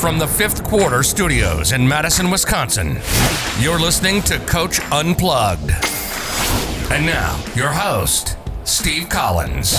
From 0.00 0.18
the 0.18 0.26
fifth 0.26 0.64
quarter 0.64 1.02
studios 1.02 1.72
in 1.72 1.86
Madison, 1.86 2.30
Wisconsin, 2.30 2.98
you're 3.60 3.78
listening 3.78 4.22
to 4.22 4.38
Coach 4.46 4.80
Unplugged. 4.90 5.72
And 6.90 7.04
now, 7.04 7.38
your 7.54 7.68
host, 7.68 8.38
Steve 8.64 9.10
Collins. 9.10 9.76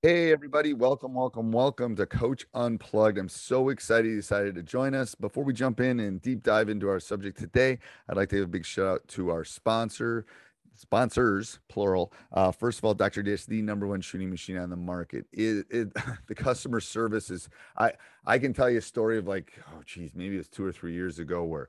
Hey, 0.00 0.32
everybody. 0.32 0.72
Welcome, 0.72 1.12
welcome, 1.12 1.52
welcome 1.52 1.94
to 1.96 2.06
Coach 2.06 2.46
Unplugged. 2.54 3.18
I'm 3.18 3.28
so 3.28 3.68
excited 3.68 4.08
you 4.08 4.16
decided 4.16 4.54
to 4.54 4.62
join 4.62 4.94
us. 4.94 5.14
Before 5.14 5.44
we 5.44 5.52
jump 5.52 5.80
in 5.80 6.00
and 6.00 6.22
deep 6.22 6.42
dive 6.42 6.70
into 6.70 6.88
our 6.88 7.00
subject 7.00 7.38
today, 7.38 7.78
I'd 8.08 8.16
like 8.16 8.30
to 8.30 8.36
give 8.36 8.44
a 8.46 8.48
big 8.48 8.64
shout 8.64 8.86
out 8.86 9.08
to 9.08 9.28
our 9.28 9.44
sponsor, 9.44 10.24
sponsors 10.80 11.58
plural. 11.68 12.10
Uh, 12.32 12.50
first 12.50 12.78
of 12.78 12.84
all 12.84 12.94
dr 12.94 13.22
dish 13.22 13.44
the 13.44 13.60
number 13.60 13.86
one 13.86 14.00
shooting 14.00 14.30
machine 14.30 14.56
on 14.56 14.70
the 14.70 14.76
market. 14.76 15.26
It, 15.32 15.66
it 15.68 15.92
the 16.26 16.34
customer 16.34 16.80
service 16.80 17.30
is 17.30 17.48
i 17.76 17.92
i 18.24 18.38
can 18.38 18.54
tell 18.54 18.70
you 18.70 18.78
a 18.78 18.82
story 18.82 19.18
of 19.18 19.28
like 19.28 19.52
oh 19.68 19.82
geez 19.84 20.12
maybe 20.14 20.36
it 20.36 20.38
was 20.38 20.48
two 20.48 20.64
or 20.64 20.72
three 20.72 20.94
years 20.94 21.18
ago 21.18 21.44
where 21.44 21.68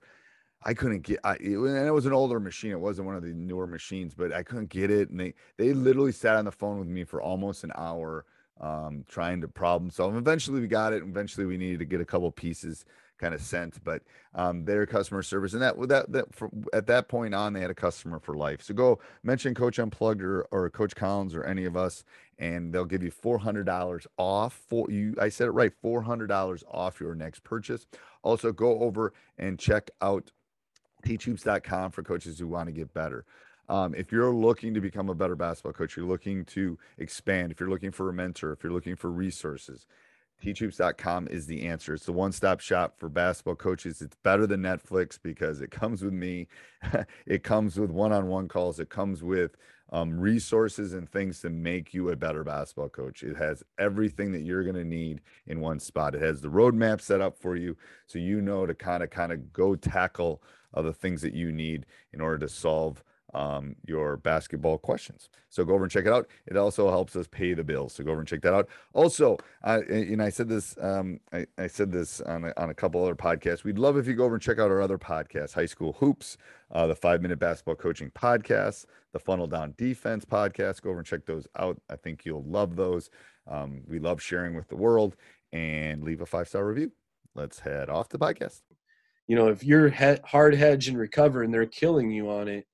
i 0.64 0.74
couldn't 0.74 1.02
get 1.02 1.20
I, 1.26 1.34
it, 1.34 1.58
and 1.58 1.88
it 1.88 1.92
was 1.92 2.06
an 2.06 2.14
older 2.14 2.40
machine. 2.40 2.72
It 2.72 2.80
wasn't 2.80 3.08
one 3.08 3.18
of 3.18 3.24
the 3.24 3.34
newer 3.34 3.68
machines 3.68 4.14
but 4.16 4.32
i 4.32 4.44
couldn't 4.44 4.70
get 4.70 4.90
it. 4.90 5.10
And 5.10 5.20
they 5.20 5.34
they 5.58 5.74
literally 5.74 6.14
sat 6.14 6.38
on 6.38 6.46
the 6.46 6.52
phone 6.52 6.80
with 6.80 6.88
me 6.88 7.04
for 7.04 7.22
almost 7.22 7.66
an 7.66 7.74
hour 7.76 8.26
um, 8.62 9.04
trying 9.10 9.42
to 9.42 9.48
problem 9.48 9.90
solve. 9.90 10.16
Eventually 10.16 10.62
we 10.62 10.68
got 10.68 10.94
it. 10.94 11.02
Eventually 11.02 11.48
we 11.48 11.58
needed 11.58 11.80
to 11.80 11.86
get 11.86 12.00
a 12.00 12.06
couple 12.06 12.32
pieces 12.32 12.86
kind 13.22 13.34
of 13.34 13.42
sent, 13.42 13.82
but 13.84 14.02
um, 14.34 14.66
their 14.66 14.86
customer 14.86 15.22
service 15.22 15.54
and 15.54 15.62
that 15.62 15.80
that 15.88 16.12
that 16.12 16.36
for, 16.36 16.50
at 16.74 16.88
that 16.88 17.08
point 17.08 17.36
on 17.36 17.54
they 17.54 17.62
had 17.62 17.70
a 17.70 17.76
customer 17.76 18.20
for 18.20 18.36
life. 18.36 18.62
So 18.62 18.74
go 18.74 19.00
mention 19.24 19.54
Coach 19.54 19.78
Unplugged 19.78 20.22
or, 20.22 20.42
or 20.52 20.70
Coach 20.70 20.96
Collins 20.96 21.36
or 21.36 21.44
any 21.44 21.66
of 21.66 21.78
us, 21.78 22.04
and 22.40 22.74
they'll 22.74 22.86
give 22.86 23.04
you 23.04 23.12
four 23.12 23.38
hundred 23.38 23.66
dollars 23.66 24.08
off. 24.18 24.60
For 24.68 24.90
you, 24.90 25.16
I 25.22 25.30
said 25.30 25.48
it 25.48 25.52
right, 25.52 25.72
four 25.82 26.02
hundred 26.02 26.28
dollars 26.28 26.64
off 26.70 27.00
your 27.00 27.16
next 27.16 27.44
purchase. 27.44 27.86
Also, 28.24 28.52
go 28.52 28.80
over 28.80 29.14
and 29.38 29.60
check 29.60 29.92
out 30.02 30.32
teachhoops.com 31.06 31.92
for 31.92 32.04
coaches 32.04 32.40
who 32.40 32.48
want 32.48 32.68
to 32.68 32.72
get 32.74 32.94
better. 32.94 33.26
Um, 33.70 33.96
if 33.96 34.12
you're 34.12 34.34
looking 34.34 34.74
to 34.74 34.82
become 34.82 35.10
a 35.10 35.16
better 35.16 35.36
basketball 35.36 35.74
coach, 35.74 35.96
you're 35.96 36.06
looking 36.06 36.44
to 36.46 36.78
expand, 36.98 37.54
if 37.54 37.60
you're 37.60 37.70
looking 37.70 37.92
for 37.92 38.10
a 38.10 38.14
mentor, 38.14 38.52
if 38.52 38.64
you're 38.64 38.74
looking 38.74 38.98
for 38.98 39.10
resources, 39.10 39.86
teachhoops.com 40.42 41.28
is 41.30 41.46
the 41.46 41.68
answer. 41.68 41.94
It's 41.94 42.06
the 42.06 42.14
one-stop 42.14 42.60
shop 42.60 42.96
for 42.98 43.10
basketball 43.10 43.56
coaches. 43.56 44.02
It's 44.02 44.18
better 44.24 44.48
than 44.48 44.62
Netflix 44.62 45.20
because 45.22 45.62
it 45.62 45.72
comes 45.72 46.04
with 46.04 46.14
me. 46.14 46.48
it 47.26 47.44
comes 47.44 47.80
with 47.80 47.92
one-on-one 47.92 48.48
calls. 48.48 48.80
It 48.80 48.90
comes 48.90 49.24
with 49.24 49.56
um, 49.92 50.20
resources 50.20 50.94
and 50.94 51.10
things 51.10 51.42
to 51.42 51.50
make 51.50 51.94
you 51.94 52.10
a 52.10 52.16
better 52.16 52.44
basketball 52.44 52.90
coach. 52.90 53.24
It 53.24 53.38
has 53.38 53.64
everything 53.78 54.32
that 54.32 54.42
you're 54.42 54.64
going 54.64 54.76
to 54.76 54.86
need 54.86 55.22
in 55.48 55.60
one 55.60 55.80
spot. 55.80 56.16
It 56.16 56.22
has 56.22 56.42
the 56.42 56.48
roadmap 56.48 57.02
set 57.02 57.22
up 57.22 57.38
for 57.38 57.56
you, 57.56 57.76
so 58.08 58.18
you 58.18 58.42
know 58.42 58.66
to 58.66 58.74
kind 58.74 59.04
of 59.04 59.10
kind 59.10 59.32
of 59.32 59.52
go 59.52 59.76
tackle 59.76 60.42
the 60.74 60.94
things 60.94 61.22
that 61.22 61.34
you 61.34 61.52
need 61.52 61.86
in 62.14 62.22
order 62.22 62.38
to 62.38 62.48
solve 62.48 63.04
um, 63.34 63.76
your 63.86 64.18
basketball 64.18 64.78
questions. 64.78 65.30
So 65.50 65.64
go 65.64 65.74
over 65.74 65.84
and 65.84 65.92
check 65.92 66.06
it 66.06 66.14
out. 66.14 66.28
It 66.48 66.58
also 66.58 66.90
helps 66.90 67.16
us 67.16 67.28
pay 67.28 67.54
the 67.54 67.64
bills. 67.64 67.94
So 67.94 68.04
go 68.04 68.12
over 68.12 68.22
and 68.22 68.28
check 68.28 68.42
that 68.42 68.54
out. 68.54 68.70
Also, 68.94 69.38
uh, 69.64 69.80
know, 69.90 70.24
I 70.24 70.30
said 70.30 70.50
this, 70.50 70.78
um, 70.80 71.20
I, 71.32 71.46
I, 71.58 71.68
said 71.68 71.92
this 71.92 72.22
on 72.22 72.46
a, 72.46 72.54
on 72.58 72.70
a 72.70 72.74
couple 72.74 73.02
other 73.02 73.16
podcasts. 73.16 73.64
We'd 73.64 73.78
love 73.78 73.98
if 73.98 74.08
you 74.08 74.14
go 74.14 74.26
over 74.26 74.36
and 74.36 74.44
check 74.44 74.60
out 74.60 74.72
our 74.72 74.82
other 74.82 74.98
podcasts, 74.98 75.54
High 75.54 75.66
School 75.66 75.94
Hoops, 75.94 76.38
uh, 76.72 76.88
the 76.88 76.96
Five 76.96 77.22
Minute 77.22 77.40
Basketball 77.40 77.76
Coaching 77.76 78.12
Podcast, 78.12 78.86
the 79.14 79.20
Funnel 79.20 79.48
Down 79.48 79.74
Defense 79.78 80.26
Podcast. 80.26 80.82
Go 80.82 80.92
over 80.92 81.00
and 81.00 81.08
check 81.08 81.26
those 81.26 81.48
out. 81.58 81.82
I 81.90 81.96
think 81.96 82.26
you'll 82.26 82.44
love 82.44 82.76
those. 82.76 83.10
Um, 83.48 83.82
we 83.88 84.00
love 84.00 84.22
sharing 84.22 84.56
with 84.56 84.68
the 84.68 84.76
world 84.76 85.16
and 85.52 86.04
leave 86.04 86.22
a 86.22 86.26
five 86.26 86.48
star 86.48 86.66
review. 86.66 86.92
Let's 87.36 87.60
head 87.60 87.90
off 87.90 88.10
the 88.10 88.20
podcast. 88.20 88.62
You 89.28 89.36
know, 89.36 89.48
if 89.48 89.64
you're 89.64 89.90
he- 89.90 90.20
hard 90.26 90.56
hedge 90.56 90.88
and 90.88 90.98
recover 90.98 91.44
and 91.44 91.54
they're 91.54 91.66
killing 91.66 92.12
you 92.12 92.30
on 92.30 92.48
it, 92.48 92.66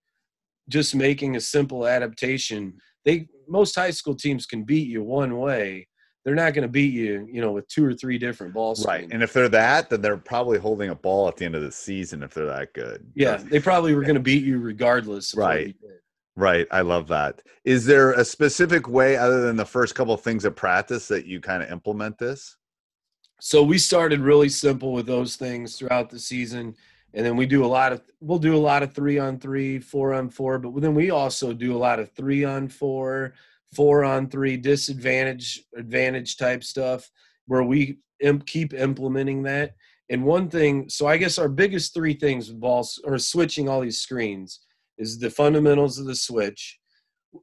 just 0.70 0.96
making 0.96 1.36
a 1.36 1.42
simple 1.42 1.88
adaptation. 1.88 2.74
They 3.06 3.28
most 3.48 3.76
high 3.76 3.92
school 3.92 4.16
teams 4.16 4.46
can 4.46 4.64
beat 4.64 4.88
you 4.88 5.04
one 5.04 5.38
way. 5.38 5.88
They're 6.26 6.36
not 6.36 6.54
going 6.54 6.64
to 6.64 6.72
beat 6.72 6.94
you, 6.94 7.26
you 7.32 7.40
know, 7.40 7.54
with 7.54 7.70
two 7.70 7.86
or 7.86 7.94
three 7.94 8.18
different 8.18 8.54
balls. 8.54 8.86
Right. 8.86 9.08
And 9.10 9.24
if 9.24 9.32
they're 9.32 9.48
that, 9.48 9.90
then 9.90 10.02
they're 10.02 10.18
probably 10.18 10.60
holding 10.60 10.90
a 10.90 10.96
ball 10.96 11.30
at 11.30 11.38
the 11.38 11.46
end 11.46 11.56
of 11.56 11.62
the 11.62 11.72
season 11.72 12.22
if 12.22 12.34
they're 12.34 12.48
that 12.48 12.74
good. 12.74 13.10
Yeah, 13.16 13.38
they 13.38 13.62
probably 13.62 13.96
were 13.96 14.02
going 14.02 14.16
to 14.16 14.22
beat 14.22 14.44
you 14.44 14.60
regardless. 14.60 15.34
right. 15.36 15.76
Right. 16.36 16.68
I 16.70 16.82
love 16.82 17.08
that. 17.08 17.42
Is 17.66 17.86
there 17.86 18.12
a 18.12 18.24
specific 18.24 18.88
way 18.88 19.16
other 19.16 19.42
than 19.42 19.56
the 19.56 19.66
first 19.66 19.96
couple 19.96 20.14
of 20.14 20.22
things 20.22 20.46
of 20.46 20.56
practice 20.56 21.08
that 21.08 21.26
you 21.26 21.42
kind 21.42 21.64
of 21.64 21.72
implement 21.72 22.20
this? 22.20 22.58
So 23.40 23.64
we 23.64 23.80
started 23.80 24.20
really 24.20 24.50
simple 24.50 24.92
with 24.92 25.08
those 25.08 25.36
things 25.36 25.78
throughout 25.78 26.10
the 26.10 26.20
season 26.20 26.76
and 27.18 27.26
then 27.26 27.36
we 27.36 27.48
do 27.48 27.66
a 27.66 27.68
lot 27.68 27.92
of 27.92 28.02
we'll 28.22 28.38
do 28.38 28.56
a 28.56 28.58
lot 28.58 28.84
of 28.84 28.94
three 28.94 29.18
on 29.18 29.40
three 29.40 29.80
four 29.80 30.14
on 30.14 30.30
four 30.30 30.60
but 30.60 30.80
then 30.80 30.94
we 30.94 31.10
also 31.10 31.52
do 31.52 31.76
a 31.76 31.78
lot 31.78 32.00
of 32.00 32.12
three 32.12 32.46
on 32.46 32.70
four 32.70 33.34
four 33.76 34.06
on 34.06 34.30
three 34.30 34.56
disadvantage 34.56 35.64
advantage 35.76 36.38
type 36.38 36.64
stuff 36.64 37.10
where 37.48 37.64
we 37.64 37.98
imp, 38.20 38.46
keep 38.46 38.74
implementing 38.74 39.44
that. 39.44 39.76
And 40.10 40.24
one 40.24 40.48
thing 40.50 40.88
so 40.88 41.08
i 41.08 41.18
guess 41.18 41.38
our 41.38 41.50
biggest 41.50 41.94
three 41.94 42.14
things 42.14 42.50
balls 42.50 43.02
or 43.04 43.18
switching 43.18 43.68
all 43.68 43.82
these 43.82 44.00
screens 44.00 44.62
is 44.98 45.20
the 45.20 45.30
fundamentals 45.30 46.00
of 46.00 46.06
the 46.06 46.16
switch. 46.16 46.80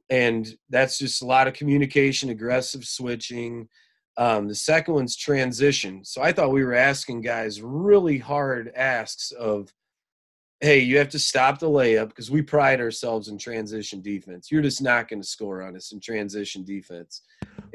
And 0.09 0.47
that's 0.69 0.97
just 0.97 1.21
a 1.21 1.25
lot 1.25 1.47
of 1.47 1.53
communication 1.53 2.29
aggressive 2.29 2.85
switching 2.85 3.69
um, 4.17 4.47
the 4.47 4.55
second 4.55 4.93
one's 4.93 5.15
transition. 5.15 6.03
So 6.03 6.21
I 6.21 6.31
thought 6.31 6.51
we 6.51 6.63
were 6.63 6.73
asking 6.73 7.21
guys 7.21 7.61
really 7.61 8.17
hard 8.17 8.71
asks 8.75 9.31
of, 9.31 9.73
hey, 10.61 10.79
you 10.79 10.97
have 10.97 11.09
to 11.09 11.19
stop 11.19 11.59
the 11.59 11.69
layup 11.69 12.09
because 12.09 12.31
we 12.31 12.41
pride 12.41 12.79
ourselves 12.79 13.27
in 13.27 13.37
transition 13.37 14.01
defense. 14.01 14.49
You're 14.49 14.61
just 14.61 14.81
not 14.81 15.09
going 15.09 15.21
to 15.21 15.27
score 15.27 15.61
on 15.61 15.75
us 15.75 15.91
in 15.91 15.99
transition 15.99 16.63
defense. 16.63 17.23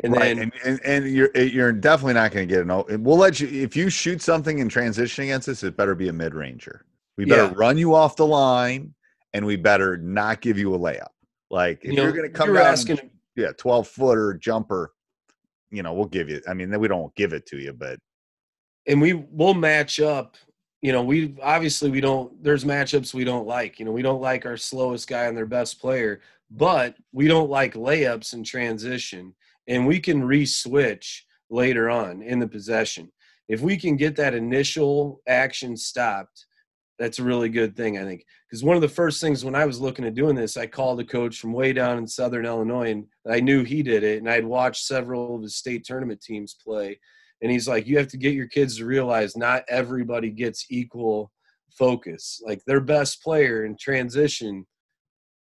And 0.02 0.14
right. 0.14 0.36
then 0.36 0.38
and, 0.38 0.52
and, 0.64 0.80
and, 0.84 1.14
you're 1.14 1.30
you're 1.36 1.72
definitely 1.72 2.14
not 2.14 2.32
going 2.32 2.48
to 2.48 2.54
get 2.54 2.66
an. 2.66 3.02
We'll 3.02 3.18
let 3.18 3.38
you 3.38 3.48
if 3.48 3.76
you 3.76 3.90
shoot 3.90 4.22
something 4.22 4.58
in 4.58 4.68
transition 4.68 5.24
against 5.24 5.48
us, 5.48 5.62
it 5.62 5.76
better 5.76 5.94
be 5.94 6.08
a 6.08 6.12
mid 6.12 6.34
ranger. 6.34 6.86
We 7.18 7.26
better 7.26 7.44
yeah. 7.44 7.52
run 7.54 7.76
you 7.76 7.94
off 7.94 8.16
the 8.16 8.26
line, 8.26 8.94
and 9.34 9.44
we 9.44 9.56
better 9.56 9.98
not 9.98 10.40
give 10.40 10.56
you 10.56 10.74
a 10.74 10.78
layup. 10.78 11.08
Like 11.50 11.84
if 11.84 11.92
you 11.92 12.02
are 12.02 12.12
going 12.12 12.22
to 12.22 12.30
come 12.30 12.54
down, 12.54 12.64
asking, 12.64 13.10
yeah, 13.36 13.52
twelve 13.58 13.88
footer 13.88 14.34
jumper 14.34 14.92
you 15.70 15.82
know, 15.82 15.92
we'll 15.92 16.06
give 16.06 16.28
you. 16.28 16.40
I 16.48 16.54
mean, 16.54 16.78
we 16.78 16.88
don't 16.88 17.14
give 17.14 17.32
it 17.32 17.46
to 17.46 17.58
you, 17.58 17.72
but 17.72 17.98
and 18.86 19.00
we 19.00 19.12
will 19.12 19.54
match 19.54 20.00
up. 20.00 20.36
You 20.82 20.92
know, 20.92 21.02
we 21.02 21.36
obviously 21.42 21.90
we 21.90 22.00
don't. 22.00 22.42
There's 22.42 22.64
matchups 22.64 23.14
we 23.14 23.24
don't 23.24 23.46
like. 23.46 23.78
You 23.78 23.84
know, 23.84 23.92
we 23.92 24.02
don't 24.02 24.20
like 24.20 24.46
our 24.46 24.56
slowest 24.56 25.08
guy 25.08 25.24
and 25.24 25.36
their 25.36 25.46
best 25.46 25.80
player, 25.80 26.20
but 26.50 26.96
we 27.12 27.28
don't 27.28 27.50
like 27.50 27.74
layups 27.74 28.32
in 28.32 28.42
transition, 28.42 29.34
and 29.68 29.86
we 29.86 30.00
can 30.00 30.24
re-switch 30.24 31.26
later 31.50 31.90
on 31.90 32.22
in 32.22 32.38
the 32.38 32.48
possession. 32.48 33.10
If 33.48 33.60
we 33.60 33.76
can 33.76 33.96
get 33.96 34.16
that 34.16 34.34
initial 34.34 35.20
action 35.26 35.76
stopped, 35.76 36.46
that's 37.00 37.18
a 37.18 37.24
really 37.24 37.48
good 37.48 37.74
thing, 37.74 37.98
I 37.98 38.04
think. 38.04 38.26
Because 38.46 38.62
one 38.62 38.76
of 38.76 38.82
the 38.82 38.88
first 38.88 39.22
things 39.22 39.42
when 39.42 39.54
I 39.54 39.64
was 39.64 39.80
looking 39.80 40.04
at 40.04 40.14
doing 40.14 40.36
this, 40.36 40.58
I 40.58 40.66
called 40.66 41.00
a 41.00 41.04
coach 41.04 41.40
from 41.40 41.54
way 41.54 41.72
down 41.72 41.96
in 41.96 42.06
Southern 42.06 42.44
Illinois, 42.44 42.90
and 42.90 43.06
I 43.28 43.40
knew 43.40 43.64
he 43.64 43.82
did 43.82 44.04
it, 44.04 44.18
and 44.18 44.30
I'd 44.30 44.44
watched 44.44 44.84
several 44.84 45.34
of 45.34 45.42
his 45.42 45.56
state 45.56 45.82
tournament 45.82 46.20
teams 46.20 46.54
play. 46.62 47.00
And 47.40 47.50
he's 47.50 47.66
like, 47.66 47.86
you 47.86 47.96
have 47.96 48.08
to 48.08 48.18
get 48.18 48.34
your 48.34 48.48
kids 48.48 48.76
to 48.76 48.84
realize 48.84 49.34
not 49.34 49.64
everybody 49.66 50.28
gets 50.28 50.66
equal 50.68 51.32
focus. 51.70 52.42
Like 52.44 52.62
their 52.66 52.80
best 52.80 53.22
player 53.22 53.64
in 53.64 53.78
transition, 53.80 54.66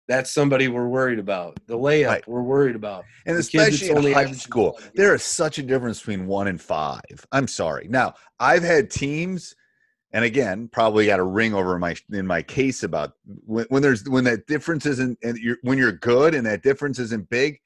that's 0.09 0.33
somebody 0.33 0.67
we're 0.67 0.89
worried 0.89 1.21
about. 1.21 1.61
The 1.69 1.79
layup 1.79 2.09
right. 2.09 2.29
we're 2.29 2.43
worried 2.43 2.75
about. 2.75 3.05
And 3.25 3.37
the 3.37 3.41
especially 3.41 4.09
in 4.09 4.13
high 4.15 4.33
school, 4.33 4.81
there 4.97 5.15
is 5.15 5.23
such 5.23 5.59
a 5.59 5.63
difference 5.63 6.01
between 6.01 6.27
one 6.27 6.49
and 6.49 6.61
five. 6.61 7.25
I'm 7.31 7.47
sorry. 7.47 7.87
Now, 7.89 8.15
I've 8.41 8.65
had 8.65 8.91
teams– 8.91 9.55
and 10.13 10.25
again 10.25 10.69
probably 10.69 11.07
got 11.07 11.19
a 11.19 11.25
ring 11.25 11.55
over 11.55 11.79
my 11.79 11.95
in 12.13 12.27
my 12.27 12.43
case 12.43 12.83
about 12.83 13.13
when, 13.45 13.67
when 13.69 13.83
there's 13.83 14.09
when 14.09 14.25
that 14.25 14.47
difference 14.47 14.87
isn't 14.87 15.19
and 15.23 15.37
you're 15.39 15.59
when 15.63 15.79
you're 15.79 15.93
good 15.93 16.35
and 16.35 16.47
that 16.47 16.63
difference 16.63 16.99
isn't 16.99 17.29
big 17.29 17.61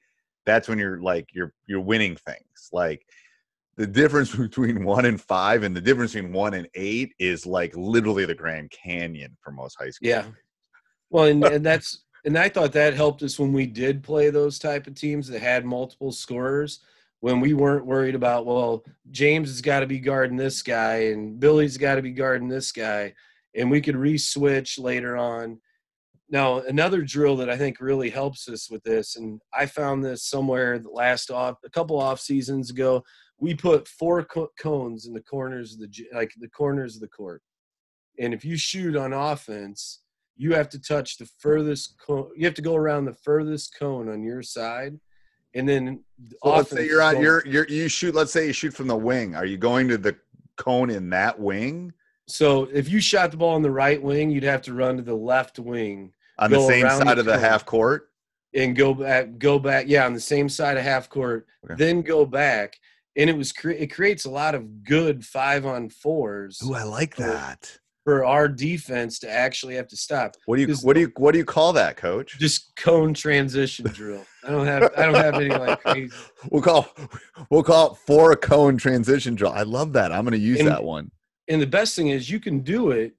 that's 0.45 0.67
when 0.67 0.79
you're 0.79 1.01
like 1.01 1.29
you're 1.33 1.53
you're 1.67 1.81
winning 1.81 2.15
things. 2.15 2.69
Like 2.71 3.05
the 3.77 3.87
difference 3.87 4.35
between 4.35 4.83
one 4.83 5.05
and 5.05 5.19
five 5.19 5.63
and 5.63 5.75
the 5.75 5.81
difference 5.81 6.13
between 6.13 6.33
one 6.33 6.53
and 6.53 6.67
eight 6.75 7.13
is 7.19 7.45
like 7.45 7.75
literally 7.75 8.25
the 8.25 8.35
Grand 8.35 8.71
Canyon 8.71 9.37
for 9.41 9.51
most 9.51 9.77
high 9.79 9.89
school. 9.89 10.09
Yeah. 10.09 10.25
Well, 11.09 11.25
and, 11.25 11.43
and 11.45 11.65
that's 11.65 12.03
and 12.25 12.37
I 12.37 12.49
thought 12.49 12.73
that 12.73 12.93
helped 12.93 13.23
us 13.23 13.39
when 13.39 13.53
we 13.53 13.65
did 13.65 14.03
play 14.03 14.29
those 14.29 14.59
type 14.59 14.87
of 14.87 14.95
teams 14.95 15.27
that 15.27 15.41
had 15.41 15.65
multiple 15.65 16.11
scorers. 16.11 16.81
When 17.21 17.39
we 17.39 17.53
weren't 17.53 17.85
worried 17.85 18.15
about, 18.15 18.45
well, 18.45 18.83
James 19.11 19.49
has 19.49 19.61
got 19.61 19.81
to 19.81 19.87
be 19.87 19.99
guarding 19.99 20.37
this 20.37 20.61
guy 20.61 21.11
and 21.11 21.39
Billy's 21.39 21.77
got 21.77 21.95
to 21.95 22.01
be 22.01 22.11
guarding 22.11 22.47
this 22.47 22.71
guy, 22.71 23.13
and 23.55 23.69
we 23.69 23.79
could 23.79 23.95
re-switch 23.95 24.79
later 24.79 25.15
on. 25.15 25.59
Now, 26.29 26.59
another 26.59 27.01
drill 27.01 27.35
that 27.37 27.49
I 27.49 27.57
think 27.57 27.79
really 27.79 28.09
helps 28.09 28.49
us 28.49 28.71
with 28.71 28.83
this, 28.83 29.17
and 29.17 29.39
I 29.53 29.65
found 29.65 30.03
this 30.03 30.23
somewhere 30.23 30.81
last 30.91 31.29
off 31.29 31.57
a 31.63 31.69
couple 31.69 31.99
off 31.99 32.19
seasons 32.19 32.69
ago. 32.69 33.03
We 33.37 33.53
put 33.53 33.87
four 33.87 34.25
cones 34.59 35.05
in 35.05 35.13
the 35.13 35.21
corners 35.21 35.73
of 35.73 35.79
the 35.79 36.07
like 36.13 36.31
the 36.39 36.47
corners 36.47 36.95
of 36.95 37.01
the 37.01 37.07
court, 37.07 37.41
and 38.17 38.33
if 38.33 38.45
you 38.45 38.55
shoot 38.55 38.95
on 38.95 39.13
offense, 39.13 40.01
you 40.37 40.53
have 40.53 40.69
to 40.69 40.79
touch 40.79 41.17
the 41.17 41.29
furthest 41.39 41.99
cone. 41.99 42.31
You 42.35 42.45
have 42.45 42.55
to 42.55 42.61
go 42.61 42.75
around 42.75 43.05
the 43.05 43.13
furthest 43.13 43.77
cone 43.77 44.07
on 44.07 44.23
your 44.23 44.41
side, 44.41 44.99
and 45.53 45.67
then 45.67 46.03
so 46.43 46.49
let's 46.49 46.69
say 46.69 46.85
you're 46.85 47.01
on 47.01 47.21
you're, 47.21 47.45
you're 47.45 47.67
you 47.67 47.87
shoot. 47.87 48.15
Let's 48.15 48.31
say 48.31 48.47
you 48.47 48.53
shoot 48.53 48.73
from 48.73 48.87
the 48.87 48.95
wing. 48.95 49.35
Are 49.35 49.45
you 49.45 49.57
going 49.57 49.87
to 49.89 49.97
the 49.97 50.15
cone 50.57 50.89
in 50.89 51.09
that 51.09 51.39
wing? 51.39 51.93
So 52.27 52.69
if 52.71 52.89
you 52.89 53.01
shot 53.01 53.31
the 53.31 53.37
ball 53.37 53.55
in 53.57 53.61
the 53.61 53.71
right 53.71 54.01
wing, 54.01 54.31
you'd 54.31 54.43
have 54.43 54.61
to 54.63 54.73
run 54.73 54.97
to 54.97 55.03
the 55.03 55.15
left 55.15 55.59
wing 55.59 56.13
on 56.39 56.51
the 56.51 56.61
same 56.61 56.87
side 56.87 57.17
the 57.17 57.19
of 57.19 57.25
the 57.25 57.37
half 57.37 57.65
court 57.65 58.09
and 58.53 58.75
go 58.75 58.93
back. 58.93 59.37
Go 59.37 59.59
back, 59.59 59.85
yeah, 59.87 60.05
on 60.05 60.13
the 60.13 60.19
same 60.19 60.49
side 60.49 60.77
of 60.77 60.83
half 60.83 61.09
court. 61.09 61.47
Okay. 61.65 61.75
Then 61.75 62.01
go 62.01 62.25
back, 62.25 62.77
and 63.15 63.29
it 63.29 63.37
was 63.37 63.51
cre- 63.51 63.71
it 63.71 63.93
creates 63.93 64.25
a 64.25 64.29
lot 64.29 64.55
of 64.55 64.83
good 64.83 65.25
five 65.25 65.65
on 65.65 65.89
fours. 65.89 66.59
Oh, 66.63 66.73
I 66.73 66.83
like 66.83 67.15
that 67.17 67.79
for 68.03 68.25
our 68.25 68.47
defense 68.47 69.19
to 69.19 69.29
actually 69.29 69.75
have 69.75 69.87
to 69.89 69.97
stop. 69.97 70.35
What 70.45 70.55
do 70.57 70.63
you 70.63 70.75
what 70.81 70.93
do 70.93 71.01
you 71.01 71.11
what 71.17 71.31
do 71.33 71.37
you 71.37 71.45
call 71.45 71.73
that, 71.73 71.97
coach? 71.97 72.37
Just 72.39 72.75
cone 72.75 73.13
transition 73.13 73.85
drill. 73.87 74.25
I 74.43 74.51
don't 74.51 74.65
have 74.65 74.91
I 74.97 75.05
don't 75.05 75.15
have 75.15 75.35
any 75.35 75.49
like 75.49 75.81
crazy. 75.83 76.15
We'll 76.49 76.61
call 76.61 76.87
we'll 77.49 77.63
call 77.63 77.93
it 77.93 77.97
for 78.05 78.31
a 78.31 78.35
cone 78.35 78.77
transition 78.77 79.35
drill. 79.35 79.51
I 79.51 79.63
love 79.63 79.93
that. 79.93 80.11
I'm 80.11 80.23
going 80.23 80.39
to 80.39 80.39
use 80.39 80.59
and, 80.59 80.67
that 80.67 80.83
one. 80.83 81.11
And 81.47 81.61
the 81.61 81.67
best 81.67 81.95
thing 81.95 82.09
is 82.09 82.29
you 82.29 82.39
can 82.39 82.61
do 82.61 82.91
it 82.91 83.13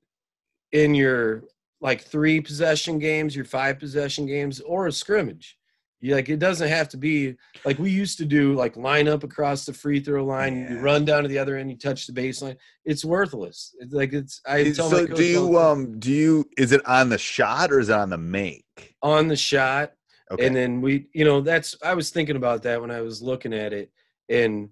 in 0.72 0.94
your 0.94 1.44
like 1.80 2.02
three 2.02 2.40
possession 2.40 2.98
games, 2.98 3.36
your 3.36 3.44
five 3.44 3.78
possession 3.78 4.26
games, 4.26 4.60
or 4.60 4.86
a 4.86 4.92
scrimmage. 4.92 5.58
You 6.02 6.16
like 6.16 6.28
it 6.28 6.40
doesn't 6.40 6.68
have 6.68 6.88
to 6.90 6.96
be 6.96 7.36
like 7.64 7.78
we 7.78 7.90
used 7.90 8.18
to 8.18 8.24
do 8.24 8.54
like 8.54 8.76
line 8.76 9.06
up 9.06 9.22
across 9.22 9.64
the 9.64 9.72
free 9.72 10.00
throw 10.00 10.24
line, 10.24 10.56
yeah. 10.56 10.72
you 10.72 10.80
run 10.80 11.04
down 11.04 11.22
to 11.22 11.28
the 11.28 11.38
other 11.38 11.56
end, 11.56 11.70
you 11.70 11.78
touch 11.78 12.08
the 12.08 12.12
baseline. 12.12 12.56
It's 12.84 13.04
worthless. 13.04 13.72
It's 13.78 13.94
like 13.94 14.12
it's 14.12 14.40
I 14.44 14.72
so 14.72 15.06
do 15.06 15.24
you 15.24 15.56
um 15.60 16.00
do 16.00 16.10
you 16.10 16.44
is 16.58 16.72
it 16.72 16.84
on 16.88 17.08
the 17.08 17.18
shot 17.18 17.70
or 17.70 17.78
is 17.78 17.88
it 17.88 17.94
on 17.94 18.10
the 18.10 18.18
make? 18.18 18.96
On 19.00 19.28
the 19.28 19.36
shot. 19.36 19.92
Okay. 20.32 20.46
And 20.46 20.56
then 20.56 20.80
we 20.80 21.06
you 21.12 21.24
know 21.24 21.40
that's 21.40 21.76
I 21.84 21.94
was 21.94 22.10
thinking 22.10 22.36
about 22.36 22.62
that 22.64 22.80
when 22.80 22.90
I 22.90 23.00
was 23.00 23.22
looking 23.22 23.52
at 23.52 23.72
it 23.72 23.90
and 24.28 24.70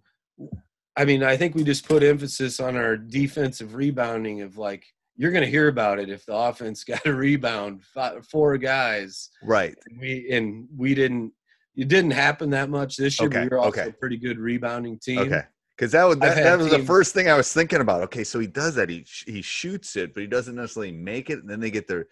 I 0.96 1.04
mean 1.04 1.22
I 1.22 1.36
think 1.36 1.54
we 1.54 1.64
just 1.64 1.86
put 1.86 2.02
emphasis 2.02 2.60
on 2.60 2.76
our 2.76 2.96
defensive 2.96 3.74
rebounding 3.74 4.42
of 4.42 4.56
like 4.56 4.86
you're 5.20 5.32
going 5.32 5.44
to 5.44 5.50
hear 5.50 5.68
about 5.68 5.98
it 5.98 6.08
if 6.08 6.24
the 6.24 6.34
offense 6.34 6.82
got 6.92 7.04
a 7.04 7.12
rebound, 7.12 7.84
five, 7.84 8.26
four 8.26 8.56
guys. 8.56 9.28
Right. 9.42 9.76
And 9.86 10.00
we 10.00 10.30
and 10.30 10.66
we 10.74 10.94
didn't. 10.94 11.32
It 11.76 11.88
didn't 11.88 12.10
happen 12.10 12.50
that 12.50 12.68
much 12.68 12.96
this 12.96 13.20
year. 13.20 13.28
Okay. 13.28 13.42
we 13.42 13.48
were 13.48 13.58
also 13.58 13.80
okay. 13.80 13.90
a 13.90 13.92
pretty 13.92 14.16
good 14.16 14.38
rebounding 14.38 14.98
team. 14.98 15.20
Okay. 15.20 15.42
Because 15.76 15.92
that 15.92 16.04
was 16.04 16.18
that, 16.18 16.36
that 16.36 16.58
was 16.58 16.68
teams, 16.68 16.80
the 16.80 16.86
first 16.86 17.14
thing 17.14 17.28
I 17.28 17.36
was 17.36 17.52
thinking 17.52 17.80
about. 17.80 18.02
Okay, 18.02 18.24
so 18.24 18.38
he 18.38 18.46
does 18.46 18.74
that. 18.74 18.88
He 18.88 19.06
he 19.26 19.40
shoots 19.40 19.96
it, 19.96 20.12
but 20.12 20.20
he 20.20 20.26
doesn't 20.26 20.54
necessarily 20.54 20.92
make 20.92 21.30
it. 21.30 21.38
And 21.38 21.48
then 21.48 21.60
they 21.60 21.70
get 21.70 21.86
their 21.86 22.08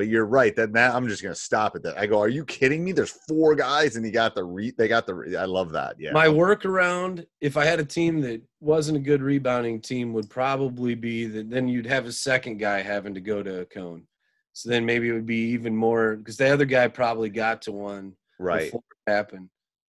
but 0.00 0.08
you're 0.08 0.24
right. 0.24 0.56
That 0.56 0.72
now 0.72 0.96
I'm 0.96 1.06
just 1.08 1.22
gonna 1.22 1.34
stop 1.34 1.76
at 1.76 1.82
that. 1.82 1.98
I 1.98 2.06
go, 2.06 2.18
are 2.18 2.30
you 2.30 2.42
kidding 2.46 2.82
me? 2.82 2.92
There's 2.92 3.10
four 3.28 3.54
guys, 3.54 3.96
and 3.96 4.06
he 4.06 4.10
got 4.10 4.34
the 4.34 4.42
re. 4.42 4.70
They 4.70 4.88
got 4.88 5.06
the. 5.06 5.14
Re- 5.14 5.36
I 5.36 5.44
love 5.44 5.72
that. 5.72 5.96
Yeah. 5.98 6.12
My 6.12 6.26
workaround, 6.26 7.26
if 7.42 7.58
I 7.58 7.66
had 7.66 7.80
a 7.80 7.84
team 7.84 8.22
that 8.22 8.40
wasn't 8.60 8.96
a 8.96 9.00
good 9.00 9.20
rebounding 9.20 9.78
team, 9.82 10.14
would 10.14 10.30
probably 10.30 10.94
be 10.94 11.26
that 11.26 11.50
then 11.50 11.68
you'd 11.68 11.84
have 11.84 12.06
a 12.06 12.12
second 12.12 12.56
guy 12.56 12.80
having 12.80 13.12
to 13.12 13.20
go 13.20 13.42
to 13.42 13.60
a 13.60 13.66
cone. 13.66 14.06
So 14.54 14.70
then 14.70 14.86
maybe 14.86 15.10
it 15.10 15.12
would 15.12 15.26
be 15.26 15.50
even 15.50 15.76
more 15.76 16.16
because 16.16 16.38
the 16.38 16.50
other 16.50 16.64
guy 16.64 16.88
probably 16.88 17.28
got 17.28 17.60
to 17.62 17.72
one 17.72 18.14
right 18.38 18.72
before 18.72 18.82
it 19.06 19.10
happened. 19.10 19.50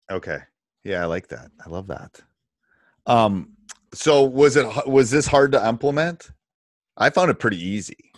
Okay. 0.09 0.39
Yeah, 0.83 1.03
I 1.03 1.05
like 1.05 1.27
that. 1.27 1.51
I 1.63 1.69
love 1.69 1.85
that. 1.85 2.19
Um. 3.05 3.51
So 3.93 4.23
was 4.23 4.55
it 4.55 4.87
was 4.87 5.11
this 5.11 5.27
hard 5.27 5.51
to 5.51 5.69
implement? 5.69 6.31
I 6.97 7.11
found 7.11 7.29
it 7.29 7.37
pretty 7.37 7.63
easy. 7.63 8.11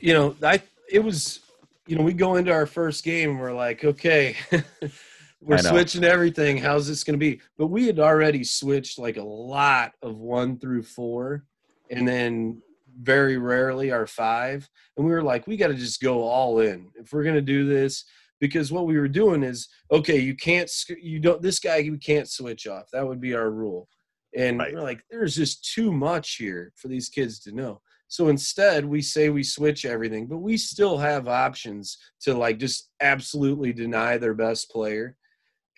You 0.00 0.14
know, 0.14 0.36
I 0.42 0.62
it 0.90 1.00
was 1.00 1.40
you 1.86 1.96
know 1.96 2.02
we 2.02 2.12
go 2.12 2.36
into 2.36 2.52
our 2.52 2.66
first 2.66 3.04
game 3.04 3.30
and 3.30 3.40
we're 3.40 3.52
like 3.52 3.84
okay 3.84 4.36
we're 5.40 5.58
switching 5.58 6.04
everything 6.04 6.56
how's 6.56 6.88
this 6.88 7.04
going 7.04 7.18
to 7.18 7.18
be? 7.18 7.40
But 7.56 7.68
we 7.68 7.86
had 7.86 8.00
already 8.00 8.44
switched 8.44 8.98
like 8.98 9.16
a 9.16 9.22
lot 9.22 9.92
of 10.02 10.18
one 10.18 10.58
through 10.58 10.82
four 10.82 11.44
and 11.90 12.06
then 12.06 12.60
very 13.00 13.38
rarely 13.38 13.92
our 13.92 14.06
five 14.06 14.68
and 14.96 15.06
we 15.06 15.12
were 15.12 15.22
like 15.22 15.46
we 15.46 15.56
got 15.56 15.68
to 15.68 15.74
just 15.74 16.02
go 16.02 16.22
all 16.22 16.58
in 16.58 16.88
if 16.96 17.12
we're 17.12 17.22
going 17.22 17.34
to 17.36 17.40
do 17.40 17.64
this 17.64 18.04
because 18.40 18.72
what 18.72 18.86
we 18.86 18.98
were 18.98 19.08
doing 19.08 19.44
is 19.44 19.68
okay 19.92 20.18
you 20.18 20.34
can't 20.34 20.70
you 21.00 21.20
don't 21.20 21.40
this 21.40 21.60
guy 21.60 21.78
we 21.78 21.98
can't 21.98 22.28
switch 22.28 22.66
off 22.66 22.90
that 22.92 23.06
would 23.06 23.20
be 23.20 23.34
our 23.34 23.52
rule 23.52 23.88
and 24.36 24.58
right. 24.58 24.74
we're 24.74 24.82
like 24.82 25.00
there's 25.10 25.36
just 25.36 25.72
too 25.72 25.92
much 25.92 26.36
here 26.36 26.72
for 26.74 26.88
these 26.88 27.08
kids 27.08 27.38
to 27.38 27.52
know 27.52 27.80
so 28.08 28.28
instead, 28.28 28.86
we 28.86 29.02
say 29.02 29.28
we 29.28 29.42
switch 29.42 29.84
everything, 29.84 30.26
but 30.26 30.38
we 30.38 30.56
still 30.56 30.96
have 30.96 31.28
options 31.28 31.98
to 32.22 32.32
like 32.32 32.58
just 32.58 32.90
absolutely 33.00 33.72
deny 33.72 34.16
their 34.16 34.34
best 34.34 34.70
player. 34.70 35.14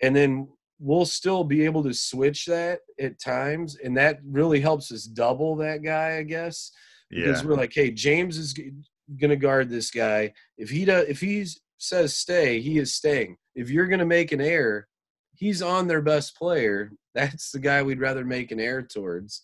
And 0.01 0.15
then 0.15 0.47
we'll 0.79 1.05
still 1.05 1.43
be 1.43 1.65
able 1.65 1.83
to 1.83 1.93
switch 1.93 2.45
that 2.45 2.79
at 2.99 3.19
times. 3.19 3.77
And 3.83 3.95
that 3.97 4.19
really 4.25 4.61
helps 4.61 4.91
us 4.93 5.03
double 5.03 5.57
that 5.57 5.83
guy, 5.83 6.17
I 6.17 6.23
guess. 6.23 6.71
Because 7.09 7.41
yeah. 7.41 7.47
we're 7.47 7.57
like, 7.57 7.73
hey, 7.73 7.91
James 7.91 8.37
is 8.37 8.53
going 8.53 9.29
to 9.29 9.35
guard 9.35 9.69
this 9.69 9.91
guy. 9.91 10.33
If 10.57 10.69
he 10.69 10.85
does, 10.85 11.09
if 11.09 11.19
he 11.19 11.45
says 11.77 12.15
stay, 12.15 12.61
he 12.61 12.79
is 12.79 12.93
staying. 12.93 13.35
If 13.55 13.69
you're 13.69 13.87
going 13.87 13.99
to 13.99 14.05
make 14.05 14.31
an 14.31 14.39
error, 14.39 14.87
he's 15.35 15.61
on 15.61 15.87
their 15.87 16.01
best 16.01 16.37
player. 16.37 16.93
That's 17.13 17.51
the 17.51 17.59
guy 17.59 17.83
we'd 17.83 17.99
rather 17.99 18.23
make 18.23 18.51
an 18.51 18.61
error 18.61 18.83
towards. 18.83 19.41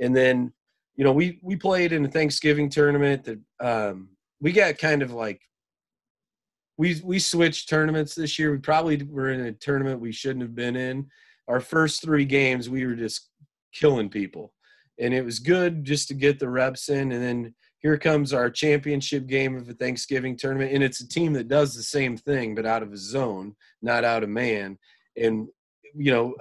And 0.00 0.16
then 0.16 0.54
you 0.96 1.04
know, 1.04 1.12
we 1.12 1.38
we 1.42 1.56
played 1.56 1.92
in 1.92 2.04
a 2.04 2.08
Thanksgiving 2.08 2.68
tournament 2.68 3.24
that 3.24 3.40
um, 3.60 4.08
we 4.40 4.52
got 4.52 4.78
kind 4.78 5.02
of 5.02 5.12
like 5.12 5.40
we 6.76 7.00
we 7.04 7.18
switched 7.18 7.68
tournaments 7.68 8.14
this 8.14 8.38
year. 8.38 8.52
We 8.52 8.58
probably 8.58 9.02
were 9.02 9.30
in 9.30 9.40
a 9.40 9.52
tournament 9.52 10.00
we 10.00 10.12
shouldn't 10.12 10.42
have 10.42 10.54
been 10.54 10.76
in. 10.76 11.06
Our 11.48 11.60
first 11.60 12.02
three 12.02 12.24
games, 12.24 12.70
we 12.70 12.86
were 12.86 12.94
just 12.94 13.28
killing 13.72 14.08
people, 14.08 14.52
and 15.00 15.12
it 15.12 15.24
was 15.24 15.40
good 15.40 15.84
just 15.84 16.08
to 16.08 16.14
get 16.14 16.38
the 16.38 16.48
reps 16.48 16.88
in. 16.88 17.10
And 17.12 17.22
then 17.22 17.54
here 17.80 17.98
comes 17.98 18.32
our 18.32 18.48
championship 18.48 19.26
game 19.26 19.56
of 19.56 19.68
a 19.68 19.74
Thanksgiving 19.74 20.36
tournament, 20.36 20.72
and 20.72 20.82
it's 20.82 21.00
a 21.00 21.08
team 21.08 21.32
that 21.34 21.48
does 21.48 21.74
the 21.74 21.82
same 21.82 22.16
thing 22.16 22.54
but 22.54 22.66
out 22.66 22.84
of 22.84 22.92
a 22.92 22.96
zone, 22.96 23.56
not 23.82 24.04
out 24.04 24.22
of 24.22 24.28
man. 24.28 24.78
And 25.16 25.48
you 25.96 26.12
know, 26.12 26.34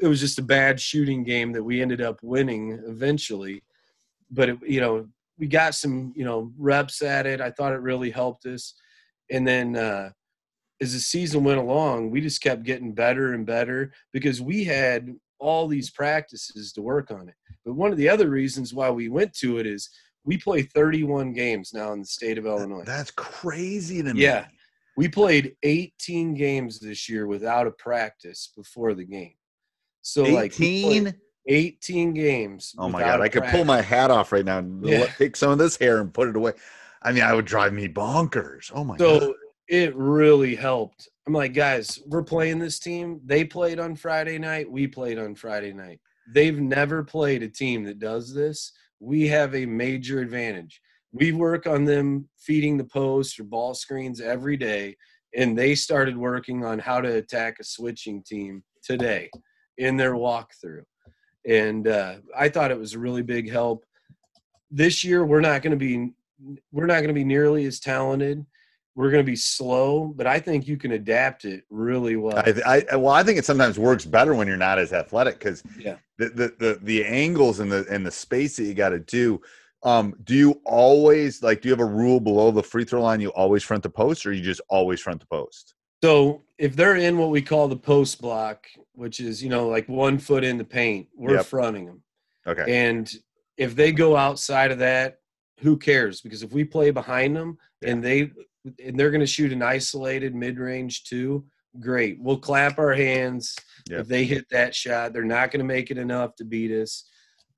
it 0.00 0.06
was 0.06 0.20
just 0.20 0.38
a 0.38 0.42
bad 0.42 0.80
shooting 0.80 1.24
game 1.24 1.52
that 1.52 1.64
we 1.64 1.80
ended 1.80 2.02
up 2.02 2.18
winning 2.22 2.82
eventually 2.86 3.62
but 4.30 4.48
it, 4.48 4.58
you 4.66 4.80
know 4.80 5.06
we 5.38 5.46
got 5.46 5.74
some 5.74 6.12
you 6.16 6.24
know 6.24 6.52
reps 6.56 7.02
at 7.02 7.26
it. 7.26 7.40
I 7.40 7.50
thought 7.50 7.72
it 7.72 7.80
really 7.80 8.10
helped 8.10 8.46
us, 8.46 8.74
and 9.30 9.46
then 9.46 9.76
uh, 9.76 10.10
as 10.80 10.92
the 10.92 11.00
season 11.00 11.44
went 11.44 11.58
along, 11.58 12.10
we 12.10 12.20
just 12.20 12.42
kept 12.42 12.64
getting 12.64 12.92
better 12.92 13.32
and 13.32 13.46
better 13.46 13.92
because 14.12 14.40
we 14.40 14.64
had 14.64 15.14
all 15.38 15.66
these 15.66 15.90
practices 15.90 16.72
to 16.72 16.82
work 16.82 17.10
on 17.10 17.28
it. 17.28 17.34
But 17.64 17.74
one 17.74 17.90
of 17.90 17.98
the 17.98 18.08
other 18.08 18.28
reasons 18.28 18.74
why 18.74 18.90
we 18.90 19.08
went 19.08 19.32
to 19.38 19.58
it 19.58 19.66
is 19.66 19.88
we 20.24 20.38
play 20.38 20.62
31 20.62 21.32
games 21.32 21.72
now 21.72 21.92
in 21.92 22.00
the 22.00 22.06
state 22.06 22.38
of 22.38 22.46
Illinois. 22.46 22.84
That's 22.84 23.10
crazy 23.10 24.02
to 24.02 24.14
me. 24.14 24.22
Yeah. 24.22 24.46
We 24.96 25.08
played 25.08 25.56
18 25.62 26.34
games 26.34 26.78
this 26.78 27.08
year 27.08 27.26
without 27.26 27.66
a 27.66 27.72
practice 27.72 28.52
before 28.56 28.94
the 28.94 29.04
game. 29.04 29.34
So 30.02 30.22
18? 30.22 30.34
like 30.34 30.60
18 30.60 31.14
games. 31.46 32.74
Oh 32.78 32.88
my 32.88 33.00
god, 33.00 33.20
I 33.20 33.28
could 33.28 33.44
pull 33.44 33.64
my 33.64 33.80
hat 33.80 34.10
off 34.10 34.32
right 34.32 34.44
now 34.44 34.58
and 34.58 34.84
yeah. 34.84 35.06
take 35.18 35.36
some 35.36 35.50
of 35.50 35.58
this 35.58 35.76
hair 35.76 36.00
and 36.00 36.12
put 36.12 36.28
it 36.28 36.36
away. 36.36 36.52
I 37.02 37.12
mean, 37.12 37.22
I 37.22 37.34
would 37.34 37.44
drive 37.44 37.72
me 37.72 37.88
bonkers. 37.88 38.70
Oh 38.74 38.84
my 38.84 38.96
so 38.96 39.20
god. 39.20 39.22
So 39.22 39.34
it 39.68 39.94
really 39.96 40.54
helped. 40.54 41.08
I'm 41.26 41.32
like, 41.32 41.54
guys, 41.54 42.00
we're 42.06 42.22
playing 42.22 42.58
this 42.58 42.78
team. 42.78 43.20
They 43.24 43.44
played 43.44 43.78
on 43.78 43.96
Friday 43.96 44.38
night. 44.38 44.70
We 44.70 44.86
played 44.86 45.18
on 45.18 45.34
Friday 45.34 45.72
night. 45.72 46.00
They've 46.32 46.58
never 46.58 47.02
played 47.02 47.42
a 47.42 47.48
team 47.48 47.84
that 47.84 47.98
does 47.98 48.34
this. 48.34 48.72
We 49.00 49.26
have 49.28 49.54
a 49.54 49.66
major 49.66 50.20
advantage. 50.20 50.80
We 51.12 51.32
work 51.32 51.66
on 51.66 51.84
them 51.84 52.28
feeding 52.38 52.76
the 52.76 52.84
post 52.84 53.38
or 53.38 53.44
ball 53.44 53.74
screens 53.74 54.20
every 54.20 54.56
day, 54.56 54.96
and 55.36 55.56
they 55.56 55.74
started 55.74 56.16
working 56.16 56.64
on 56.64 56.78
how 56.78 57.00
to 57.00 57.16
attack 57.16 57.56
a 57.60 57.64
switching 57.64 58.22
team 58.22 58.64
today 58.82 59.30
in 59.78 59.96
their 59.96 60.14
walkthrough. 60.14 60.82
And 61.46 61.88
uh, 61.88 62.16
I 62.36 62.48
thought 62.48 62.70
it 62.70 62.78
was 62.78 62.94
a 62.94 62.98
really 62.98 63.22
big 63.22 63.50
help. 63.50 63.84
This 64.70 65.04
year, 65.04 65.24
we're 65.24 65.40
not 65.40 65.62
going 65.62 65.72
to 65.72 65.76
be 65.76 66.12
we're 66.72 66.86
not 66.86 66.96
going 66.96 67.08
to 67.08 67.14
be 67.14 67.24
nearly 67.24 67.64
as 67.64 67.80
talented. 67.80 68.44
We're 68.96 69.10
going 69.10 69.24
to 69.24 69.30
be 69.30 69.36
slow, 69.36 70.12
but 70.14 70.26
I 70.26 70.38
think 70.38 70.68
you 70.68 70.76
can 70.76 70.92
adapt 70.92 71.44
it 71.44 71.64
really 71.68 72.16
well. 72.16 72.38
I, 72.38 72.84
I 72.92 72.96
well, 72.96 73.12
I 73.12 73.24
think 73.24 73.38
it 73.38 73.44
sometimes 73.44 73.78
works 73.78 74.04
better 74.04 74.34
when 74.34 74.46
you're 74.46 74.56
not 74.56 74.78
as 74.78 74.92
athletic 74.92 75.38
because 75.38 75.64
yeah, 75.78 75.96
the, 76.18 76.28
the 76.28 76.54
the 76.58 76.78
the 76.82 77.04
angles 77.04 77.58
and 77.58 77.70
the 77.70 77.84
and 77.90 78.06
the 78.06 78.10
space 78.10 78.56
that 78.56 78.64
you 78.64 78.74
got 78.74 78.90
to 78.90 79.00
do. 79.00 79.40
Um, 79.82 80.14
do 80.22 80.34
you 80.34 80.60
always 80.64 81.42
like? 81.42 81.60
Do 81.60 81.68
you 81.68 81.72
have 81.72 81.80
a 81.80 81.84
rule 81.84 82.20
below 82.20 82.52
the 82.52 82.62
free 82.62 82.84
throw 82.84 83.02
line? 83.02 83.20
You 83.20 83.30
always 83.30 83.64
front 83.64 83.82
the 83.82 83.90
post, 83.90 84.26
or 84.26 84.32
you 84.32 84.42
just 84.42 84.60
always 84.68 85.00
front 85.00 85.20
the 85.20 85.26
post? 85.26 85.74
So 86.02 86.43
if 86.58 86.76
they're 86.76 86.96
in 86.96 87.18
what 87.18 87.30
we 87.30 87.42
call 87.42 87.68
the 87.68 87.76
post 87.76 88.20
block, 88.20 88.66
which 88.92 89.20
is 89.20 89.42
you 89.42 89.48
know 89.50 89.68
like 89.68 89.88
one 89.88 90.18
foot 90.18 90.44
in 90.44 90.58
the 90.58 90.64
paint, 90.64 91.08
we're 91.16 91.36
Yep. 91.36 91.46
fronting 91.46 91.86
them. 91.86 92.02
Okay. 92.46 92.64
And 92.86 93.12
if 93.56 93.74
they 93.74 93.92
go 93.92 94.16
outside 94.16 94.70
of 94.70 94.78
that, 94.78 95.18
who 95.60 95.76
cares? 95.76 96.20
Because 96.20 96.42
if 96.42 96.52
we 96.52 96.64
play 96.64 96.90
behind 96.90 97.36
them 97.36 97.58
and 97.82 98.02
they 98.02 98.30
and 98.82 98.98
they're 98.98 99.10
going 99.10 99.20
to 99.20 99.26
shoot 99.26 99.52
an 99.52 99.62
isolated 99.62 100.34
mid 100.34 100.58
range 100.58 101.04
too, 101.04 101.44
great. 101.80 102.18
We'll 102.20 102.38
clap 102.38 102.78
our 102.78 102.94
hands 102.94 103.54
Yep. 103.90 104.00
if 104.00 104.08
they 104.08 104.24
hit 104.24 104.46
that 104.50 104.74
shot. 104.74 105.12
They're 105.12 105.24
not 105.24 105.50
going 105.50 105.60
to 105.60 105.64
make 105.66 105.90
it 105.90 105.98
enough 105.98 106.34
to 106.36 106.44
beat 106.44 106.70
us. 106.70 107.04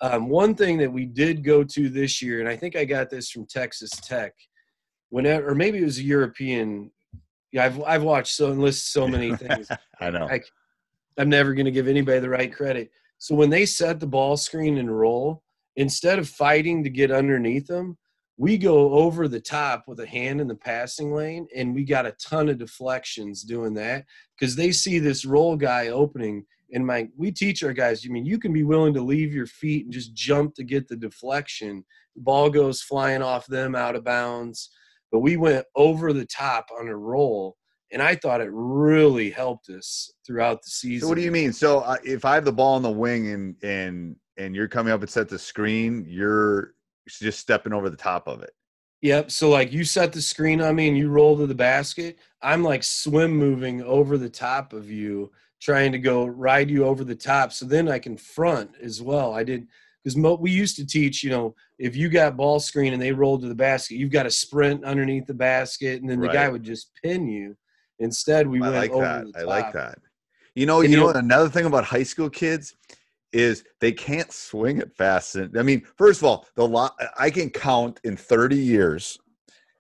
Um, 0.01 0.29
one 0.29 0.55
thing 0.55 0.77
that 0.79 0.93
we 0.93 1.07
did 1.07 1.45
go 1.45 1.63
to 1.65 1.89
this 1.89 2.21
year, 2.21 2.41
and 2.41 2.49
I 2.49 2.57
think 2.57 2.77
I 2.77 2.85
got 2.85 3.09
this 3.11 3.31
from 3.31 3.47
Texas 3.47 3.91
Tech, 3.91 4.33
whenever 5.11 5.49
or 5.51 5.55
maybe 5.55 5.79
it 5.79 5.85
was 5.85 5.99
a 5.99 6.03
European. 6.03 6.91
Yeah, 7.57 7.65
I've 7.65 7.83
I've 7.85 8.03
watched 8.03 8.35
so 8.35 8.53
and 8.53 8.61
to 8.61 8.71
so 8.71 9.09
many 9.09 9.35
things. 9.37 9.71
I 9.99 10.11
know. 10.11 10.29
I, 10.29 10.43
I'm 11.17 11.31
never 11.31 11.55
going 11.55 11.65
to 11.65 11.71
give 11.71 11.89
anybody 11.89 12.21
the 12.21 12.29
right 12.29 12.55
credit. 12.55 12.91
So 13.17 13.35
when 13.35 13.49
they 13.49 13.65
set 13.65 13.99
the 13.99 14.07
ball 14.07 14.37
screen 14.37 14.77
and 14.77 14.95
roll, 14.95 15.43
instead 15.77 16.19
of 16.19 16.29
fighting 16.29 16.85
to 16.85 16.91
get 16.91 17.11
underneath 17.11 17.67
them, 17.67 17.97
we 18.37 18.59
go 18.59 18.93
over 18.93 19.27
the 19.27 19.41
top 19.41 19.85
with 19.89 20.01
a 20.01 20.07
hand 20.07 20.43
in 20.43 20.49
the 20.49 20.55
passing 20.55 21.15
lane, 21.15 21.49
and 21.57 21.75
we 21.75 21.85
got 21.85 22.05
a 22.05 22.15
ton 22.23 22.51
of 22.51 22.59
deflections 22.59 23.43
doing 23.43 23.73
that 23.73 24.05
because 24.39 24.55
they 24.55 24.71
see 24.71 24.99
this 24.99 25.25
roll 25.25 25.57
guy 25.57 25.89
opening. 25.89 26.45
And 26.75 26.87
my, 26.87 27.09
we 27.17 27.33
teach 27.33 27.63
our 27.63 27.73
guys. 27.73 28.05
I 28.05 28.11
mean, 28.11 28.27
you 28.27 28.39
can 28.39 28.53
be 28.53 28.65
willing 28.65 28.93
to 28.93 29.01
leave 29.01 29.33
your 29.33 29.47
feet 29.47 29.87
and 29.87 29.95
just 29.95 30.13
jump 30.13 30.55
to 30.57 30.63
get 30.63 30.89
the 30.89 30.97
deflection. 30.97 31.87
The 32.17 32.21
ball 32.21 32.51
goes 32.51 32.83
flying 32.83 33.23
off 33.23 33.47
them 33.47 33.75
out 33.75 33.97
of 33.97 34.05
bounds, 34.05 34.69
but 35.13 35.21
we 35.21 35.37
went 35.37 35.67
over 35.75 36.13
the 36.13 36.27
top 36.27 36.67
on 36.79 36.89
a 36.89 36.97
roll, 36.97 37.57
and 37.93 38.03
I 38.03 38.15
thought 38.15 38.41
it 38.41 38.51
really 38.53 39.31
helped 39.31 39.69
us 39.71 40.13
throughout 40.27 40.63
the 40.63 40.71
season. 40.71 41.07
So 41.07 41.09
what 41.09 41.17
do 41.17 41.23
you 41.23 41.33
mean? 41.33 41.53
So 41.53 41.81
uh, 41.81 41.97
if 42.05 42.25
I 42.25 42.35
have 42.35 42.45
the 42.45 42.53
ball 42.53 42.75
on 42.75 42.83
the 42.83 42.91
wing 42.91 43.29
and 43.29 43.57
and 43.63 44.17
and 44.37 44.55
you're 44.55 44.69
coming 44.69 44.93
up 44.93 45.01
and 45.01 45.11
set 45.11 45.29
the 45.29 45.39
screen, 45.39 46.05
you're 46.09 46.75
just 47.09 47.39
stepping 47.39 47.73
over 47.73 47.89
the 47.89 47.97
top 47.97 48.27
of 48.27 48.43
it. 48.43 48.51
Yep. 49.03 49.31
So 49.31 49.51
like 49.51 49.73
you 49.73 49.85
set 49.85 50.13
the 50.13 50.23
screen 50.23 50.61
on 50.61 50.75
me 50.75 50.89
and 50.89 50.97
you 50.97 51.09
roll 51.09 51.37
to 51.37 51.47
the 51.47 51.55
basket. 51.55 52.19
I'm 52.43 52.63
like 52.63 52.83
swim 52.83 53.37
moving 53.37 53.83
over 53.83 54.19
the 54.19 54.31
top 54.31 54.73
of 54.73 54.91
you, 54.91 55.31
trying 55.61 55.93
to 55.93 55.99
go 55.99 56.27
ride 56.27 56.71
you 56.71 56.85
over 56.85 57.05
the 57.05 57.15
top. 57.15 57.53
So 57.53 57.67
then 57.67 57.89
I 57.89 57.99
can 57.99 58.17
front 58.17 58.73
as 58.83 59.03
well. 59.03 59.33
I 59.33 59.45
did 59.45 59.69
because 60.07 60.17
mo- 60.17 60.37
we 60.41 60.53
used 60.53 60.77
to 60.77 60.87
teach, 60.87 61.25
you 61.25 61.31
know, 61.31 61.53
if 61.81 61.97
you 61.97 62.09
got 62.09 62.37
ball 62.37 62.61
screen 62.61 62.93
and 62.93 63.03
they 63.03 63.11
rolled 63.11 63.43
to 63.43 63.49
the 63.49 63.57
basket, 63.57 63.97
you've 63.97 64.13
got 64.13 64.23
to 64.23 64.31
sprint 64.31 64.85
underneath 64.85 65.27
the 65.27 65.35
basket, 65.35 66.01
and 66.01 66.09
then 66.09 66.21
the 66.21 66.29
guy 66.29 66.49
would 66.49 66.63
just 66.63 66.93
pin 67.03 67.27
you. 67.27 67.57
Instead, 67.99 68.47
we 68.47 68.59
I 68.63 68.71
went 68.71 68.75
like 68.77 68.91
over 68.93 69.03
that. 69.03 69.33
the 69.33 69.41
I 69.41 69.43
like 69.43 69.65
top. 69.65 69.73
that. 69.75 69.99
You 70.55 70.65
know, 70.65 70.81
And 70.81 70.91
you 70.93 70.99
you 71.01 71.05
know 71.05 71.11
know- 71.11 71.19
another 71.19 71.49
thing 71.49 71.65
about 71.67 71.83
high 71.83 72.05
school 72.05 72.31
kids 72.31 72.77
is 73.33 73.65
they 73.81 73.91
can't 73.91 74.31
swing 74.31 74.79
it 74.79 74.95
fast. 74.97 75.37
I 75.37 75.63
mean, 75.65 75.83
first 75.99 76.21
of 76.21 76.25
all, 76.25 76.47
the 76.55 76.69
lot 76.69 76.95
I 77.19 77.29
can 77.31 77.51
count 77.51 77.99
in 78.05 78.17
30 78.17 78.55
years 78.55 79.19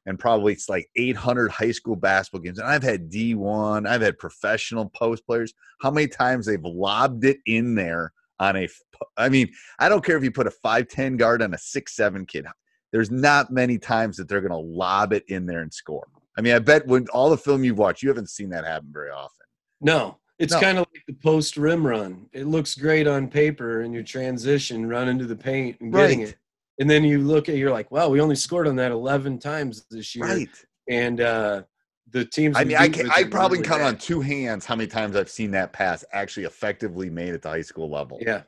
and 0.07 0.19
probably 0.19 0.55
it's 0.55 0.69
like 0.69 0.91
800 0.97 1.53
high 1.53 1.71
school 1.71 1.95
basketball 1.95 2.41
games. 2.41 2.59
And 2.59 2.67
I've 2.67 2.83
had 2.83 3.09
D1, 3.13 3.87
I've 3.89 4.03
had 4.03 4.19
professional 4.19 4.91
post 4.91 5.25
players. 5.25 5.55
How 5.81 5.93
many 5.93 6.09
times 6.09 6.47
they've 6.47 6.65
lobbed 6.65 7.25
it 7.25 7.39
in 7.47 7.77
there 7.77 8.13
on 8.41 8.57
a. 8.57 8.69
I 9.17 9.29
mean, 9.29 9.49
I 9.79 9.89
don't 9.89 10.05
care 10.05 10.17
if 10.17 10.25
you 10.25 10.31
put 10.31 10.47
a 10.47 10.53
5'10 10.65 11.19
guard 11.19 11.43
on 11.43 11.55
a 11.55 11.59
six 11.59 11.95
seven 11.97 12.27
kid. 12.27 12.47
There's 12.93 13.11
not 13.11 13.51
many 13.51 13.79
times 13.79 14.17
that 14.17 14.29
they're 14.29 14.41
going 14.41 14.53
to 14.53 14.57
lob 14.57 15.13
it 15.13 15.25
in 15.29 15.45
there 15.47 15.61
and 15.61 15.73
score. 15.73 16.07
I 16.39 16.41
mean, 16.41 16.55
I 16.55 16.59
bet 16.59 16.87
when 16.87 17.07
all 17.13 17.31
the 17.31 17.37
film 17.37 17.65
you've 17.65 17.79
watched, 17.79 18.03
you 18.03 18.09
haven't 18.09 18.31
seen 18.31 18.51
that 18.51 18.65
happen 18.65 18.89
very 18.93 19.11
often. 19.11 19.47
No, 19.81 20.19
it's 20.39 20.53
No. 20.55 20.61
kind 20.61 20.79
of 20.79 20.87
like 20.95 21.03
the 21.07 21.15
post 21.15 21.57
rim 21.57 21.87
run. 21.87 22.27
It 22.33 22.47
looks 22.47 22.75
great 22.75 23.07
on 23.07 23.29
paper 23.29 23.83
in 23.83 23.93
your 23.93 24.03
transition, 24.03 24.87
run 24.89 25.09
into 25.09 25.27
the 25.27 25.37
paint 25.37 25.81
and 25.81 25.93
getting 25.93 26.21
Right. 26.21 26.29
it. 26.31 26.37
And 26.79 26.89
then 26.91 27.05
you 27.05 27.21
look 27.21 27.49
at 27.49 27.57
you're 27.57 27.71
like, 27.73 27.91
wow, 27.91 28.09
we 28.09 28.21
only 28.21 28.37
scored 28.37 28.69
on 28.69 28.77
that 28.77 28.93
11 28.93 29.39
times 29.39 29.85
this 29.91 30.15
year. 30.15 30.27
Right. 30.27 30.49
And 30.89 31.21
uh, 31.21 31.63
the 32.11 32.25
teams. 32.25 32.57
I 32.57 32.65
mean, 32.65 32.77
I 32.77 32.89
can, 32.89 33.11
I 33.11 33.25
probably 33.25 33.59
really 33.59 33.69
count 33.69 33.83
on 33.83 33.97
two 33.97 34.21
hands 34.21 34.65
how 34.65 34.77
many 34.77 34.89
times 34.89 35.17
I've 35.17 35.31
seen 35.31 35.51
that 35.53 35.73
pass 35.73 36.05
actually 36.13 36.45
effectively 36.45 37.11
made 37.11 37.35
at 37.35 37.43
the 37.43 37.49
high 37.49 37.63
school 37.63 37.91
level. 37.91 38.19
Yeah, 38.21 38.43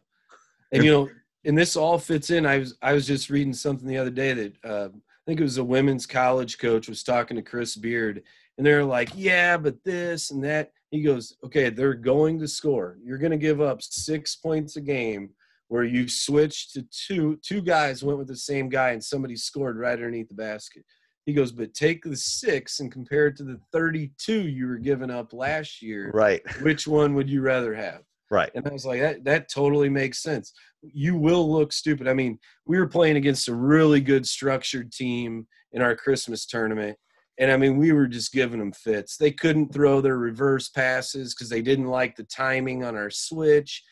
and 0.73 0.85
you 0.85 0.91
know, 0.91 1.09
and 1.45 1.57
this 1.57 1.77
all 1.77 1.99
fits 1.99 2.31
in. 2.31 2.47
I 2.47 2.59
was 2.59 2.77
I 2.83 2.93
was 2.93 3.07
just 3.07 3.31
reading 3.31 3.53
something 3.53 3.89
the 3.89 3.99
other 3.99 4.11
day 4.11 4.33
that 4.33 4.65
uh, 4.65 4.89
I 4.89 5.21
think 5.27 5.41
it 5.41 5.45
was 5.45 5.59
a 5.59 5.65
women's 5.65 6.07
college 6.07 6.59
coach 6.59 6.89
was 6.89 7.03
talking 7.03 7.37
to 7.37 7.43
Chris 7.43 7.77
Beard, 7.77 8.23
and 8.57 8.67
they're 8.67 8.85
like, 8.85 9.11
"Yeah, 9.15 9.57
but 9.57 9.83
this 9.85 10.31
and 10.31 10.43
that." 10.45 10.73
He 10.91 11.03
goes, 11.03 11.37
"Okay, 11.45 11.69
they're 11.69 11.95
going 11.95 12.39
to 12.39 12.49
score. 12.49 12.97
You're 13.03 13.19
going 13.19 13.33
to 13.33 13.37
give 13.37 13.61
up 13.61 13.83
six 13.83 14.37
points 14.37 14.77
a 14.77 14.81
game." 14.81 15.31
Where 15.71 15.85
you 15.85 16.09
switched 16.09 16.73
to 16.73 16.87
two, 16.91 17.39
two 17.43 17.61
guys 17.61 18.03
went 18.03 18.19
with 18.19 18.29
the 18.29 18.37
same 18.37 18.71
guy, 18.71 18.93
and 18.93 19.05
somebody 19.05 19.37
scored 19.37 19.77
right 19.77 19.93
underneath 19.93 20.29
the 20.29 20.35
basket. 20.35 20.83
He 21.29 21.35
goes, 21.35 21.53
but 21.53 21.75
take 21.75 22.05
the 22.05 22.17
six 22.17 22.81
and 22.81 22.91
compare 22.91 23.27
it 23.27 23.37
to 23.37 23.45
the 23.45 23.61
32 23.71 24.49
you 24.49 24.67
were 24.67 24.79
giving 24.79 25.11
up 25.11 25.35
last 25.35 25.83
year. 25.83 26.11
Right. 26.15 26.41
Which 26.63 26.89
one 26.89 27.13
would 27.17 27.29
you 27.29 27.43
rather 27.43 27.75
have? 27.75 28.01
Right. 28.31 28.51
And 28.55 28.67
I 28.67 28.73
was 28.73 28.87
like, 28.87 29.03
that 29.03 29.25
that 29.25 29.51
totally 29.53 29.91
makes 29.91 30.23
sense. 30.23 30.55
You 30.81 31.19
will 31.19 31.53
look 31.53 31.75
stupid. 31.75 32.09
I 32.09 32.15
mean, 32.15 32.39
we 32.65 32.79
were 32.79 32.87
playing 32.87 33.19
against 33.19 33.47
a 33.49 33.55
really 33.55 34.01
good 34.01 34.27
structured 34.27 34.91
team 34.91 35.47
in 35.73 35.83
our 35.83 35.95
Christmas 35.95 36.47
tournament. 36.47 36.97
And 37.39 37.53
I 37.53 37.59
mean, 37.59 37.77
we 37.77 37.93
were 37.93 38.07
just 38.07 38.33
giving 38.33 38.59
them 38.59 38.73
fits. 38.73 39.19
They 39.19 39.31
couldn't 39.31 39.75
throw 39.75 40.01
their 40.01 40.17
reverse 40.17 40.71
passes 40.71 41.35
because 41.35 41.51
they 41.51 41.61
didn't 41.61 41.89
like 41.89 42.17
the 42.17 42.25
timing 42.25 42.85
on 42.85 42.97
our 42.97 43.11
switch. 43.11 43.85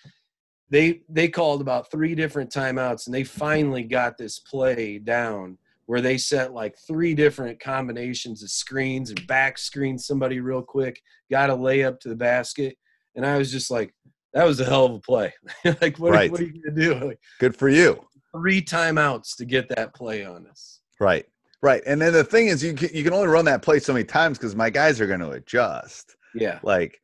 They 0.70 1.02
they 1.10 1.28
called 1.28 1.60
about 1.60 1.90
three 1.90 2.14
different 2.14 2.50
timeouts 2.50 3.04
and 3.04 3.14
they 3.14 3.24
finally 3.24 3.82
got 3.82 4.16
this 4.16 4.38
play 4.38 4.98
down 4.98 5.58
where 5.86 6.00
they 6.00 6.18
set 6.18 6.52
like 6.52 6.74
three 6.86 7.14
different 7.14 7.58
combinations 7.60 8.42
of 8.42 8.50
screens 8.50 9.10
and 9.10 9.26
back 9.26 9.56
screen 9.58 9.98
somebody 9.98 10.40
real 10.40 10.62
quick, 10.62 11.00
got 11.30 11.50
a 11.50 11.54
layup 11.54 11.98
to 12.00 12.08
the 12.08 12.16
basket. 12.16 12.76
And 13.14 13.24
I 13.24 13.38
was 13.38 13.50
just 13.50 13.70
like, 13.70 13.94
that 14.34 14.44
was 14.44 14.60
a 14.60 14.64
hell 14.64 14.84
of 14.86 14.94
a 14.94 15.00
play. 15.00 15.32
like, 15.80 15.98
what, 15.98 16.12
Right. 16.12 16.30
what 16.30 16.40
are 16.40 16.44
you 16.44 16.62
going 16.62 16.74
to 16.76 16.82
do? 17.00 17.06
Like, 17.06 17.20
Good 17.38 17.56
for 17.56 17.68
you. 17.68 18.04
three 18.36 18.60
timeouts 18.60 19.36
to 19.38 19.44
get 19.44 19.68
that 19.70 19.94
play 19.94 20.24
on 20.24 20.46
us. 20.48 20.80
Right. 21.00 21.24
Right. 21.62 21.82
And 21.86 22.00
then 22.02 22.12
the 22.12 22.22
thing 22.24 22.48
is, 22.48 22.62
you 22.62 22.74
can, 22.74 22.90
you 22.92 23.02
can 23.02 23.12
only 23.14 23.28
run 23.28 23.44
that 23.46 23.62
play 23.62 23.78
so 23.78 23.92
many 23.92 24.04
times 24.04 24.38
because 24.38 24.54
my 24.54 24.68
guys 24.70 25.00
are 25.00 25.06
going 25.06 25.20
to 25.20 25.30
adjust. 25.30 26.14
Yeah. 26.34 26.58
Like, 26.62 27.00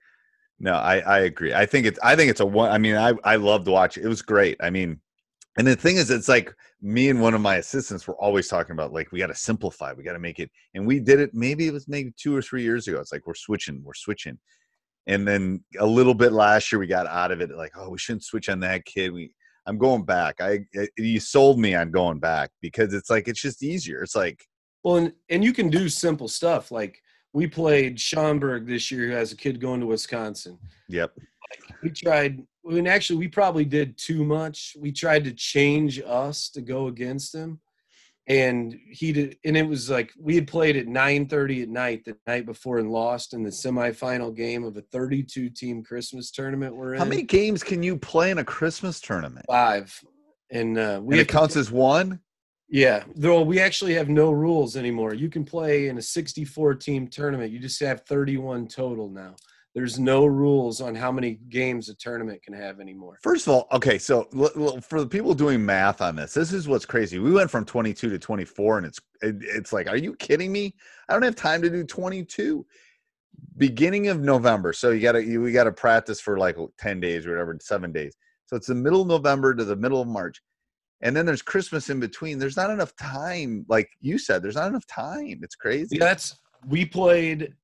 no, 0.60 0.74
I, 0.74 0.98
I 0.98 1.18
agree. 1.20 1.54
I 1.54 1.66
think 1.66 1.86
it's 1.86 1.98
I 2.04 2.14
think 2.14 2.30
it's 2.30 2.38
a 2.40 2.46
one. 2.46 2.70
I 2.70 2.78
mean, 2.78 2.94
I 2.94 3.14
I 3.24 3.34
loved 3.36 3.66
watching. 3.66 4.04
It 4.04 4.08
was 4.08 4.22
great. 4.22 4.56
I 4.60 4.70
mean, 4.70 5.00
and 5.58 5.66
the 5.66 5.76
thing 5.76 5.96
is, 5.96 6.10
it's 6.10 6.28
like 6.28 6.54
me 6.80 7.10
and 7.10 7.20
one 7.20 7.34
of 7.34 7.40
my 7.40 7.56
assistants 7.56 8.06
were 8.06 8.16
always 8.16 8.48
talking 8.48 8.72
about 8.72 8.92
like 8.92 9.12
we 9.12 9.18
got 9.18 9.26
to 9.26 9.34
simplify. 9.34 9.92
We 9.92 10.04
got 10.04 10.14
to 10.14 10.18
make 10.18 10.38
it, 10.38 10.50
and 10.74 10.86
we 10.86 11.00
did 11.00 11.20
it. 11.20 11.34
Maybe 11.34 11.66
it 11.66 11.72
was 11.72 11.88
maybe 11.88 12.12
two 12.16 12.34
or 12.34 12.42
three 12.42 12.62
years 12.62 12.88
ago. 12.88 13.00
It's 13.00 13.12
like 13.12 13.26
we're 13.26 13.34
switching, 13.34 13.82
we're 13.84 13.94
switching, 13.94 14.38
and 15.06 15.26
then 15.26 15.62
a 15.78 15.86
little 15.86 16.14
bit 16.14 16.32
last 16.32 16.72
year 16.72 16.78
we 16.78 16.86
got 16.86 17.06
out 17.06 17.32
of 17.32 17.40
it. 17.40 17.50
Like, 17.50 17.72
oh, 17.76 17.90
we 17.90 17.98
shouldn't 17.98 18.24
switch 18.24 18.48
on 18.48 18.60
that 18.60 18.84
kid. 18.84 19.12
We 19.12 19.32
I'm 19.66 19.78
going 19.78 20.04
back. 20.04 20.40
I 20.40 20.60
you 20.96 21.20
sold 21.20 21.58
me 21.58 21.74
on 21.74 21.90
going 21.90 22.18
back 22.18 22.50
because 22.60 22.94
it's 22.94 23.10
like 23.10 23.28
it's 23.28 23.42
just 23.42 23.62
easier. 23.62 24.02
It's 24.02 24.16
like 24.16 24.44
Well, 24.82 24.96
and, 24.96 25.12
and 25.28 25.44
you 25.44 25.52
can 25.52 25.68
do 25.68 25.88
simple 25.88 26.28
stuff. 26.28 26.70
Like 26.70 27.00
we 27.32 27.46
played 27.46 27.98
Schaumburg 27.98 28.66
this 28.66 28.90
year, 28.90 29.08
who 29.08 29.12
has 29.12 29.32
a 29.32 29.36
kid 29.36 29.60
going 29.60 29.80
to 29.80 29.86
Wisconsin. 29.86 30.58
yep, 30.88 31.12
We 31.82 31.90
tried, 31.90 32.42
I 32.68 32.74
mean, 32.74 32.86
actually, 32.86 33.18
we 33.18 33.28
probably 33.28 33.64
did 33.64 33.98
too 33.98 34.24
much. 34.24 34.76
We 34.78 34.92
tried 34.92 35.24
to 35.24 35.32
change 35.32 36.00
us 36.00 36.48
to 36.50 36.60
go 36.60 36.86
against 36.86 37.34
him. 37.34 37.60
And 38.28 38.78
he 38.88 39.12
did, 39.12 39.36
and 39.44 39.56
it 39.56 39.66
was 39.66 39.90
like 39.90 40.12
we 40.16 40.36
had 40.36 40.46
played 40.46 40.76
at 40.76 40.86
9:30 40.86 41.62
at 41.62 41.68
night 41.68 42.04
the 42.04 42.16
night 42.28 42.46
before 42.46 42.78
and 42.78 42.88
lost 42.88 43.34
in 43.34 43.42
the 43.42 43.50
semifinal 43.50 44.32
game 44.32 44.62
of 44.62 44.76
a 44.76 44.80
32 44.80 45.50
team 45.50 45.82
Christmas 45.82 46.30
tournament 46.30 46.76
we're 46.76 46.94
in. 46.94 47.00
how 47.00 47.04
many 47.04 47.22
games 47.22 47.64
can 47.64 47.82
you 47.82 47.96
play 47.96 48.30
in 48.30 48.38
a 48.38 48.44
Christmas 48.44 49.00
tournament? 49.00 49.44
Five. 49.48 49.98
And 50.52 50.78
uh, 50.78 51.00
we 51.02 51.14
and 51.14 51.22
it 51.22 51.28
to 51.28 51.32
counts 51.32 51.56
as 51.56 51.72
one. 51.72 52.20
Yeah, 52.68 53.02
though 53.16 53.42
we 53.42 53.58
actually 53.58 53.94
have 53.94 54.08
no 54.08 54.30
rules 54.30 54.76
anymore. 54.76 55.14
You 55.14 55.28
can 55.28 55.44
play 55.44 55.88
in 55.88 55.98
a 55.98 56.02
64 56.02 56.76
team 56.76 57.08
tournament. 57.08 57.52
You 57.52 57.58
just 57.58 57.80
have 57.80 58.02
31 58.06 58.68
total 58.68 59.10
now. 59.10 59.34
There's 59.74 59.98
no 59.98 60.26
rules 60.26 60.82
on 60.82 60.94
how 60.94 61.10
many 61.10 61.38
games 61.48 61.88
a 61.88 61.94
tournament 61.94 62.42
can 62.42 62.52
have 62.52 62.78
anymore. 62.78 63.18
First 63.22 63.46
of 63.46 63.54
all, 63.54 63.68
okay, 63.72 63.98
so 63.98 64.28
l- 64.36 64.50
l- 64.54 64.80
for 64.82 65.00
the 65.00 65.06
people 65.06 65.32
doing 65.34 65.64
math 65.64 66.02
on 66.02 66.14
this, 66.14 66.34
this 66.34 66.52
is 66.52 66.68
what's 66.68 66.84
crazy. 66.84 67.18
We 67.18 67.32
went 67.32 67.50
from 67.50 67.64
22 67.64 68.10
to 68.10 68.18
24, 68.18 68.78
and 68.78 68.86
it's 68.86 69.00
it, 69.22 69.36
it's 69.40 69.72
like, 69.72 69.88
are 69.88 69.96
you 69.96 70.14
kidding 70.16 70.52
me? 70.52 70.74
I 71.08 71.14
don't 71.14 71.22
have 71.22 71.36
time 71.36 71.62
to 71.62 71.70
do 71.70 71.84
22. 71.84 72.66
Beginning 73.56 74.08
of 74.08 74.20
November, 74.20 74.72
so 74.72 74.90
you 74.90 75.00
got 75.00 75.12
to 75.12 75.24
you 75.24 75.40
we 75.40 75.52
got 75.52 75.64
to 75.64 75.72
practice 75.72 76.20
for 76.20 76.38
like 76.38 76.56
10 76.78 77.00
days 77.00 77.26
or 77.26 77.30
whatever, 77.30 77.56
seven 77.60 77.92
days. 77.92 78.14
So 78.46 78.56
it's 78.56 78.66
the 78.66 78.74
middle 78.74 79.00
of 79.00 79.08
November 79.08 79.54
to 79.54 79.64
the 79.64 79.76
middle 79.76 80.00
of 80.00 80.06
March 80.08 80.42
and 81.02 81.16
then 81.16 81.26
there's 81.26 81.42
Christmas 81.42 81.90
in 81.90 82.00
between. 82.00 82.38
There's 82.38 82.56
not 82.56 82.70
enough 82.70 82.94
time, 82.96 83.66
like 83.68 83.90
you 84.00 84.18
said. 84.18 84.42
There's 84.42 84.54
not 84.54 84.68
enough 84.68 84.86
time. 84.86 85.40
It's 85.42 85.56
crazy. 85.56 85.96
Yeah, 85.96 86.04
that's 86.04 86.36
we 86.68 86.84
played 86.84 87.54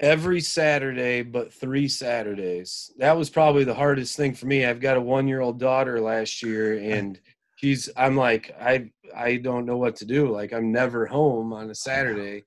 every 0.00 0.40
Saturday, 0.40 1.22
but 1.22 1.52
three 1.52 1.88
Saturdays. 1.88 2.90
That 2.98 3.16
was 3.16 3.30
probably 3.30 3.64
the 3.64 3.74
hardest 3.74 4.16
thing 4.16 4.34
for 4.34 4.46
me. 4.46 4.64
I've 4.64 4.80
got 4.80 4.96
a 4.96 5.00
one-year-old 5.00 5.58
daughter 5.58 6.00
last 6.00 6.42
year, 6.42 6.78
and 6.78 7.18
she's. 7.56 7.88
I'm 7.96 8.16
like, 8.16 8.54
I 8.60 8.90
I 9.16 9.36
don't 9.36 9.66
know 9.66 9.76
what 9.76 9.96
to 9.96 10.04
do. 10.04 10.30
Like, 10.30 10.52
I'm 10.52 10.72
never 10.72 11.06
home 11.06 11.52
on 11.52 11.70
a 11.70 11.74
Saturday, 11.74 12.44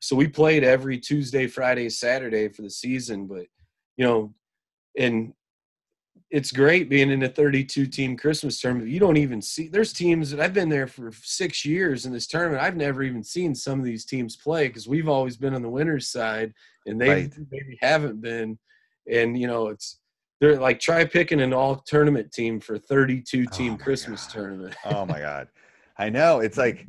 so 0.00 0.16
we 0.16 0.28
played 0.28 0.64
every 0.64 0.98
Tuesday, 0.98 1.46
Friday, 1.46 1.88
Saturday 1.88 2.48
for 2.48 2.62
the 2.62 2.70
season. 2.70 3.26
But 3.26 3.46
you 3.96 4.04
know, 4.04 4.34
and 4.96 5.32
it's 6.30 6.52
great 6.52 6.90
being 6.90 7.10
in 7.10 7.22
a 7.22 7.28
32 7.28 7.86
team 7.86 8.16
Christmas 8.16 8.60
tournament. 8.60 8.90
You 8.90 9.00
don't 9.00 9.16
even 9.16 9.40
see 9.40 9.68
there's 9.68 9.92
teams 9.92 10.30
that 10.30 10.40
I've 10.40 10.52
been 10.52 10.68
there 10.68 10.86
for 10.86 11.10
six 11.22 11.64
years 11.64 12.04
in 12.04 12.12
this 12.12 12.26
tournament. 12.26 12.62
I've 12.62 12.76
never 12.76 13.02
even 13.02 13.22
seen 13.22 13.54
some 13.54 13.78
of 13.78 13.84
these 13.84 14.04
teams 14.04 14.36
play 14.36 14.68
because 14.68 14.86
we've 14.86 15.08
always 15.08 15.36
been 15.36 15.54
on 15.54 15.62
the 15.62 15.70
winner's 15.70 16.08
side 16.08 16.52
and 16.88 17.00
they 17.00 17.08
right. 17.08 17.34
maybe 17.50 17.78
haven't 17.80 18.20
been. 18.20 18.58
And 19.10 19.38
you 19.38 19.46
know, 19.46 19.68
it's 19.68 20.00
they're 20.40 20.58
like 20.58 20.80
try 20.80 21.04
picking 21.04 21.40
an 21.40 21.52
all 21.52 21.76
tournament 21.76 22.32
team 22.32 22.60
for 22.60 22.78
32 22.78 23.46
team 23.46 23.74
oh 23.74 23.82
Christmas 23.82 24.26
God. 24.26 24.32
tournament. 24.32 24.74
oh 24.84 25.06
my 25.06 25.20
God. 25.20 25.48
I 25.98 26.10
know. 26.10 26.40
It's 26.40 26.58
like 26.58 26.86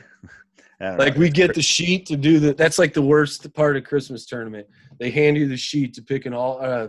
like 0.80 1.14
know. 1.14 1.20
we 1.20 1.30
get 1.30 1.54
the 1.54 1.62
sheet 1.62 2.06
to 2.06 2.16
do 2.16 2.38
the 2.40 2.54
that's 2.54 2.78
like 2.78 2.94
the 2.94 3.02
worst 3.02 3.52
part 3.54 3.76
of 3.76 3.84
Christmas 3.84 4.26
tournament. 4.26 4.66
They 4.98 5.10
hand 5.10 5.36
you 5.36 5.48
the 5.48 5.56
sheet 5.56 5.94
to 5.94 6.02
pick 6.02 6.26
an 6.26 6.34
all 6.34 6.58
uh 6.62 6.88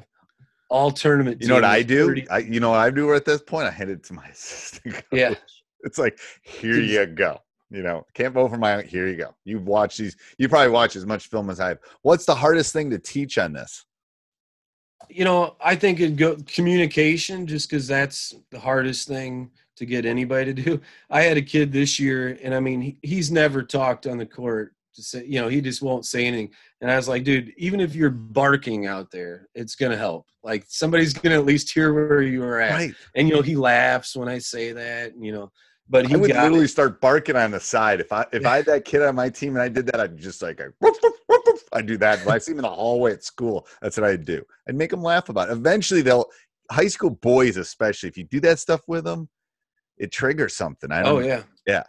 all 0.69 0.89
tournament. 0.89 1.41
You 1.41 1.47
know 1.47 1.55
what 1.55 1.65
I 1.65 1.83
do? 1.83 2.23
I, 2.31 2.39
you 2.39 2.59
know 2.59 2.71
what 2.71 2.79
I 2.79 2.89
do 2.89 3.13
at 3.13 3.25
this 3.25 3.41
point? 3.41 3.67
I 3.67 3.71
hand 3.71 3.91
it 3.91 4.03
to 4.05 4.13
my 4.13 4.27
assistant. 4.31 4.95
Coach. 4.95 5.05
Yeah. 5.11 5.35
It's 5.81 5.97
like, 5.97 6.17
here 6.41 6.79
you 6.79 7.05
go. 7.05 7.39
You 7.74 7.82
know, 7.82 8.06
can't 8.13 8.36
vote 8.36 8.50
for 8.50 8.58
my 8.58 8.84
here 8.84 9.08
you 9.08 9.15
go. 9.15 9.34
You've 9.46 9.65
watched 9.65 9.98
these, 9.98 10.15
you 10.38 10.48
probably 10.48 10.70
watch 10.70 10.96
as 10.96 11.08
much 11.08 11.27
film 11.27 11.50
as 11.50 11.60
I 11.60 11.70
have. 11.70 11.80
What's 12.03 12.24
the 12.24 12.36
hardest 12.36 12.72
thing 12.72 12.92
to 12.92 13.00
teach 13.00 13.39
on 13.39 13.51
this? 13.51 13.86
You 15.10 15.25
know, 15.25 15.56
I 15.60 15.75
think 15.75 16.00
it 16.00 16.15
go 16.15 16.38
communication 16.46 17.48
just 17.48 17.68
because 17.68 17.88
that's 17.88 18.36
the 18.51 18.60
hardest 18.60 19.08
thing 19.08 19.50
to 19.77 19.88
get 19.88 20.06
anybody 20.06 20.53
to 20.53 20.62
do. 20.62 20.82
I 21.10 21.24
had 21.24 21.36
a 21.36 21.42
kid 21.42 21.72
this 21.72 22.00
year, 22.00 22.38
and 22.44 22.53
I 22.53 22.60
mean, 22.60 22.80
he, 22.80 22.98
he's 23.01 23.32
never 23.32 23.63
talked 23.63 24.06
on 24.06 24.20
the 24.20 24.25
court 24.25 24.75
to 24.94 25.01
say, 25.01 25.25
you 25.25 25.42
know, 25.42 25.48
he 25.48 25.60
just 25.60 25.82
won't 25.82 26.06
say 26.06 26.27
anything. 26.27 26.51
And 26.80 26.92
I 26.92 26.96
was 26.96 27.08
like, 27.08 27.24
dude, 27.24 27.53
even 27.58 27.80
if 27.80 27.96
you're 27.96 28.12
barking 28.12 28.86
out 28.86 29.10
there, 29.10 29.50
it's 29.56 29.74
gonna 29.75 29.98
help. 29.98 30.27
Like 30.44 30.65
somebody's 30.68 31.13
gonna 31.13 31.36
at 31.36 31.46
least 31.46 31.74
hear 31.74 31.92
where 31.92 32.22
you 32.22 32.44
are 32.44 32.60
at. 32.60 32.74
Right. 32.74 32.94
And 33.15 33.27
you 33.27 33.34
know, 33.34 33.42
he 33.42 33.56
laughs 33.56 34.15
when 34.15 34.30
I 34.30 34.38
say 34.38 34.74
that. 34.74 35.13
You 35.20 35.32
know, 35.32 35.51
but 35.89 36.07
he 36.07 36.15
would 36.15 36.29
literally 36.29 36.65
it. 36.65 36.69
start 36.69 37.01
barking 37.01 37.35
on 37.35 37.51
the 37.51 37.59
side. 37.59 37.99
If 37.99 38.11
I 38.11 38.25
if 38.31 38.45
I 38.45 38.57
had 38.57 38.65
that 38.65 38.85
kid 38.85 39.01
on 39.01 39.15
my 39.15 39.29
team 39.29 39.55
and 39.55 39.61
I 39.61 39.69
did 39.69 39.85
that, 39.87 39.99
I'd 39.99 40.17
just 40.17 40.41
like 40.41 40.61
I 41.73 41.81
do 41.81 41.97
that. 41.97 42.19
If 42.19 42.27
I 42.27 42.37
see 42.37 42.51
him 42.51 42.59
in 42.59 42.63
the 42.63 42.69
hallway 42.69 43.13
at 43.13 43.23
school, 43.23 43.67
that's 43.81 43.97
what 43.97 44.09
I'd 44.09 44.25
do. 44.25 44.43
I'd 44.67 44.75
make 44.75 44.91
them 44.91 45.01
laugh 45.01 45.29
about 45.29 45.49
it. 45.49 45.53
Eventually, 45.53 46.01
they'll 46.01 46.29
high 46.71 46.87
school 46.87 47.11
boys, 47.11 47.57
especially 47.57 48.09
if 48.09 48.17
you 48.17 48.23
do 48.23 48.39
that 48.41 48.59
stuff 48.59 48.81
with 48.87 49.03
them, 49.03 49.29
it 49.97 50.11
triggers 50.11 50.55
something. 50.55 50.91
I 50.91 51.03
don't. 51.03 51.17
Oh 51.17 51.19
yeah, 51.19 51.43
yeah. 51.67 51.83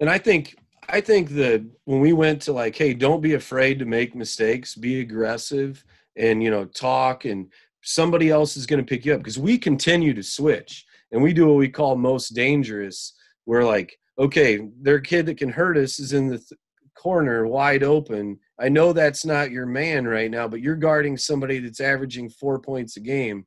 And 0.00 0.10
I 0.10 0.18
think 0.18 0.56
I 0.88 1.00
think 1.00 1.30
that 1.30 1.64
when 1.84 2.00
we 2.00 2.12
went 2.12 2.42
to 2.42 2.52
like, 2.52 2.76
hey, 2.76 2.94
don't 2.94 3.20
be 3.20 3.34
afraid 3.34 3.78
to 3.78 3.84
make 3.84 4.14
mistakes, 4.14 4.74
be 4.74 5.00
aggressive, 5.00 5.84
and 6.16 6.42
you 6.42 6.50
know, 6.50 6.64
talk, 6.64 7.24
and 7.24 7.50
somebody 7.82 8.30
else 8.30 8.56
is 8.56 8.66
going 8.66 8.84
to 8.84 8.88
pick 8.88 9.04
you 9.04 9.14
up 9.14 9.20
because 9.20 9.38
we 9.38 9.58
continue 9.58 10.12
to 10.14 10.22
switch 10.22 10.84
and 11.12 11.22
we 11.22 11.32
do 11.32 11.46
what 11.46 11.56
we 11.56 11.68
call 11.68 11.96
most 11.96 12.30
dangerous. 12.30 13.14
We're 13.46 13.64
like, 13.64 13.96
okay, 14.18 14.68
their 14.80 15.00
kid 15.00 15.26
that 15.26 15.38
can 15.38 15.50
hurt 15.50 15.78
us 15.78 15.98
is 15.98 16.12
in 16.12 16.28
the 16.28 16.38
th- 16.38 16.58
corner 16.96 17.46
wide 17.46 17.82
open. 17.82 18.38
I 18.60 18.68
know 18.68 18.92
that's 18.92 19.24
not 19.24 19.50
your 19.50 19.66
man 19.66 20.06
right 20.06 20.30
now, 20.30 20.48
but 20.48 20.60
you're 20.60 20.76
guarding 20.76 21.16
somebody 21.16 21.58
that's 21.58 21.80
averaging 21.80 22.30
four 22.30 22.58
points 22.60 22.96
a 22.96 23.00
game. 23.00 23.46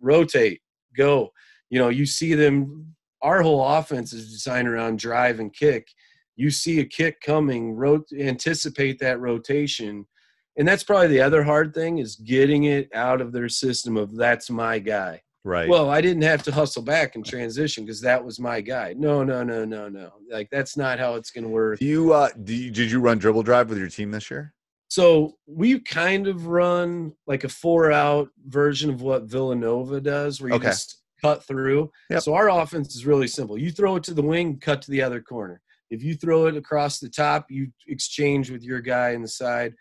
Rotate, 0.00 0.60
go. 0.96 1.30
You 1.70 1.78
know, 1.78 1.88
you 1.88 2.06
see 2.06 2.34
them. 2.34 2.94
Our 3.22 3.40
whole 3.40 3.66
offense 3.66 4.12
is 4.12 4.30
designed 4.30 4.68
around 4.68 4.98
drive 4.98 5.40
and 5.40 5.52
kick 5.52 5.88
you 6.36 6.50
see 6.50 6.80
a 6.80 6.84
kick 6.84 7.20
coming, 7.20 7.74
rot- 7.74 8.12
anticipate 8.18 8.98
that 8.98 9.20
rotation. 9.20 10.06
And 10.56 10.66
that's 10.66 10.84
probably 10.84 11.08
the 11.08 11.20
other 11.20 11.42
hard 11.42 11.74
thing 11.74 11.98
is 11.98 12.16
getting 12.16 12.64
it 12.64 12.88
out 12.94 13.20
of 13.20 13.32
their 13.32 13.48
system 13.48 13.96
of 13.96 14.16
that's 14.16 14.50
my 14.50 14.78
guy. 14.78 15.20
Right. 15.46 15.68
Well, 15.68 15.90
I 15.90 16.00
didn't 16.00 16.22
have 16.22 16.42
to 16.44 16.52
hustle 16.52 16.82
back 16.82 17.16
and 17.16 17.24
transition 17.24 17.84
because 17.84 18.00
that 18.00 18.24
was 18.24 18.40
my 18.40 18.62
guy. 18.62 18.94
No, 18.96 19.22
no, 19.22 19.42
no, 19.42 19.66
no, 19.66 19.90
no. 19.90 20.10
Like 20.30 20.48
that's 20.50 20.74
not 20.74 20.98
how 20.98 21.16
it's 21.16 21.30
going 21.30 21.44
to 21.44 21.50
work. 21.50 21.80
Do 21.80 21.84
you 21.84 22.14
uh 22.14 22.30
do 22.44 22.54
you, 22.54 22.70
did 22.70 22.90
you 22.90 22.98
run 22.98 23.18
dribble 23.18 23.42
drive 23.42 23.68
with 23.68 23.78
your 23.78 23.90
team 23.90 24.10
this 24.10 24.30
year? 24.30 24.54
So 24.88 25.36
we 25.46 25.80
kind 25.80 26.28
of 26.28 26.46
run 26.46 27.12
like 27.26 27.44
a 27.44 27.48
four 27.48 27.92
out 27.92 28.30
version 28.46 28.88
of 28.88 29.02
what 29.02 29.24
Villanova 29.24 30.00
does, 30.00 30.40
where 30.40 30.50
you 30.50 30.56
okay. 30.56 30.68
just 30.68 31.02
cut 31.20 31.44
through. 31.44 31.90
Yep. 32.10 32.22
So 32.22 32.34
our 32.34 32.48
offense 32.48 32.94
is 32.94 33.04
really 33.04 33.28
simple. 33.28 33.58
You 33.58 33.70
throw 33.70 33.96
it 33.96 34.04
to 34.04 34.14
the 34.14 34.22
wing, 34.22 34.58
cut 34.58 34.80
to 34.82 34.90
the 34.90 35.02
other 35.02 35.20
corner. 35.20 35.60
If 35.90 36.02
you 36.02 36.14
throw 36.14 36.46
it 36.46 36.56
across 36.56 37.00
the 37.00 37.08
top, 37.10 37.50
you 37.50 37.68
exchange 37.86 38.50
with 38.50 38.62
your 38.62 38.80
guy 38.80 39.10
in 39.10 39.22
the 39.22 39.28
side. 39.28 39.74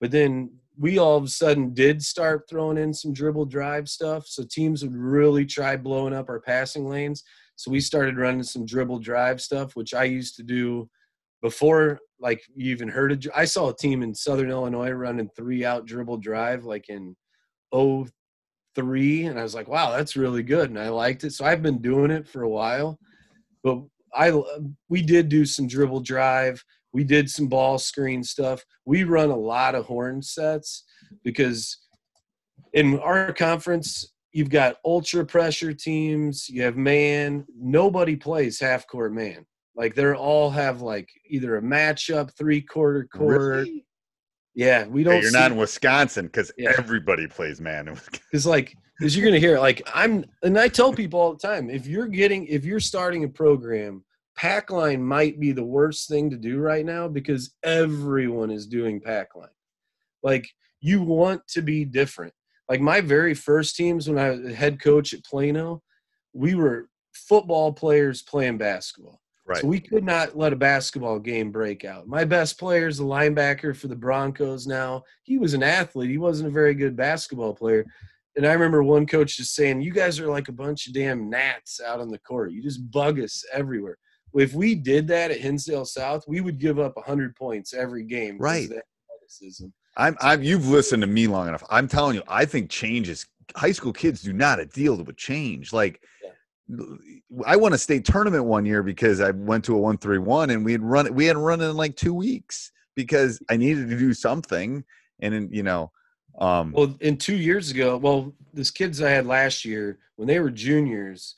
But 0.00 0.10
then 0.10 0.50
we 0.78 0.98
all 0.98 1.16
of 1.16 1.24
a 1.24 1.28
sudden 1.28 1.72
did 1.72 2.02
start 2.02 2.48
throwing 2.48 2.78
in 2.78 2.92
some 2.92 3.12
dribble 3.12 3.46
drive 3.46 3.88
stuff. 3.88 4.26
So 4.26 4.42
teams 4.42 4.82
would 4.82 4.94
really 4.94 5.46
try 5.46 5.76
blowing 5.76 6.14
up 6.14 6.28
our 6.28 6.40
passing 6.40 6.88
lanes. 6.88 7.22
So 7.56 7.70
we 7.70 7.80
started 7.80 8.18
running 8.18 8.42
some 8.42 8.66
dribble 8.66 8.98
drive 8.98 9.40
stuff, 9.40 9.76
which 9.76 9.94
I 9.94 10.04
used 10.04 10.36
to 10.36 10.42
do 10.42 10.88
before 11.42 12.00
like 12.18 12.42
you 12.56 12.72
even 12.72 12.88
heard 12.88 13.12
of 13.12 13.32
I 13.34 13.44
saw 13.44 13.68
a 13.68 13.76
team 13.76 14.02
in 14.02 14.14
Southern 14.14 14.50
Illinois 14.50 14.90
running 14.90 15.28
three 15.36 15.64
out 15.64 15.84
dribble 15.84 16.18
drive 16.18 16.64
like 16.64 16.88
in 16.88 17.14
03 17.72 19.26
and 19.26 19.38
I 19.38 19.42
was 19.42 19.54
like, 19.54 19.68
wow, 19.68 19.90
that's 19.90 20.16
really 20.16 20.42
good. 20.42 20.70
And 20.70 20.78
I 20.78 20.88
liked 20.88 21.22
it. 21.24 21.32
So 21.32 21.44
I've 21.44 21.62
been 21.62 21.82
doing 21.82 22.10
it 22.10 22.26
for 22.26 22.42
a 22.42 22.48
while. 22.48 22.98
But 23.62 23.82
I 24.14 24.32
we 24.88 25.02
did 25.02 25.28
do 25.28 25.44
some 25.44 25.66
dribble 25.66 26.00
drive. 26.00 26.64
We 26.94 27.04
did 27.04 27.28
some 27.28 27.48
ball 27.48 27.78
screen 27.78 28.22
stuff. 28.22 28.64
We 28.86 29.04
run 29.04 29.30
a 29.30 29.36
lot 29.36 29.74
of 29.74 29.84
horn 29.84 30.22
sets 30.22 30.84
because 31.24 31.76
in 32.72 32.98
our 33.00 33.32
conference 33.32 34.14
you've 34.32 34.50
got 34.50 34.76
ultra 34.84 35.24
pressure 35.24 35.72
teams. 35.72 36.48
You 36.48 36.62
have 36.62 36.76
man. 36.76 37.46
Nobody 37.56 38.16
plays 38.16 38.60
half 38.60 38.86
court 38.86 39.12
man. 39.12 39.44
Like 39.76 39.94
they're 39.94 40.14
all 40.14 40.50
have 40.50 40.82
like 40.82 41.08
either 41.28 41.56
a 41.56 41.62
matchup, 41.62 42.36
three 42.36 42.60
quarter 42.60 43.08
court. 43.12 43.40
Really? 43.40 43.86
Yeah, 44.54 44.86
we 44.86 45.02
don't. 45.02 45.14
Hey, 45.14 45.20
you're 45.22 45.30
see, 45.30 45.38
not 45.38 45.50
in 45.50 45.56
Wisconsin 45.56 46.26
because 46.26 46.52
yeah. 46.56 46.74
everybody 46.78 47.26
plays 47.26 47.60
man. 47.60 47.92
Because 48.12 48.46
like 48.46 48.76
because 48.98 49.16
you're 49.16 49.26
gonna 49.26 49.40
hear 49.40 49.58
like 49.58 49.82
I'm 49.92 50.24
and 50.42 50.58
I 50.58 50.68
tell 50.68 50.92
people 50.92 51.18
all 51.18 51.32
the 51.32 51.38
time 51.38 51.70
if 51.70 51.86
you're 51.86 52.06
getting 52.06 52.46
if 52.46 52.64
you're 52.64 52.80
starting 52.80 53.24
a 53.24 53.28
program, 53.28 54.04
pack 54.36 54.70
line 54.70 55.02
might 55.02 55.38
be 55.38 55.52
the 55.52 55.64
worst 55.64 56.08
thing 56.08 56.30
to 56.30 56.36
do 56.36 56.58
right 56.58 56.84
now 56.84 57.08
because 57.08 57.54
everyone 57.62 58.50
is 58.50 58.66
doing 58.66 59.00
pack 59.00 59.34
line. 59.34 59.48
Like 60.22 60.48
you 60.80 61.02
want 61.02 61.46
to 61.48 61.62
be 61.62 61.84
different. 61.84 62.32
Like 62.68 62.80
my 62.80 63.00
very 63.00 63.34
first 63.34 63.76
teams 63.76 64.08
when 64.08 64.18
I 64.18 64.30
was 64.30 64.54
head 64.54 64.80
coach 64.80 65.12
at 65.12 65.24
Plano, 65.24 65.82
we 66.32 66.54
were 66.54 66.88
football 67.12 67.72
players 67.72 68.22
playing 68.22 68.58
basketball. 68.58 69.20
Right. 69.46 69.60
So 69.60 69.66
we 69.66 69.78
could 69.78 70.04
not 70.04 70.36
let 70.36 70.54
a 70.54 70.56
basketball 70.56 71.18
game 71.18 71.52
break 71.52 71.84
out. 71.84 72.08
My 72.08 72.24
best 72.24 72.58
player 72.58 72.88
is 72.88 72.96
the 72.96 73.04
linebacker 73.04 73.76
for 73.76 73.88
the 73.88 73.96
Broncos 73.96 74.66
now. 74.66 75.04
He 75.22 75.36
was 75.36 75.52
an 75.52 75.62
athlete. 75.62 76.10
He 76.10 76.16
wasn't 76.16 76.48
a 76.48 76.52
very 76.52 76.74
good 76.74 76.96
basketball 76.96 77.54
player. 77.54 77.84
And 78.36 78.46
I 78.46 78.52
remember 78.54 78.82
one 78.82 79.06
coach 79.06 79.36
just 79.36 79.54
saying, 79.54 79.82
You 79.82 79.92
guys 79.92 80.18
are 80.18 80.28
like 80.28 80.48
a 80.48 80.52
bunch 80.52 80.86
of 80.86 80.94
damn 80.94 81.28
gnats 81.28 81.80
out 81.80 82.00
on 82.00 82.08
the 82.08 82.18
court. 82.18 82.52
You 82.52 82.62
just 82.62 82.90
bug 82.90 83.20
us 83.20 83.44
everywhere. 83.52 83.98
If 84.34 84.52
we 84.52 84.74
did 84.74 85.06
that 85.08 85.30
at 85.30 85.38
Hinsdale 85.38 85.84
South, 85.84 86.24
we 86.26 86.40
would 86.40 86.58
give 86.58 86.78
up 86.78 86.96
100 86.96 87.36
points 87.36 87.72
every 87.72 88.04
game. 88.04 88.36
Right. 88.38 88.68
I'm, 89.96 90.16
I'm, 90.20 90.42
you've 90.42 90.68
listened 90.68 91.02
to 91.02 91.06
me 91.06 91.26
long 91.26 91.48
enough. 91.48 91.62
I'm 91.70 91.86
telling 91.86 92.16
you, 92.16 92.22
I 92.26 92.44
think 92.44 92.68
change 92.68 93.08
is 93.08 93.26
high 93.56 93.72
school 93.72 93.92
kids 93.92 94.22
do 94.22 94.32
not 94.32 94.58
a 94.58 94.66
deal 94.66 94.96
with 94.96 95.16
change. 95.16 95.72
Like, 95.72 96.02
yeah. 96.22 96.84
I 97.46 97.56
won 97.56 97.72
a 97.72 97.78
state 97.78 98.04
tournament 98.04 98.44
one 98.44 98.66
year 98.66 98.82
because 98.82 99.20
I 99.20 99.30
went 99.30 99.64
to 99.66 99.76
a 99.76 99.78
one 99.78 99.98
three 99.98 100.18
one 100.18 100.50
and 100.50 100.64
we 100.64 100.72
had 100.72 100.82
run 100.82 101.12
we 101.14 101.26
hadn't 101.26 101.42
run 101.42 101.60
in 101.60 101.76
like 101.76 101.94
two 101.94 102.14
weeks 102.14 102.72
because 102.94 103.40
I 103.50 103.56
needed 103.56 103.90
to 103.90 103.98
do 103.98 104.14
something 104.14 104.82
and 105.20 105.34
then 105.34 105.48
you 105.52 105.62
know 105.62 105.92
um 106.38 106.72
Well, 106.72 106.96
in 107.00 107.18
two 107.18 107.36
years 107.36 107.70
ago, 107.70 107.98
well, 107.98 108.32
this 108.52 108.70
kids 108.70 109.02
I 109.02 109.10
had 109.10 109.26
last 109.26 109.64
year 109.64 109.98
when 110.16 110.26
they 110.26 110.40
were 110.40 110.50
juniors, 110.50 111.36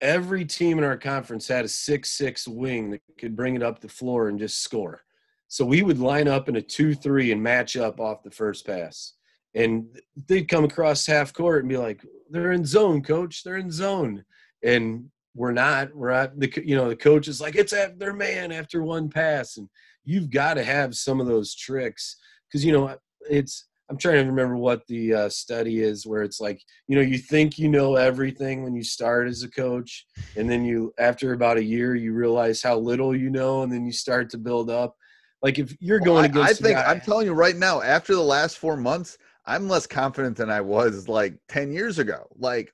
every 0.00 0.44
team 0.44 0.78
in 0.78 0.84
our 0.84 0.96
conference 0.96 1.48
had 1.48 1.64
a 1.64 1.68
six-six 1.68 2.48
wing 2.48 2.90
that 2.90 3.02
could 3.18 3.36
bring 3.36 3.56
it 3.56 3.62
up 3.62 3.80
the 3.80 3.88
floor 3.88 4.28
and 4.28 4.38
just 4.38 4.62
score. 4.62 5.02
So 5.48 5.64
we 5.64 5.82
would 5.82 5.98
line 5.98 6.28
up 6.28 6.48
in 6.48 6.56
a 6.56 6.62
two-three 6.62 7.32
and 7.32 7.42
match 7.42 7.76
up 7.76 8.00
off 8.00 8.22
the 8.22 8.30
first 8.30 8.66
pass, 8.66 9.14
and 9.54 9.86
they'd 10.28 10.48
come 10.48 10.64
across 10.64 11.06
half 11.06 11.32
court 11.32 11.62
and 11.62 11.68
be 11.68 11.76
like, 11.76 12.04
"They're 12.30 12.52
in 12.52 12.64
zone, 12.64 13.02
coach. 13.02 13.42
They're 13.42 13.56
in 13.56 13.70
zone," 13.70 14.24
and 14.62 15.10
we're 15.34 15.52
not. 15.52 15.94
We're 15.94 16.10
at 16.10 16.38
the 16.38 16.52
you 16.64 16.76
know 16.76 16.88
the 16.88 16.96
coach 16.96 17.26
is 17.26 17.40
like, 17.40 17.56
"It's 17.56 17.72
at 17.72 17.98
their 17.98 18.12
man 18.12 18.52
after 18.52 18.82
one 18.82 19.08
pass," 19.08 19.56
and 19.56 19.68
you've 20.04 20.30
got 20.30 20.54
to 20.54 20.62
have 20.62 20.94
some 20.94 21.20
of 21.20 21.26
those 21.26 21.54
tricks 21.54 22.16
because 22.48 22.64
you 22.64 22.72
know 22.72 22.96
it's 23.28 23.66
I'm 23.90 23.96
trying 23.96 24.22
to 24.22 24.30
remember 24.30 24.56
what 24.56 24.86
the 24.86 25.12
uh, 25.12 25.28
study 25.28 25.80
is 25.80 26.06
where 26.06 26.22
it's 26.22 26.40
like, 26.40 26.62
you 26.86 26.94
know, 26.94 27.02
you 27.02 27.18
think 27.18 27.58
you 27.58 27.68
know 27.68 27.96
everything 27.96 28.62
when 28.62 28.74
you 28.74 28.84
start 28.84 29.26
as 29.26 29.42
a 29.42 29.50
coach, 29.50 30.06
and 30.36 30.48
then 30.48 30.64
you, 30.64 30.94
after 30.98 31.32
about 31.32 31.58
a 31.58 31.64
year, 31.64 31.96
you 31.96 32.12
realize 32.12 32.62
how 32.62 32.78
little 32.78 33.16
you 33.16 33.30
know, 33.30 33.62
and 33.62 33.72
then 33.72 33.84
you 33.84 33.92
start 33.92 34.30
to 34.30 34.38
build 34.38 34.70
up. 34.70 34.94
Like 35.42 35.58
if 35.58 35.76
you're 35.80 35.98
well, 36.00 36.14
going 36.14 36.22
I, 36.22 36.26
against, 36.26 36.62
I 36.62 36.64
think 36.64 36.78
guy, 36.78 36.84
I'm 36.84 37.00
telling 37.00 37.26
you 37.26 37.32
right 37.32 37.56
now, 37.56 37.82
after 37.82 38.14
the 38.14 38.22
last 38.22 38.58
four 38.58 38.76
months, 38.76 39.18
I'm 39.44 39.68
less 39.68 39.86
confident 39.86 40.36
than 40.36 40.50
I 40.50 40.60
was 40.60 41.08
like 41.08 41.34
10 41.48 41.72
years 41.72 41.98
ago. 41.98 42.28
Like, 42.36 42.72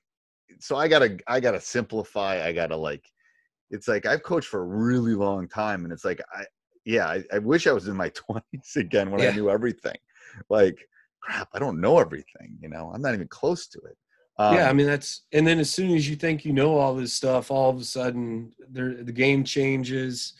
so 0.59 0.75
I 0.75 0.87
gotta 0.87 1.17
I 1.27 1.39
gotta 1.39 1.61
simplify. 1.61 2.45
I 2.45 2.51
gotta 2.51 2.75
like 2.75 3.09
it's 3.71 3.87
like 3.87 4.05
I've 4.05 4.23
coached 4.23 4.47
for 4.47 4.61
a 4.61 4.65
really 4.65 5.13
long 5.13 5.47
time, 5.47 5.83
and 5.83 5.93
it's 5.93 6.05
like 6.05 6.21
I 6.33 6.43
yeah, 6.87 7.07
I, 7.07 7.23
I 7.33 7.39
wish 7.39 7.67
I 7.67 7.73
was 7.73 7.87
in 7.87 7.97
my 7.97 8.09
20s 8.31 8.75
again 8.75 9.11
when 9.11 9.21
I 9.21 9.31
knew 9.31 9.49
everything. 9.49 9.97
Like, 10.49 10.77
crap, 11.21 11.49
I 11.53 11.59
don't 11.59 11.81
know 11.81 11.99
everything, 11.99 12.57
you 12.61 12.69
know. 12.69 12.91
I'm 12.93 13.01
not 13.01 13.13
even 13.13 13.27
close 13.27 13.67
to 13.67 13.79
it. 13.79 13.97
Um, 14.39 14.55
yeah, 14.55 14.69
I 14.69 14.73
mean 14.73 14.85
that's, 14.85 15.23
and 15.31 15.47
then 15.47 15.59
as 15.59 15.71
soon 15.71 15.95
as 15.95 16.07
you 16.07 16.15
think 16.15 16.45
you 16.45 16.53
know 16.53 16.77
all 16.77 16.95
this 16.95 17.13
stuff, 17.13 17.49
all 17.49 17.71
of 17.71 17.79
a 17.79 17.83
sudden 17.83 18.51
there, 18.69 19.03
the 19.03 19.11
game 19.11 19.43
changes. 19.43 20.33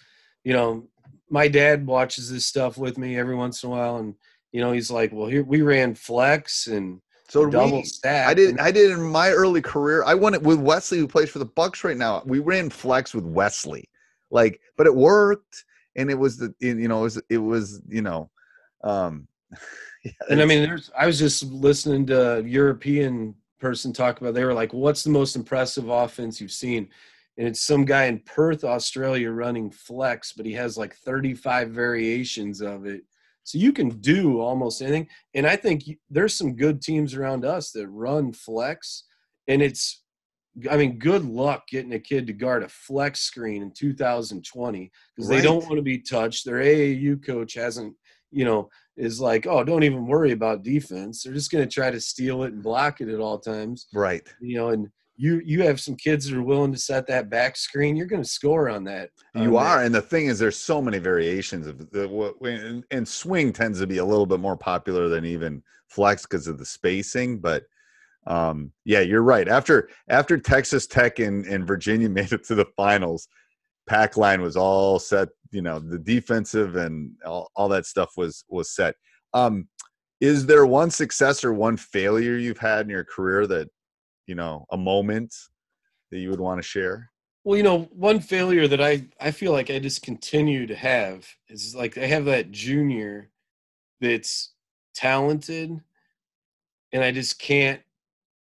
You 0.43 0.53
know, 0.53 0.87
my 1.29 1.47
dad 1.47 1.85
watches 1.85 2.31
this 2.31 2.45
stuff 2.45 2.77
with 2.77 2.97
me 2.97 3.17
every 3.17 3.35
once 3.35 3.63
in 3.63 3.69
a 3.69 3.71
while, 3.71 3.97
and 3.97 4.13
you 4.51 4.61
know 4.61 4.71
he's 4.71 4.91
like, 4.91 5.11
"Well, 5.11 5.27
here 5.27 5.43
we 5.43 5.61
ran 5.61 5.95
flex 5.95 6.67
and 6.67 7.01
so 7.27 7.49
double 7.49 7.77
we. 7.77 7.83
stack." 7.85 8.27
I 8.27 8.33
did. 8.35 8.59
I 8.59 8.71
did 8.71 8.91
in 8.91 9.01
my 9.01 9.31
early 9.31 9.61
career. 9.61 10.03
I 10.05 10.13
won 10.13 10.35
it 10.35 10.43
with 10.43 10.59
Wesley, 10.59 10.99
who 10.99 11.07
plays 11.07 11.29
for 11.29 11.39
the 11.39 11.45
Bucks 11.45 11.83
right 11.83 11.97
now. 11.97 12.21
We 12.25 12.39
ran 12.39 12.69
flex 12.69 13.15
with 13.15 13.25
Wesley, 13.25 13.89
like, 14.29 14.61
but 14.77 14.85
it 14.85 14.95
worked, 14.95 15.65
and 15.95 16.11
it 16.11 16.19
was 16.19 16.37
the 16.37 16.53
you 16.59 16.87
know 16.87 16.99
it 16.99 17.03
was 17.03 17.21
it 17.29 17.37
was 17.39 17.81
you 17.87 18.03
know, 18.03 18.29
um, 18.83 19.27
yeah, 20.03 20.11
And 20.29 20.41
I 20.41 20.45
mean, 20.45 20.63
there's. 20.63 20.91
I 20.97 21.05
was 21.05 21.19
just 21.19 21.43
listening 21.43 22.05
to 22.07 22.37
a 22.37 22.43
European 22.43 23.35
person 23.59 23.93
talk 23.93 24.19
about. 24.19 24.33
They 24.33 24.45
were 24.45 24.53
like, 24.53 24.73
"What's 24.73 25.03
the 25.03 25.09
most 25.09 25.35
impressive 25.35 25.89
offense 25.89 26.39
you've 26.39 26.51
seen?" 26.51 26.89
And 27.37 27.47
it's 27.47 27.61
some 27.61 27.85
guy 27.85 28.05
in 28.05 28.19
Perth, 28.19 28.63
Australia, 28.63 29.31
running 29.31 29.69
flex, 29.69 30.33
but 30.33 30.45
he 30.45 30.53
has 30.53 30.75
like 30.75 30.95
35 30.95 31.69
variations 31.69 32.61
of 32.61 32.87
it. 32.87 33.03
So 33.43 33.59
you 33.59 33.71
can 33.71 33.89
do 33.89 34.41
almost 34.41 34.81
anything. 34.81 35.07
And 35.35 35.45
I 35.45 35.55
think 35.55 35.83
there's 36.09 36.35
some 36.35 36.55
good 36.55 36.81
teams 36.81 37.13
around 37.13 37.45
us 37.45 37.71
that 37.71 37.87
run 37.87 38.33
flex, 38.33 39.03
and 39.47 39.61
it's. 39.61 40.03
I 40.71 40.75
mean, 40.75 40.97
good 40.97 41.23
luck 41.23 41.67
getting 41.67 41.93
a 41.93 41.99
kid 41.99 42.25
to 42.25 42.33
guard 42.33 42.63
a 42.63 42.67
flex 42.67 43.19
screen 43.19 43.61
in 43.61 43.71
2020 43.71 44.91
because 45.15 45.29
they 45.29 45.39
don't 45.39 45.63
want 45.65 45.75
to 45.75 45.83
be 45.83 45.99
touched. 45.99 46.45
Their 46.45 46.57
AAU 46.57 47.23
coach 47.23 47.53
hasn't, 47.53 47.93
you 48.31 48.45
know, 48.45 48.69
is 48.95 49.19
like, 49.19 49.45
oh, 49.47 49.63
don't 49.63 49.83
even 49.83 50.07
worry 50.07 50.31
about 50.31 50.63
defense. 50.63 51.23
They're 51.23 51.33
just 51.33 51.51
going 51.51 51.67
to 51.67 51.73
try 51.73 51.91
to 51.91 52.01
steal 52.01 52.43
it 52.43 52.53
and 52.53 52.63
block 52.63 53.01
it 53.01 53.09
at 53.09 53.19
all 53.19 53.39
times, 53.39 53.87
right. 53.93 54.27
you 54.41 54.57
know. 54.57 54.69
And 54.69 54.89
you 55.17 55.41
you 55.43 55.63
have 55.63 55.79
some 55.79 55.95
kids 55.95 56.29
that 56.29 56.37
are 56.37 56.43
willing 56.43 56.71
to 56.71 56.77
set 56.77 57.07
that 57.07 57.29
back 57.29 57.57
screen. 57.57 57.95
You're 57.95 58.05
going 58.05 58.23
to 58.23 58.29
score 58.29 58.69
on 58.69 58.83
that. 58.85 59.09
You 59.33 59.51
that. 59.51 59.57
are, 59.57 59.83
and 59.83 59.93
the 59.93 60.01
thing 60.01 60.27
is, 60.27 60.39
there's 60.39 60.57
so 60.57 60.81
many 60.81 60.99
variations 60.99 61.67
of 61.67 61.89
the 61.91 62.07
what, 62.07 62.39
and, 62.41 62.83
and 62.91 63.07
swing 63.07 63.51
tends 63.51 63.79
to 63.79 63.87
be 63.87 63.97
a 63.97 64.05
little 64.05 64.27
bit 64.27 64.39
more 64.39 64.57
popular 64.57 65.09
than 65.09 65.25
even 65.25 65.63
flex 65.87 66.23
because 66.23 66.47
of 66.47 66.59
the 66.59 66.65
spacing. 66.65 67.39
But 67.39 67.63
um, 68.27 68.71
yeah, 68.85 68.99
you're 68.99 69.23
right. 69.23 69.47
After 69.47 69.89
after 70.07 70.37
Texas 70.37 70.85
Tech 70.85 71.19
and, 71.19 71.45
and 71.45 71.65
Virginia 71.65 72.09
made 72.09 72.31
it 72.31 72.43
to 72.45 72.55
the 72.55 72.67
finals, 72.75 73.27
pack 73.87 74.17
line 74.17 74.41
was 74.41 74.55
all 74.55 74.99
set. 74.99 75.29
You 75.51 75.61
know, 75.61 75.79
the 75.79 75.99
defensive 75.99 76.75
and 76.75 77.11
all, 77.25 77.49
all 77.55 77.69
that 77.69 77.85
stuff 77.85 78.11
was 78.17 78.43
was 78.49 78.73
set. 78.73 78.95
Um, 79.33 79.67
is 80.19 80.45
there 80.45 80.65
one 80.65 80.89
success 80.89 81.43
or 81.43 81.53
one 81.53 81.77
failure 81.77 82.37
you've 82.37 82.57
had 82.57 82.81
in 82.81 82.89
your 82.89 83.03
career 83.03 83.45
that 83.47 83.69
you 84.25 84.35
know 84.35 84.65
a 84.71 84.77
moment 84.77 85.33
that 86.11 86.19
you 86.19 86.29
would 86.29 86.39
want 86.39 86.61
to 86.61 86.67
share? 86.67 87.11
Well, 87.43 87.55
you 87.55 87.63
know, 87.63 87.83
one 87.93 88.19
failure 88.19 88.67
that 88.67 88.81
I 88.81 89.07
I 89.19 89.31
feel 89.31 89.51
like 89.51 89.69
I 89.69 89.79
just 89.79 90.01
continue 90.01 90.67
to 90.67 90.75
have 90.75 91.27
is 91.47 91.75
like 91.75 91.97
I 91.97 92.05
have 92.05 92.25
that 92.25 92.51
junior 92.51 93.29
that's 94.01 94.53
talented, 94.93 95.79
and 96.91 97.03
I 97.03 97.11
just 97.11 97.39
can't 97.39 97.81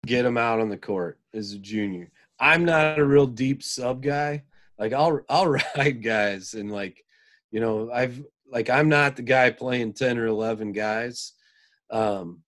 get 0.06 0.24
him 0.24 0.36
out 0.38 0.60
on 0.60 0.70
the 0.70 0.76
court 0.76 1.18
as 1.34 1.52
a 1.52 1.58
junior. 1.58 2.10
I'm 2.40 2.64
not 2.64 2.98
a 2.98 3.04
real 3.04 3.26
deep 3.26 3.62
sub 3.62 4.02
guy. 4.02 4.42
Like 4.78 4.92
I'll 4.92 5.20
I'll 5.28 5.48
ride 5.76 6.02
guys 6.02 6.54
and 6.54 6.70
like, 6.70 7.02
you 7.50 7.60
know, 7.60 7.90
I've 7.92 8.22
like 8.50 8.70
I'm 8.70 8.88
not 8.88 9.16
the 9.16 9.22
guy 9.22 9.50
playing 9.50 9.94
ten 9.94 10.18
or 10.18 10.26
eleven 10.26 10.72
guys. 10.72 11.32
Um, 11.90 12.42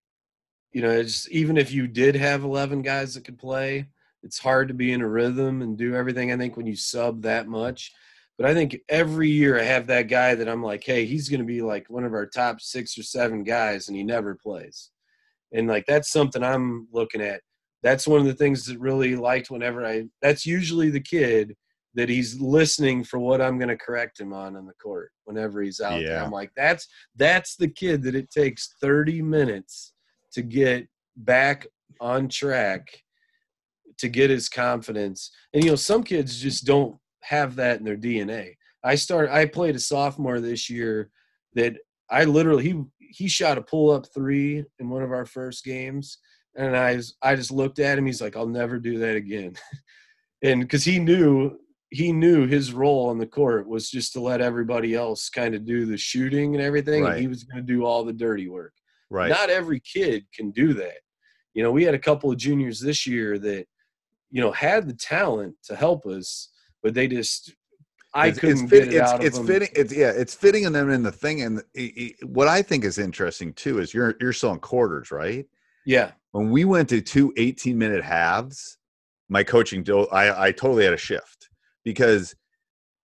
you 0.73 0.83
know, 0.83 0.91
it's 0.91 1.29
even 1.31 1.57
if 1.57 1.73
you 1.73 1.87
did 1.87 2.15
have 2.15 2.45
eleven 2.45 2.83
guys 2.83 3.15
that 3.15 3.25
could 3.25 3.39
play, 3.39 3.87
it's 4.23 4.39
hard 4.39 4.69
to 4.69 4.75
be 4.75 4.93
in 4.93 5.01
a 5.01 5.09
rhythm 5.09 5.63
and 5.63 5.79
do 5.79 5.95
everything. 5.95 6.33
I 6.33 6.37
think 6.37 6.57
when 6.57 6.67
you 6.67 6.77
sub 6.77 7.23
that 7.23 7.49
much, 7.49 7.93
but 8.37 8.47
I 8.47 8.55
think 8.55 8.79
every 8.89 9.31
year 9.31 9.59
I 9.59 9.65
have 9.65 9.87
that 9.89 10.09
guy 10.09 10.35
that 10.35 10.49
I'm 10.49 10.63
like, 10.63 10.85
hey, 10.85 11.05
he's 11.07 11.29
going 11.29 11.41
to 11.41 11.47
be 11.47 11.63
like 11.63 11.89
one 11.89 12.05
of 12.05 12.13
our 12.15 12.27
top 12.27 12.61
six 12.61 12.99
or 12.99 13.03
seven 13.03 13.43
guys, 13.43 13.89
and 13.89 13.97
he 13.97 14.05
never 14.05 14.35
plays. 14.35 14.91
And 15.53 15.67
like 15.67 15.87
that's 15.87 16.11
something 16.11 16.43
I'm 16.43 16.89
looking 16.93 17.23
at. 17.23 17.41
That's 17.83 18.09
one 18.09 18.21
of 18.21 18.27
the 18.27 18.35
things 18.35 18.67
that 18.67 18.79
really 18.81 19.17
liked 19.17 19.51
whenever 19.51 19.87
I. 19.87 20.05
That's 20.21 20.45
usually 20.45 20.91
the 20.91 21.01
kid 21.01 21.57
that 21.95 22.09
he's 22.09 22.41
listening 22.41 23.03
for 23.03 23.19
what 23.19 23.41
I'm 23.41 23.59
going 23.59 23.69
to 23.69 23.77
correct 23.77 24.21
him 24.21 24.33
on 24.33 24.57
on 24.57 24.67
the 24.67 24.75
court 24.75 25.11
whenever 25.25 25.63
he's 25.63 25.81
out 25.81 26.01
there. 26.09 26.23
I'm 26.25 26.31
like, 26.31 26.51
that's 26.57 26.87
that's 27.17 27.57
the 27.57 27.69
kid 27.69 28.03
that 28.05 28.15
it 28.15 28.31
takes 28.31 28.75
30 28.81 29.23
minutes 29.23 29.93
to 30.33 30.43
get 30.43 30.87
back 31.17 31.67
on 32.01 32.29
track 32.29 33.03
to 33.99 34.09
get 34.09 34.31
his 34.31 34.49
confidence. 34.49 35.31
And 35.53 35.65
you 35.65 35.71
know, 35.71 35.77
some 35.77 36.03
kids 36.03 36.41
just 36.41 36.65
don't 36.65 36.97
have 37.23 37.57
that 37.57 37.79
in 37.79 37.85
their 37.85 37.97
DNA. 37.97 38.55
I 38.85 38.95
start 38.95 39.31
I 39.31 39.47
played 39.47 39.77
a 39.77 39.81
sophomore 39.81 40.41
this 40.41 40.71
year 40.71 41.11
that 41.55 41.77
I 42.11 42.25
literally 42.25 42.65
he 42.65 42.83
he 42.99 43.29
shot 43.29 43.59
a 43.59 43.63
pull 43.63 43.91
up 43.91 44.07
3 44.15 44.65
in 44.79 44.89
one 44.89 45.03
of 45.03 45.13
our 45.13 45.27
first 45.27 45.65
games 45.65 46.19
and 46.57 46.77
I 46.77 46.97
was, 46.97 47.17
I 47.23 47.35
just 47.35 47.51
looked 47.51 47.79
at 47.79 47.99
him 47.99 48.07
he's 48.07 48.21
like 48.21 48.37
I'll 48.37 48.47
never 48.47 48.79
do 48.79 48.99
that 48.99 49.17
again. 49.17 49.57
and 50.43 50.69
cuz 50.69 50.85
he 50.85 50.99
knew 50.99 51.59
he 51.91 52.13
knew 52.13 52.47
his 52.47 52.73
role 52.73 53.09
on 53.09 53.19
the 53.19 53.27
court 53.27 53.67
was 53.67 53.91
just 53.91 54.13
to 54.13 54.21
let 54.21 54.41
everybody 54.41 54.95
else 54.95 55.31
kind 55.31 55.55
of 55.55 55.65
do 55.65 55.87
the 55.87 55.97
shooting 55.97 56.55
and 56.55 56.63
everything 56.63 57.03
Right. 57.05 57.13
and 57.13 57.21
he 57.21 57.29
was 57.29 57.45
going 57.45 57.65
to 57.65 57.73
do 57.73 57.85
all 57.85 58.05
the 58.05 58.13
dirty 58.13 58.49
work. 58.49 58.75
Right. 59.11 59.31
Not 59.31 59.49
every 59.51 59.81
kid 59.81 60.27
can 60.35 60.51
do 60.51 60.75
that. 60.75 60.99
You 61.55 61.63
know, 61.63 61.73
we 61.73 61.85
had 61.85 61.95
a 61.95 61.99
couple 61.99 62.31
of 62.31 62.37
juniors 62.37 62.79
this 62.79 63.07
year 63.07 63.39
that, 63.39 63.67
you 64.31 64.41
know, 64.43 64.53
had 64.53 64.87
the 64.87 64.93
talent 64.95 65.55
to 65.65 65.75
help 65.75 66.05
us, 66.05 66.51
but 66.83 66.93
they 66.93 67.09
just, 67.09 67.55
I 68.15 68.29
it's, 68.29 68.39
couldn't 68.39 68.63
it's 68.65 68.71
fit- 68.71 68.85
get 68.85 68.93
it 68.95 68.97
it's, 68.99 69.11
out 69.11 69.21
of 69.21 69.27
it's 69.27 69.39
them. 69.39 69.47
fitting 69.47 69.69
it's 69.75 69.93
yeah 69.95 70.11
it's 70.11 70.35
fitting 70.35 70.65
in 70.65 70.73
them 70.73 70.91
in 70.91 71.03
the 71.03 71.13
thing 71.13 71.43
and 71.43 71.59
it, 71.75 72.15
it- 72.21 72.29
what 72.29 72.49
i 72.49 72.63
think 72.63 72.85
is 72.85 72.97
interesting 72.97 73.53
too 73.53 73.81
is 73.81 73.93
you're 73.93 74.15
you're 74.19 74.33
selling 74.33 74.59
quarters 74.61 75.11
right 75.11 75.47
Yeah, 75.85 76.13
when 76.33 76.51
we 76.51 76.65
went 76.65 76.89
to 76.89 77.03
two 77.03 77.35
18 77.37 77.77
minute 77.77 78.03
halves 78.03 78.79
my 79.29 79.45
coaching 79.45 79.85
I, 80.11 80.47
I 80.47 80.53
totally 80.53 80.85
had 80.85 80.95
a 80.95 80.99
shift 80.99 81.48
because 81.89 82.35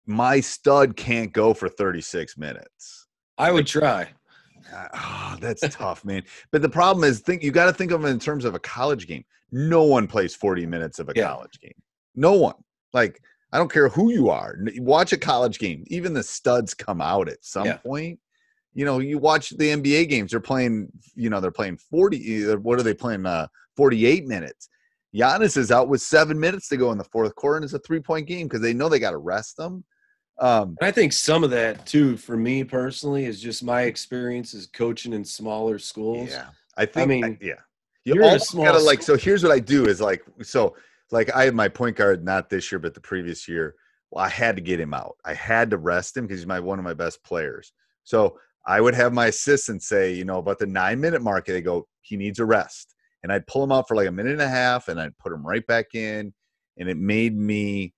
my 0.05 0.39
stud 0.39 0.95
can't 0.95 1.33
go 1.33 1.51
for 1.51 1.67
36 1.67 2.37
minutes. 2.37 3.07
I 3.39 3.51
would 3.51 3.65
try. 3.65 4.09
Ah, 4.71 5.35
that's 5.41 5.67
tough 5.71 6.05
man. 6.05 6.21
But 6.51 6.61
the 6.61 6.69
problem 6.69 7.03
is 7.03 7.21
think 7.21 7.41
you 7.41 7.49
got 7.49 7.65
to 7.65 7.73
think 7.73 7.89
of 7.91 8.05
it 8.05 8.09
in 8.09 8.19
terms 8.19 8.45
of 8.45 8.53
a 8.53 8.59
college 8.59 9.07
game. 9.07 9.25
No 9.51 9.81
one 9.81 10.05
plays 10.05 10.35
40 10.35 10.67
minutes 10.67 10.99
of 10.99 11.09
a 11.09 11.13
Yeah. 11.15 11.25
college 11.29 11.59
game. 11.59 11.73
No 12.13 12.33
one. 12.33 12.53
Like 12.93 13.19
i 13.51 13.57
don't 13.57 13.71
care 13.71 13.89
who 13.89 14.11
you 14.11 14.29
are. 14.29 14.59
Watch 14.77 15.11
a 15.11 15.17
college 15.17 15.57
game. 15.57 15.83
Even 15.87 16.13
the 16.13 16.21
studs 16.21 16.75
come 16.75 17.01
out 17.01 17.27
at 17.29 17.43
some 17.43 17.65
Yeah. 17.65 17.77
point. 17.77 18.19
You 18.75 18.85
know 18.85 18.99
you 18.99 19.17
watch 19.17 19.49
the 19.57 19.69
nba 19.71 20.07
games 20.07 20.29
they're 20.29 20.39
playing 20.39 20.89
you 21.15 21.31
know 21.31 21.39
they're 21.39 21.49
playing 21.49 21.77
40 21.77 22.51
uh, 22.51 22.57
what 22.57 22.77
are 22.79 22.83
they 22.83 22.93
playing 22.93 23.25
uh 23.25 23.47
48 23.75 24.27
minutes 24.27 24.69
Giannis 25.17 25.57
is 25.57 25.71
out 25.71 25.89
with 25.89 26.01
seven 26.01 26.39
minutes 26.39 26.67
to 26.69 26.77
go 26.77 26.91
in 26.91 26.97
the 26.97 27.03
fourth 27.05 27.33
quarter, 27.35 27.57
and 27.57 27.63
it's 27.63 27.73
a 27.73 27.79
three 27.79 27.99
point 27.99 28.27
game 28.27 28.47
because 28.47 28.61
they 28.61 28.73
know 28.73 28.87
they 28.89 28.99
got 28.99 29.11
to 29.11 29.17
rest 29.17 29.57
them. 29.57 29.83
Um, 30.39 30.77
I 30.81 30.91
think 30.91 31.13
some 31.13 31.43
of 31.43 31.49
that 31.49 31.85
too, 31.85 32.15
for 32.17 32.37
me 32.37 32.63
personally, 32.63 33.25
is 33.25 33.41
just 33.41 33.63
my 33.63 33.83
experience 33.83 34.53
as 34.53 34.67
coaching 34.67 35.13
in 35.13 35.25
smaller 35.25 35.79
schools. 35.79 36.29
yeah, 36.29 36.49
I 36.77 36.85
think. 36.85 37.03
I 37.03 37.05
mean, 37.07 37.25
I- 37.25 37.37
yeah, 37.41 37.53
you 38.05 38.15
you're 38.15 38.23
almost 38.25 38.49
small 38.49 38.65
gotta 38.65 38.79
like. 38.79 39.01
So 39.01 39.17
here's 39.17 39.41
what 39.43 39.51
I 39.51 39.59
do 39.59 39.87
is 39.87 39.99
like 39.99 40.23
so 40.43 40.75
like 41.11 41.33
I 41.35 41.45
had 41.45 41.55
my 41.55 41.67
point 41.67 41.95
guard 41.95 42.23
not 42.23 42.49
this 42.49 42.71
year 42.71 42.79
but 42.79 42.93
the 42.93 43.01
previous 43.01 43.47
year. 43.47 43.75
Well, 44.11 44.23
I 44.23 44.29
had 44.29 44.55
to 44.55 44.61
get 44.61 44.79
him 44.79 44.93
out. 44.93 45.15
I 45.25 45.33
had 45.33 45.69
to 45.71 45.77
rest 45.77 46.15
him 46.15 46.27
because 46.27 46.39
he's 46.39 46.47
my 46.47 46.59
one 46.59 46.79
of 46.79 46.85
my 46.85 46.93
best 46.93 47.23
players. 47.23 47.73
So 48.03 48.37
I 48.65 48.79
would 48.79 48.93
have 48.95 49.13
my 49.13 49.27
assistant 49.27 49.81
say, 49.81 50.13
you 50.13 50.25
know, 50.25 50.37
about 50.37 50.59
the 50.59 50.65
nine 50.65 50.99
minute 51.01 51.21
mark, 51.21 51.45
they 51.45 51.61
go, 51.61 51.87
he 52.01 52.15
needs 52.17 52.39
a 52.39 52.45
rest. 52.45 52.93
And 53.27 53.33
I'd 53.33 53.45
pull 53.45 53.61
him 53.61 53.73
out 53.73 53.89
for 53.89 53.97
like 53.97 54.07
a 54.07 54.11
minute 54.11 54.31
and 54.31 54.41
a 54.41 54.47
half 54.47 54.87
and 54.87 55.01
I'd 55.01 55.17
put 55.17 55.33
him 55.33 55.45
right 55.45 55.67
back 55.67 55.95
in. 55.95 56.33
And 56.77 56.87
it 56.87 56.95
made 56.95 57.35
me 57.35 57.93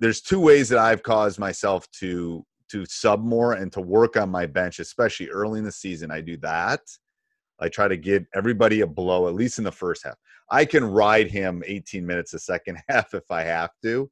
there's 0.00 0.20
two 0.20 0.38
ways 0.38 0.68
that 0.68 0.78
I've 0.78 1.02
caused 1.02 1.38
myself 1.38 1.90
to 2.00 2.44
to 2.68 2.84
sub 2.84 3.24
more 3.24 3.54
and 3.54 3.72
to 3.72 3.80
work 3.80 4.18
on 4.18 4.28
my 4.28 4.44
bench, 4.44 4.78
especially 4.78 5.30
early 5.30 5.60
in 5.60 5.64
the 5.64 5.72
season. 5.72 6.10
I 6.10 6.20
do 6.20 6.36
that. 6.42 6.80
I 7.58 7.70
try 7.70 7.88
to 7.88 7.96
give 7.96 8.26
everybody 8.34 8.82
a 8.82 8.86
blow, 8.86 9.28
at 9.28 9.34
least 9.34 9.56
in 9.56 9.64
the 9.64 9.72
first 9.72 10.04
half. 10.04 10.16
I 10.50 10.66
can 10.66 10.84
ride 10.84 11.30
him 11.30 11.62
18 11.64 12.04
minutes 12.04 12.34
a 12.34 12.38
second 12.38 12.76
half 12.90 13.14
if 13.14 13.30
I 13.30 13.44
have 13.44 13.70
to. 13.82 14.10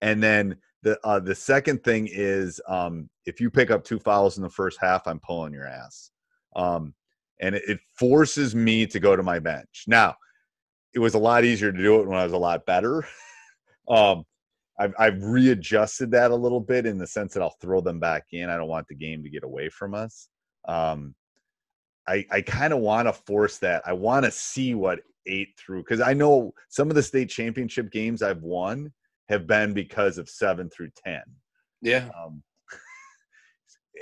And 0.00 0.20
then 0.20 0.56
the 0.82 0.98
uh, 1.04 1.20
the 1.20 1.36
second 1.36 1.84
thing 1.84 2.08
is 2.10 2.60
um, 2.66 3.08
if 3.26 3.40
you 3.40 3.48
pick 3.48 3.70
up 3.70 3.84
two 3.84 4.00
fouls 4.00 4.38
in 4.38 4.42
the 4.42 4.50
first 4.50 4.80
half, 4.80 5.06
I'm 5.06 5.20
pulling 5.20 5.52
your 5.52 5.68
ass. 5.68 6.10
Um, 6.56 6.94
and 7.40 7.54
it, 7.54 7.62
it 7.66 7.80
forces 7.98 8.54
me 8.54 8.86
to 8.86 9.00
go 9.00 9.16
to 9.16 9.22
my 9.22 9.38
bench. 9.38 9.84
Now, 9.86 10.14
it 10.94 10.98
was 10.98 11.14
a 11.14 11.18
lot 11.18 11.44
easier 11.44 11.72
to 11.72 11.78
do 11.78 12.00
it 12.00 12.06
when 12.06 12.18
I 12.18 12.24
was 12.24 12.32
a 12.32 12.38
lot 12.38 12.66
better. 12.66 13.06
um, 13.88 14.24
I've, 14.78 14.94
I've 14.98 15.22
readjusted 15.22 16.10
that 16.12 16.30
a 16.30 16.36
little 16.36 16.60
bit 16.60 16.86
in 16.86 16.98
the 16.98 17.06
sense 17.06 17.34
that 17.34 17.42
I'll 17.42 17.56
throw 17.60 17.80
them 17.80 18.00
back 18.00 18.24
in. 18.32 18.48
I 18.48 18.56
don't 18.56 18.68
want 18.68 18.88
the 18.88 18.94
game 18.94 19.22
to 19.22 19.30
get 19.30 19.44
away 19.44 19.68
from 19.68 19.94
us. 19.94 20.28
Um, 20.66 21.14
I, 22.08 22.24
I 22.30 22.40
kind 22.40 22.72
of 22.72 22.80
want 22.80 23.06
to 23.06 23.12
force 23.12 23.58
that. 23.58 23.82
I 23.86 23.92
want 23.92 24.24
to 24.24 24.30
see 24.30 24.74
what 24.74 25.00
eight 25.26 25.50
through 25.58 25.82
because 25.82 26.00
I 26.00 26.14
know 26.14 26.52
some 26.68 26.88
of 26.88 26.96
the 26.96 27.02
state 27.02 27.28
championship 27.28 27.92
games 27.92 28.22
I've 28.22 28.42
won 28.42 28.90
have 29.28 29.46
been 29.46 29.74
because 29.74 30.18
of 30.18 30.28
seven 30.28 30.70
through 30.70 30.90
ten. 31.04 31.22
Yeah. 31.82 32.08
Um, 32.18 32.42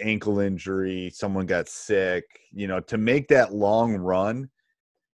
ankle 0.00 0.40
injury, 0.40 1.10
someone 1.14 1.46
got 1.46 1.68
sick. 1.68 2.24
You 2.52 2.66
know, 2.66 2.80
to 2.80 2.98
make 2.98 3.28
that 3.28 3.54
long 3.54 3.96
run, 3.96 4.48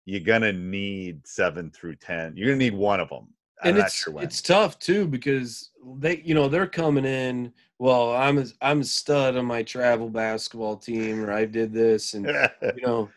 you're 0.04 0.20
gonna 0.20 0.52
need 0.52 1.26
seven 1.26 1.70
through 1.70 1.96
ten. 1.96 2.36
You're 2.36 2.48
gonna 2.48 2.58
need 2.58 2.74
one 2.74 3.00
of 3.00 3.08
them. 3.08 3.28
I'm 3.62 3.76
and 3.76 3.78
it's 3.78 3.94
sure 3.94 4.20
it's 4.20 4.42
tough 4.42 4.78
too 4.78 5.06
because 5.06 5.70
they 5.98 6.20
you 6.24 6.34
know 6.34 6.48
they're 6.48 6.66
coming 6.66 7.04
in 7.04 7.52
well 7.78 8.12
i'm 8.12 8.38
a, 8.38 8.46
i'm 8.60 8.80
a 8.80 8.84
stud 8.84 9.36
on 9.36 9.44
my 9.44 9.62
travel 9.62 10.08
basketball 10.08 10.76
team 10.76 11.24
or 11.24 11.32
i 11.32 11.44
did 11.44 11.72
this 11.72 12.14
and 12.14 12.26
you 12.76 12.82
know 12.82 13.08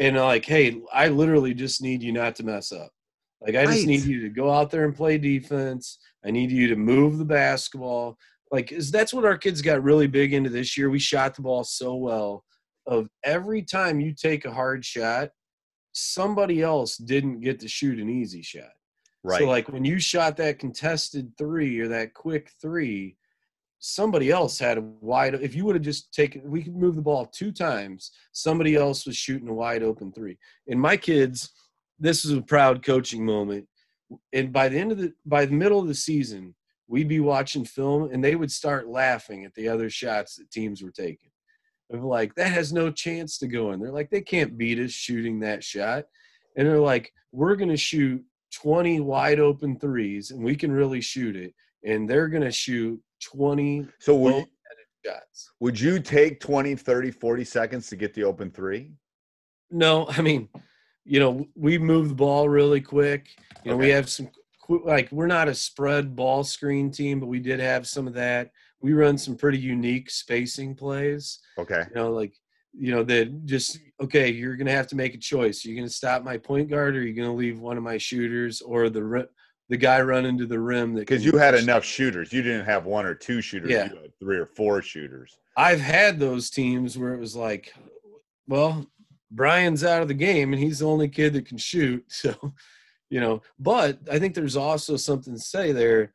and 0.00 0.16
like 0.16 0.44
hey 0.44 0.80
i 0.92 1.08
literally 1.08 1.54
just 1.54 1.82
need 1.82 2.02
you 2.02 2.12
not 2.12 2.34
to 2.34 2.44
mess 2.44 2.72
up 2.72 2.90
like 3.40 3.54
i 3.54 3.64
just 3.64 3.86
need 3.86 4.02
you 4.02 4.20
to 4.20 4.28
go 4.28 4.50
out 4.50 4.70
there 4.70 4.84
and 4.84 4.96
play 4.96 5.18
defense 5.18 5.98
i 6.24 6.30
need 6.30 6.50
you 6.50 6.66
to 6.66 6.76
move 6.76 7.18
the 7.18 7.24
basketball 7.24 8.18
like 8.52 8.70
is 8.70 8.90
that's 8.92 9.12
what 9.12 9.24
our 9.24 9.36
kids 9.36 9.60
got 9.60 9.82
really 9.82 10.06
big 10.06 10.32
into 10.32 10.50
this 10.50 10.76
year 10.76 10.90
we 10.90 10.98
shot 10.98 11.34
the 11.34 11.42
ball 11.42 11.64
so 11.64 11.96
well 11.96 12.44
of 12.86 13.08
every 13.24 13.62
time 13.62 14.00
you 14.00 14.14
take 14.14 14.44
a 14.44 14.52
hard 14.52 14.84
shot 14.84 15.30
somebody 15.92 16.62
else 16.62 16.96
didn't 16.96 17.40
get 17.40 17.58
to 17.58 17.68
shoot 17.68 17.98
an 17.98 18.08
easy 18.08 18.42
shot 18.42 18.70
right. 19.24 19.40
so 19.40 19.46
like 19.46 19.68
when 19.68 19.84
you 19.84 19.98
shot 19.98 20.36
that 20.36 20.58
contested 20.58 21.32
three 21.36 21.80
or 21.80 21.88
that 21.88 22.14
quick 22.14 22.50
three, 22.60 23.16
somebody 23.82 24.30
else 24.30 24.58
had 24.58 24.78
a 24.78 24.80
wide. 24.80 25.34
If 25.34 25.54
you 25.54 25.64
would 25.64 25.74
have 25.74 25.84
just 25.84 26.14
taken, 26.14 26.48
we 26.48 26.62
could 26.62 26.76
move 26.76 26.94
the 26.94 27.02
ball 27.02 27.26
two 27.26 27.52
times. 27.52 28.12
Somebody 28.32 28.76
else 28.76 29.04
was 29.04 29.16
shooting 29.16 29.48
a 29.48 29.54
wide 29.54 29.82
open 29.82 30.12
three. 30.12 30.38
And 30.68 30.80
my 30.80 30.96
kids, 30.96 31.50
this 31.98 32.24
is 32.24 32.30
a 32.32 32.40
proud 32.40 32.84
coaching 32.84 33.26
moment. 33.26 33.66
And 34.32 34.52
by 34.52 34.68
the 34.68 34.78
end 34.78 34.92
of 34.92 34.98
the, 34.98 35.12
by 35.26 35.46
the 35.46 35.52
middle 35.52 35.80
of 35.80 35.88
the 35.88 35.94
season, 35.94 36.54
we'd 36.88 37.08
be 37.08 37.20
watching 37.20 37.64
film 37.64 38.10
and 38.12 38.22
they 38.22 38.36
would 38.36 38.50
start 38.50 38.88
laughing 38.88 39.44
at 39.44 39.54
the 39.54 39.68
other 39.68 39.88
shots 39.88 40.36
that 40.36 40.50
teams 40.50 40.82
were 40.82 40.90
taking. 40.90 41.30
Of 41.92 42.04
like 42.04 42.34
that 42.36 42.52
has 42.52 42.72
no 42.72 42.90
chance 42.90 43.38
to 43.38 43.46
go 43.46 43.72
in. 43.72 43.80
They're 43.80 43.92
like 43.92 44.10
they 44.10 44.22
can't 44.22 44.56
beat 44.56 44.78
us 44.78 44.92
shooting 44.92 45.40
that 45.40 45.62
shot. 45.62 46.04
And 46.56 46.66
they're 46.66 46.78
like, 46.78 47.12
we're 47.32 47.56
gonna 47.56 47.76
shoot 47.76 48.24
20 48.52 49.00
wide 49.00 49.40
open 49.40 49.78
threes 49.78 50.30
and 50.30 50.42
we 50.42 50.54
can 50.54 50.70
really 50.70 51.00
shoot 51.00 51.36
it. 51.36 51.54
And 51.84 52.08
they're 52.08 52.28
going 52.28 52.44
to 52.44 52.52
shoot 52.52 53.00
20 53.24 53.88
so 53.98 54.14
would, 54.16 54.46
shots. 55.04 55.50
would 55.60 55.78
you 55.78 55.98
take 55.98 56.40
20, 56.40 56.76
30, 56.76 57.10
40 57.10 57.44
seconds 57.44 57.88
to 57.88 57.96
get 57.96 58.14
the 58.14 58.24
open 58.24 58.50
three? 58.50 58.92
No, 59.70 60.06
I 60.08 60.20
mean, 60.20 60.48
you 61.04 61.18
know, 61.18 61.46
we 61.56 61.78
move 61.78 62.10
the 62.10 62.14
ball 62.14 62.48
really 62.48 62.80
quick. 62.80 63.30
You 63.64 63.72
know, 63.72 63.76
we 63.76 63.88
have 63.88 64.08
some, 64.08 64.28
like, 64.78 65.10
we're 65.12 65.26
not 65.26 65.48
a 65.48 65.54
spread 65.54 66.16
ball 66.16 66.44
screen 66.44 66.90
team, 66.90 67.20
but 67.20 67.26
we 67.26 67.40
did 67.40 67.60
have 67.60 67.86
some 67.86 68.06
of 68.06 68.14
that. 68.14 68.50
We 68.80 68.92
run 68.92 69.18
some 69.18 69.36
pretty 69.36 69.58
unique 69.58 70.10
spacing 70.10 70.74
plays. 70.74 71.38
Okay. 71.58 71.84
you 71.88 71.94
know, 71.94 72.10
like 72.10 72.34
you 72.74 72.90
know 72.90 73.02
that 73.04 73.44
just 73.44 73.78
okay. 74.00 74.30
You're 74.30 74.56
gonna 74.56 74.72
have 74.72 74.86
to 74.88 74.96
make 74.96 75.14
a 75.14 75.18
choice. 75.18 75.64
You're 75.64 75.76
gonna 75.76 75.88
stop 75.88 76.24
my 76.24 76.38
point 76.38 76.70
guard, 76.70 76.96
or 76.96 77.02
you're 77.02 77.14
gonna 77.14 77.36
leave 77.36 77.60
one 77.60 77.76
of 77.76 77.82
my 77.82 77.98
shooters, 77.98 78.60
or 78.62 78.88
the 78.88 79.28
the 79.68 79.76
guy 79.76 80.00
running 80.00 80.38
to 80.38 80.46
the 80.46 80.58
rim. 80.58 80.94
That 80.94 81.00
Because 81.00 81.24
you 81.24 81.38
had 81.38 81.54
enough 81.54 81.84
shooters. 81.84 82.32
You 82.32 82.42
didn't 82.42 82.66
have 82.66 82.84
one 82.84 83.06
or 83.06 83.14
two 83.14 83.40
shooters. 83.40 83.70
Yeah. 83.70 83.90
You 83.90 84.00
had 84.00 84.18
three 84.18 84.38
or 84.38 84.46
four 84.46 84.82
shooters. 84.82 85.38
I've 85.56 85.80
had 85.80 86.18
those 86.18 86.50
teams 86.50 86.96
where 86.96 87.14
it 87.14 87.20
was 87.20 87.36
like, 87.36 87.72
well, 88.46 88.86
Brian's 89.30 89.84
out 89.84 90.02
of 90.02 90.08
the 90.08 90.14
game, 90.14 90.52
and 90.52 90.62
he's 90.62 90.80
the 90.80 90.86
only 90.86 91.08
kid 91.08 91.32
that 91.34 91.46
can 91.46 91.58
shoot. 91.58 92.04
So, 92.12 92.34
you 93.12 93.20
know, 93.20 93.42
but 93.58 93.98
I 94.10 94.18
think 94.18 94.34
there's 94.34 94.56
also 94.56 94.96
something 94.96 95.34
to 95.34 95.38
say 95.38 95.72
there. 95.72 96.14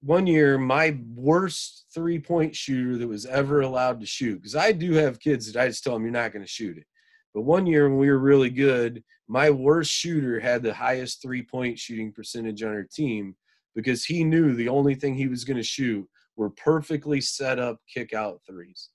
One 0.00 0.26
year, 0.26 0.56
my 0.56 0.96
worst 1.14 1.88
three 1.92 2.18
point 2.18 2.56
shooter 2.56 2.96
that 2.96 3.06
was 3.06 3.26
ever 3.26 3.60
allowed 3.60 4.00
to 4.00 4.06
shoot, 4.06 4.36
because 4.36 4.56
I 4.56 4.72
do 4.72 4.94
have 4.94 5.20
kids 5.20 5.52
that 5.52 5.62
I 5.62 5.68
just 5.68 5.84
tell 5.84 5.92
them, 5.92 6.04
you're 6.04 6.12
not 6.12 6.32
going 6.32 6.44
to 6.44 6.50
shoot 6.50 6.78
it. 6.78 6.86
But 7.34 7.42
one 7.42 7.66
year 7.66 7.86
when 7.86 7.98
we 7.98 8.08
were 8.08 8.18
really 8.18 8.48
good, 8.48 9.04
my 9.28 9.50
worst 9.50 9.90
shooter 9.90 10.40
had 10.40 10.62
the 10.62 10.72
highest 10.72 11.20
three 11.20 11.42
point 11.42 11.78
shooting 11.78 12.12
percentage 12.12 12.62
on 12.62 12.70
our 12.70 12.86
team 12.90 13.36
because 13.74 14.06
he 14.06 14.24
knew 14.24 14.54
the 14.54 14.70
only 14.70 14.94
thing 14.94 15.14
he 15.14 15.28
was 15.28 15.44
going 15.44 15.58
to 15.58 15.62
shoot 15.62 16.08
were 16.34 16.48
perfectly 16.48 17.20
set 17.20 17.58
up 17.58 17.76
kick 17.92 18.14
out 18.14 18.40
threes. 18.48 18.88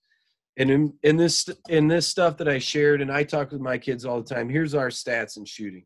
And 0.58 0.72
in, 0.72 0.94
in 1.04 1.18
this 1.18 1.48
in 1.70 1.88
this 1.88 2.08
stuff 2.08 2.38
that 2.38 2.48
I 2.48 2.58
shared, 2.58 3.00
and 3.00 3.12
I 3.12 3.26
talk 3.26 3.52
with 3.52 3.62
my 3.62 3.78
kids 3.78 4.06
all 4.06 4.24
the 4.24 4.34
time. 4.34 4.50
Here's 4.50 4.74
our 4.74 4.90
stats 4.90 5.38
in 5.38 5.46
shooting: 5.46 5.86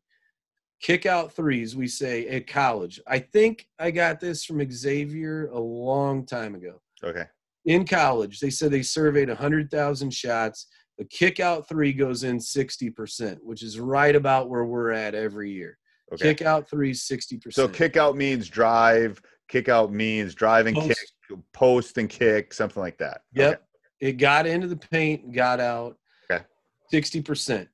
kick 0.81 1.05
out 1.05 1.33
threes. 1.33 1.75
We 1.75 1.87
say 1.87 2.27
at 2.27 2.47
college. 2.47 2.99
I 3.07 3.19
think 3.19 3.67
I 3.79 3.91
got 3.91 4.19
this 4.19 4.45
from 4.45 4.65
Xavier 4.71 5.47
a 5.47 5.59
long 5.59 6.25
time 6.25 6.55
ago. 6.55 6.81
Okay. 7.03 7.25
In 7.65 7.85
college, 7.85 8.39
they 8.39 8.49
said 8.51 8.71
they 8.71 8.83
surveyed 8.83 9.27
100,000 9.27 10.13
shots. 10.13 10.67
The 10.97 11.05
kick 11.05 11.39
out 11.39 11.67
three 11.67 11.91
goes 11.93 12.23
in 12.23 12.37
60%, 12.37 13.37
which 13.41 13.63
is 13.63 13.79
right 13.79 14.15
about 14.15 14.49
where 14.49 14.65
we're 14.65 14.91
at 14.91 15.15
every 15.15 15.51
year. 15.51 15.77
Okay. 16.13 16.35
Kick 16.35 16.43
out 16.43 16.69
threes 16.69 17.07
60%. 17.11 17.51
So 17.51 17.67
kick 17.67 17.97
out 17.97 18.15
means 18.15 18.47
drive. 18.47 19.21
Kick 19.49 19.69
out 19.69 19.91
means 19.91 20.35
drive 20.35 20.67
and 20.67 20.75
Post. 20.75 20.87
kick, 21.29 21.39
post 21.53 21.97
and 21.97 22.09
kick, 22.09 22.53
something 22.53 22.81
like 22.81 22.97
that. 22.99 23.21
Yep. 23.33 23.53
Okay. 23.53 23.61
It 23.99 24.13
got 24.13 24.45
into 24.45 24.67
the 24.67 24.77
paint, 24.77 25.31
got 25.33 25.59
out. 25.59 25.97
Okay. 26.29 26.43
60%. 26.93 27.67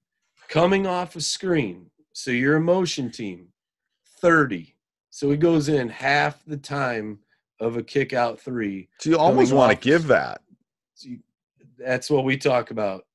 Coming 0.47 0.87
off 0.87 1.15
a 1.15 1.21
screen. 1.21 1.90
So 2.13 2.31
you're 2.31 2.57
a 2.57 2.61
motion 2.61 3.11
team, 3.11 3.47
30. 4.21 4.75
So 5.09 5.29
he 5.29 5.37
goes 5.37 5.69
in 5.69 5.89
half 5.89 6.43
the 6.45 6.57
time 6.57 7.19
of 7.59 7.77
a 7.77 7.83
kick 7.83 8.13
out 8.13 8.39
three. 8.39 8.89
So 8.99 9.11
you 9.11 9.17
almost 9.17 9.49
Coming 9.51 9.57
want 9.59 9.79
to 9.81 9.87
give 9.89 10.07
that. 10.07 10.41
So 10.95 11.09
you- 11.09 11.19
that's 11.77 12.09
what 12.09 12.25
we 12.25 12.37
talk 12.37 12.71
about. 12.71 13.05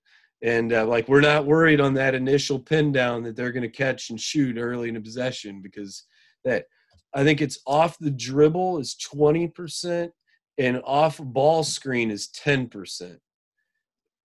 And 0.42 0.72
uh, 0.72 0.86
like 0.86 1.08
we're 1.08 1.20
not 1.20 1.46
worried 1.46 1.80
on 1.80 1.94
that 1.94 2.14
initial 2.14 2.58
pin 2.58 2.92
down 2.92 3.22
that 3.22 3.36
they're 3.36 3.52
going 3.52 3.62
to 3.62 3.68
catch 3.68 4.10
and 4.10 4.20
shoot 4.20 4.58
early 4.58 4.88
in 4.88 4.96
a 4.96 5.00
possession 5.00 5.62
because 5.62 6.04
that 6.44 6.66
I 7.14 7.24
think 7.24 7.40
it's 7.40 7.58
off 7.66 7.96
the 7.98 8.10
dribble 8.10 8.78
is 8.78 8.96
20% 9.12 10.10
and 10.58 10.82
off 10.84 11.18
ball 11.22 11.62
screen 11.64 12.10
is 12.10 12.28
10%. 12.28 13.18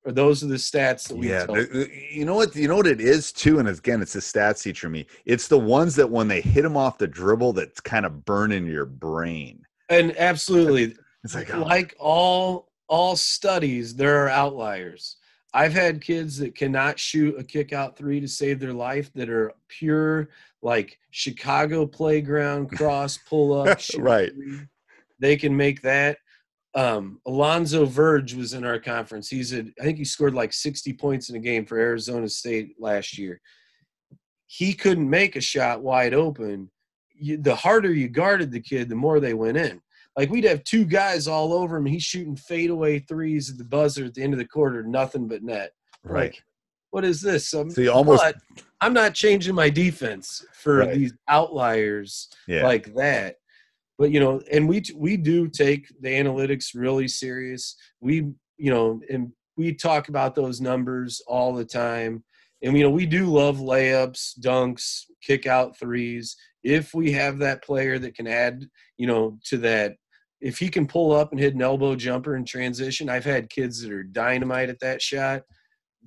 Or 0.04 0.12
those 0.12 0.44
are 0.44 0.48
the 0.48 0.56
stats 0.56 1.08
that 1.10 1.16
we 1.18 1.30
Yeah, 1.30 1.46
tell. 1.46 1.56
the- 1.56 1.66
the- 1.66 1.92
you 2.12 2.26
know 2.26 2.34
what? 2.36 2.56
You 2.56 2.68
know 2.68 2.76
what 2.78 2.88
it 2.88 3.00
is 3.00 3.32
too, 3.32 3.60
and 3.60 3.68
again, 3.68 4.02
it's 4.02 4.14
the 4.14 4.20
stats 4.20 4.64
teacher 4.64 4.90
me. 4.90 5.06
It's 5.26 5.48
the 5.48 5.60
ones 5.60 5.96
that 5.98 6.10
when 6.10 6.28
they 6.28 6.42
hit 6.42 6.64
them 6.64 6.76
off 6.76 6.98
the 6.98 7.08
dribble, 7.08 7.54
that's 7.54 7.80
kind 7.80 8.06
of 8.06 8.26
burn 8.26 8.50
burning 8.50 8.66
your 8.66 8.86
brain. 8.86 9.64
and 9.90 10.18
absolutely 10.18 10.96
It's 11.24 11.36
like, 11.36 11.54
oh, 11.54 11.60
like 11.62 11.96
all 12.00 12.72
all 12.88 13.16
studies 13.16 13.96
there 13.96 14.26
are 14.26 14.30
outliers 14.30 15.18
I've 15.54 15.74
had 15.74 16.02
kids 16.02 16.38
that 16.40 16.56
cannot 16.56 16.98
shoot 16.98 17.38
a 17.38 17.44
kick 17.44 17.72
out 17.74 17.96
three 17.98 18.20
to 18.22 18.28
save 18.28 18.60
their 18.60 18.74
life 18.74 19.12
that 19.14 19.30
are 19.30 19.52
pure 19.68 20.30
like 20.62 20.98
Chicago 21.12 21.86
playground 21.86 22.70
cross 22.78 23.18
pull 23.30 23.54
up. 23.54 23.80
right. 23.98 24.32
They 25.20 25.36
can 25.38 25.56
make 25.56 25.82
that. 25.82 26.18
Um, 26.74 27.20
Alonzo 27.26 27.86
Verge 27.86 28.34
was 28.34 28.54
in 28.54 28.64
our 28.66 28.80
conference. 28.80 29.30
He's 29.30 29.54
a, 29.54 29.60
I 29.80 29.84
think 29.84 29.98
he 29.98 30.06
scored 30.06 30.34
like 30.34 30.54
60 30.54 30.94
points 30.94 31.30
in 31.30 31.36
a 31.36 31.40
game 31.40 31.66
for 31.66 31.78
Arizona 31.78 32.30
State 32.30 32.76
last 32.80 33.18
year. 33.18 33.42
He 34.48 34.74
couldn't 34.74 35.10
make 35.10 35.36
a 35.36 35.42
shot 35.42 35.82
wide 35.82 36.14
open. 36.14 36.70
You, 37.14 37.38
the 37.38 37.56
harder 37.56 37.94
you 37.94 38.08
guarded 38.08 38.52
the 38.52 38.60
kid, 38.62 38.90
the 38.90 38.96
more 38.96 39.20
they 39.20 39.34
went 39.34 39.58
in. 39.58 39.82
Like 40.18 40.30
we'd 40.30 40.44
have 40.46 40.64
two 40.64 40.86
guys 40.86 41.28
all 41.28 41.54
over 41.54 41.78
him. 41.78 41.86
He's 41.86 42.04
shooting 42.04 42.36
fadeaway 42.36 43.00
threes 43.00 43.50
at 43.50 43.58
the 43.58 43.64
buzzer 43.64 44.06
at 44.06 44.14
the 44.14 44.24
end 44.24 44.34
of 44.34 44.40
the 44.40 44.48
quarter, 44.48 44.84
nothing 44.84 45.28
but 45.28 45.44
net. 45.44 45.72
Right. 46.04 46.32
Like, 46.32 46.44
what 46.90 47.06
is 47.06 47.22
this? 47.22 47.54
Um, 47.54 47.70
So 47.70 47.92
almost 47.92 48.24
I'm 48.82 48.94
not 48.94 49.14
changing 49.14 49.56
my 49.56 49.70
defense 49.70 50.46
for 50.54 50.78
Right. 50.78 50.94
these 50.94 51.14
outliers 51.28 52.30
yeah. 52.48 52.64
like 52.64 52.94
that. 52.96 53.38
But 54.02 54.10
you 54.10 54.20
know, 54.20 54.42
and 54.52 54.68
we 54.68 54.82
we 54.96 55.16
do 55.16 55.48
take 55.48 55.86
the 56.02 56.10
analytics 56.10 56.70
really 56.74 57.08
serious. 57.08 57.76
We 58.00 58.32
you 58.58 58.72
know, 58.72 59.00
and 59.12 59.32
we 59.58 59.76
talk 59.76 60.10
about 60.10 60.34
those 60.34 60.60
numbers 60.60 61.22
all 61.28 61.54
the 61.54 61.66
time. 61.66 62.24
And 62.64 62.76
you 62.76 62.84
know, 62.84 62.90
we 62.90 63.06
do 63.06 63.28
love 63.28 63.58
layups, 63.58 64.40
dunks, 64.40 65.02
kick 65.22 65.46
out 65.46 65.78
threes. 65.78 66.36
If 66.64 66.96
we 66.96 67.12
have 67.12 67.38
that 67.40 67.64
player 67.64 68.00
that 68.00 68.16
can 68.16 68.26
add, 68.26 68.66
you 68.98 69.06
know, 69.06 69.38
to 69.46 69.58
that 69.60 69.98
if 70.40 70.58
he 70.58 70.70
can 70.70 70.88
pull 70.88 71.12
up 71.12 71.30
and 71.30 71.40
hit 71.40 71.54
an 71.54 71.62
elbow 71.62 71.96
jumper 71.96 72.36
in 72.36 72.44
transition, 72.44 73.08
I've 73.08 73.24
had 73.24 73.52
kids 73.52 73.84
that 73.84 73.92
are 73.92 74.02
dynamite 74.02 74.70
at 74.70 74.80
that 74.80 75.04
shot. 75.04 75.44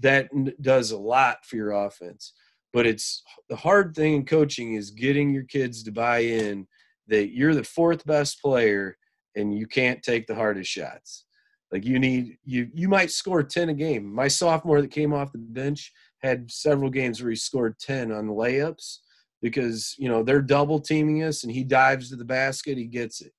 That 0.01 0.31
does 0.61 0.91
a 0.91 0.99
lot 0.99 1.47
for 1.47 1.55
your 1.55 1.71
offense. 1.71 2.33
But 2.73 2.89
it's 2.89 3.23
the 3.49 3.55
hard 3.55 3.95
thing 3.95 4.15
in 4.15 4.27
coaching 4.27 4.75
is 4.75 4.91
getting 4.91 5.33
your 5.33 5.45
kids 5.45 5.85
to 5.85 5.93
buy 5.93 6.25
in 6.25 6.67
that 7.09 7.35
you're 7.35 7.55
the 7.55 7.65
fourth 7.65 8.05
best 8.07 8.41
player 8.41 8.97
and 9.37 9.57
you 9.57 9.67
can't 9.67 10.03
take 10.03 10.27
the 10.27 10.35
hardest 10.35 10.71
shots. 10.71 11.25
Like 11.73 11.85
you 11.85 11.99
need 11.99 12.39
you 12.45 12.69
you 12.73 12.89
might 12.89 13.11
score 13.11 13.43
10 13.43 13.71
a 13.71 13.75
game. 13.75 14.13
My 14.13 14.29
sophomore 14.29 14.81
that 14.81 14.91
came 14.91 15.13
off 15.13 15.33
the 15.33 15.39
bench 15.39 15.93
had 16.23 16.51
several 16.51 16.89
games 16.89 17.21
where 17.21 17.31
he 17.31 17.37
scored 17.37 17.79
10 17.81 18.13
on 18.13 18.29
layups 18.29 18.99
because, 19.43 19.95
you 19.99 20.09
know, 20.09 20.23
they're 20.23 20.41
double 20.41 20.81
teaming 20.81 21.23
us 21.23 21.43
and 21.43 21.53
he 21.53 21.65
dives 21.65 22.09
to 22.09 22.17
the 22.17 22.25
basket, 22.25 22.79
he 22.79 22.87
gets 22.87 23.21
it. 23.21 23.33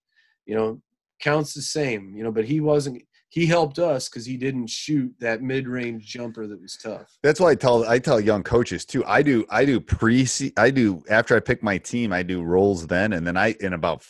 You 0.46 0.56
know, 0.56 0.82
counts 1.20 1.54
the 1.54 1.62
same, 1.62 2.16
you 2.16 2.24
know, 2.24 2.32
but 2.32 2.46
he 2.46 2.60
wasn't 2.60 3.02
he 3.36 3.46
helped 3.46 3.80
us 3.80 4.08
because 4.08 4.26
he 4.26 4.38
didn't 4.38 4.70
shoot 4.70 5.14
that 5.20 5.42
mid-range 5.42 6.08
jumper 6.08 6.48
that 6.48 6.62
was 6.62 6.78
tough. 6.82 7.18
That's 7.22 7.38
why 7.38 7.52
I 7.52 7.56
tell 7.56 7.84
I 7.84 8.00
tell 8.00 8.18
young 8.18 8.44
coaches 8.44 8.86
too. 8.86 9.04
I 9.06 9.22
do 9.22 9.46
I 9.50 9.66
do 9.66 9.82
pre 9.82 10.26
I 10.58 10.72
do 10.72 11.04
after 11.10 11.36
I 11.36 11.42
pick 11.42 11.62
my 11.62 11.78
team. 11.78 12.14
I 12.14 12.24
do 12.24 12.42
roles 12.42 12.88
then, 12.88 13.12
and 13.12 13.28
then 13.28 13.36
I 13.36 13.54
in 13.60 13.74
about 13.74 14.06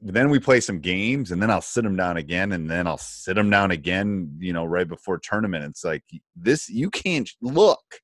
then 0.00 0.30
we 0.30 0.38
play 0.38 0.58
some 0.58 0.80
games, 0.80 1.32
and 1.32 1.42
then 1.42 1.50
I'll 1.50 1.60
sit 1.60 1.84
them 1.84 1.96
down 1.96 2.16
again, 2.16 2.52
and 2.52 2.68
then 2.68 2.86
I'll 2.86 2.96
sit 2.96 3.36
them 3.36 3.50
down 3.50 3.72
again. 3.72 4.34
You 4.38 4.54
know, 4.54 4.64
right 4.64 4.88
before 4.88 5.18
tournament. 5.18 5.66
It's 5.66 5.84
like 5.84 6.04
this. 6.34 6.70
You 6.70 6.88
can't 6.88 7.30
look. 7.42 8.00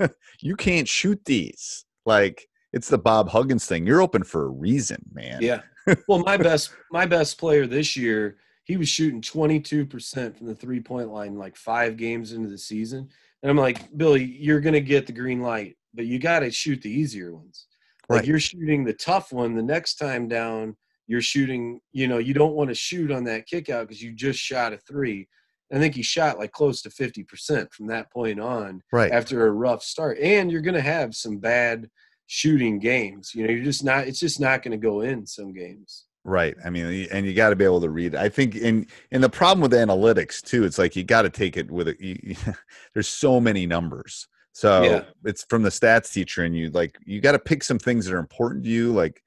you 0.40 0.56
can't 0.56 0.88
shoot 0.88 1.24
these. 1.26 1.84
Like 2.04 2.48
it's 2.72 2.88
the 2.88 2.98
Bob 2.98 3.28
Huggins 3.28 3.66
thing. 3.66 3.86
You're 3.86 4.02
open 4.02 4.24
for 4.24 4.46
a 4.46 4.50
reason, 4.50 5.00
man. 5.12 5.38
Yeah. 5.40 5.60
Well, 6.06 6.18
my 6.18 6.36
best 6.36 6.70
my 6.92 7.06
best 7.06 7.38
player 7.38 7.66
this 7.66 7.96
year, 7.96 8.36
he 8.68 8.76
was 8.76 8.88
shooting 8.88 9.20
22% 9.22 10.36
from 10.36 10.46
the 10.46 10.54
three-point 10.54 11.10
line 11.10 11.36
like 11.36 11.56
5 11.56 11.96
games 11.96 12.32
into 12.32 12.48
the 12.48 12.58
season. 12.58 13.08
And 13.42 13.50
I'm 13.50 13.56
like, 13.56 13.96
"Billy, 13.96 14.22
you're 14.24 14.60
going 14.60 14.74
to 14.74 14.80
get 14.80 15.06
the 15.06 15.12
green 15.12 15.40
light, 15.40 15.76
but 15.94 16.06
you 16.06 16.18
got 16.18 16.40
to 16.40 16.50
shoot 16.50 16.82
the 16.82 16.90
easier 16.90 17.34
ones." 17.34 17.66
Like 18.10 18.26
you're 18.26 18.40
shooting 18.40 18.84
the 18.84 18.92
tough 18.94 19.32
one 19.32 19.54
the 19.54 19.62
next 19.62 19.96
time 19.96 20.28
down, 20.28 20.76
you're 21.06 21.20
shooting, 21.22 21.80
you 21.92 22.08
know, 22.08 22.18
you 22.18 22.34
don't 22.34 22.54
want 22.54 22.68
to 22.68 22.74
shoot 22.74 23.10
on 23.10 23.24
that 23.24 23.46
kick 23.46 23.68
out 23.70 23.88
cuz 23.88 24.02
you 24.02 24.12
just 24.12 24.38
shot 24.38 24.72
a 24.72 24.78
3. 24.78 25.26
I 25.72 25.78
think 25.78 25.94
he 25.94 26.02
shot 26.02 26.38
like 26.38 26.52
close 26.52 26.80
to 26.82 26.90
50% 26.90 27.72
from 27.72 27.86
that 27.88 28.10
point 28.10 28.40
on 28.40 28.82
Right. 28.92 29.12
after 29.12 29.46
a 29.46 29.50
rough 29.50 29.82
start. 29.82 30.18
And 30.18 30.50
you're 30.50 30.62
going 30.62 30.74
to 30.74 30.80
have 30.80 31.14
some 31.14 31.36
bad 31.38 31.90
shooting 32.26 32.78
games. 32.78 33.34
You 33.34 33.46
know, 33.46 33.52
you're 33.52 33.64
just 33.64 33.84
not. 33.84 34.06
It's 34.06 34.20
just 34.20 34.40
not 34.40 34.62
going 34.62 34.72
to 34.72 34.78
go 34.78 35.02
in 35.02 35.26
some 35.26 35.52
games. 35.52 36.06
Right. 36.28 36.54
I 36.62 36.68
mean, 36.68 37.08
and 37.10 37.24
you 37.24 37.32
got 37.32 37.50
to 37.50 37.56
be 37.56 37.64
able 37.64 37.80
to 37.80 37.88
read. 37.88 38.14
I 38.14 38.28
think, 38.28 38.54
and 38.56 38.86
and 39.12 39.24
the 39.24 39.30
problem 39.30 39.62
with 39.62 39.72
analytics 39.72 40.42
too, 40.42 40.64
it's 40.64 40.76
like 40.76 40.94
you 40.94 41.02
got 41.02 41.22
to 41.22 41.30
take 41.30 41.56
it 41.56 41.70
with 41.70 41.88
it. 41.88 41.96
There's 42.94 43.08
so 43.08 43.40
many 43.40 43.66
numbers, 43.66 44.28
so 44.52 44.82
Yeah. 44.82 45.04
it's 45.24 45.46
from 45.48 45.62
the 45.62 45.70
stats 45.70 46.12
teacher, 46.12 46.44
and 46.44 46.54
you 46.54 46.68
like 46.68 46.98
you 47.06 47.22
got 47.22 47.32
to 47.32 47.38
pick 47.38 47.64
some 47.64 47.78
things 47.78 48.04
that 48.04 48.14
are 48.14 48.18
important 48.18 48.64
to 48.64 48.70
you, 48.70 48.92
like 48.92 49.22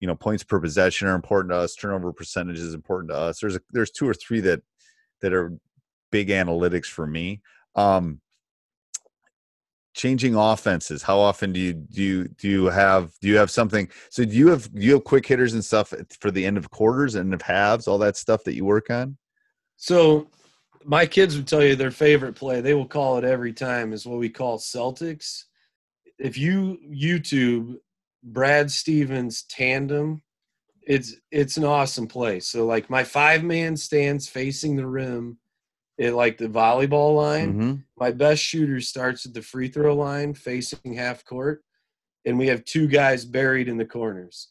you 0.00 0.06
know, 0.06 0.14
points 0.14 0.44
per 0.44 0.60
possession 0.60 1.08
are 1.08 1.14
important 1.14 1.50
to 1.50 1.56
us, 1.56 1.74
turnover 1.74 2.12
percentage 2.12 2.58
is 2.58 2.74
important 2.74 3.10
to 3.10 3.16
us. 3.16 3.40
There's 3.40 3.56
a, 3.56 3.60
there's 3.70 3.90
two 3.90 4.06
or 4.06 4.12
three 4.12 4.40
that 4.40 4.60
that 5.22 5.32
are 5.32 5.56
big 6.12 6.28
analytics 6.28 6.88
for 6.88 7.06
me. 7.06 7.40
Um, 7.74 8.20
changing 9.94 10.34
offenses 10.34 11.02
how 11.02 11.18
often 11.18 11.52
do 11.52 11.60
you 11.60 11.72
do 11.72 12.02
you 12.02 12.28
do 12.28 12.48
you 12.48 12.66
have 12.66 13.12
do 13.20 13.28
you 13.28 13.36
have 13.36 13.50
something 13.50 13.88
so 14.10 14.24
do 14.24 14.36
you 14.36 14.48
have 14.48 14.72
do 14.74 14.84
you 14.84 14.92
have 14.92 15.04
quick 15.04 15.24
hitters 15.24 15.54
and 15.54 15.64
stuff 15.64 15.94
for 16.20 16.30
the 16.30 16.44
end 16.44 16.56
of 16.56 16.70
quarters 16.70 17.14
and 17.14 17.32
of 17.32 17.40
halves 17.40 17.86
all 17.86 17.98
that 17.98 18.16
stuff 18.16 18.42
that 18.44 18.54
you 18.54 18.64
work 18.64 18.90
on 18.90 19.16
So 19.76 20.28
my 20.84 21.06
kids 21.06 21.36
would 21.36 21.46
tell 21.46 21.64
you 21.64 21.76
their 21.76 21.90
favorite 21.90 22.34
play. 22.34 22.60
They 22.60 22.74
will 22.74 22.86
call 22.86 23.18
it 23.18 23.24
every 23.24 23.52
time. 23.52 23.92
Is 23.92 24.06
what 24.06 24.18
we 24.18 24.28
call 24.28 24.58
Celtics. 24.58 25.44
If 26.18 26.38
you 26.38 26.78
YouTube 26.88 27.76
Brad 28.22 28.70
Stevens 28.70 29.44
tandem, 29.44 30.22
it's 30.86 31.16
it's 31.30 31.56
an 31.56 31.64
awesome 31.64 32.06
play. 32.06 32.40
So 32.40 32.66
like 32.66 32.90
my 32.90 33.02
five 33.04 33.42
man 33.42 33.76
stands 33.76 34.28
facing 34.28 34.76
the 34.76 34.86
rim 34.86 35.38
at 36.00 36.14
like 36.14 36.36
the 36.38 36.48
volleyball 36.48 37.14
line. 37.16 37.54
Mhm. 37.54 37.84
my 37.98 38.10
best 38.10 38.42
shooter 38.42 38.80
starts 38.80 39.24
at 39.26 39.34
the 39.34 39.42
free 39.42 39.68
throw 39.68 39.94
line 39.94 40.34
facing 40.34 40.94
half 40.94 41.24
court 41.24 41.62
and 42.24 42.38
we 42.38 42.48
have 42.48 42.64
two 42.64 42.88
guys 42.88 43.24
buried 43.24 43.68
in 43.68 43.76
the 43.76 43.84
corners 43.84 44.48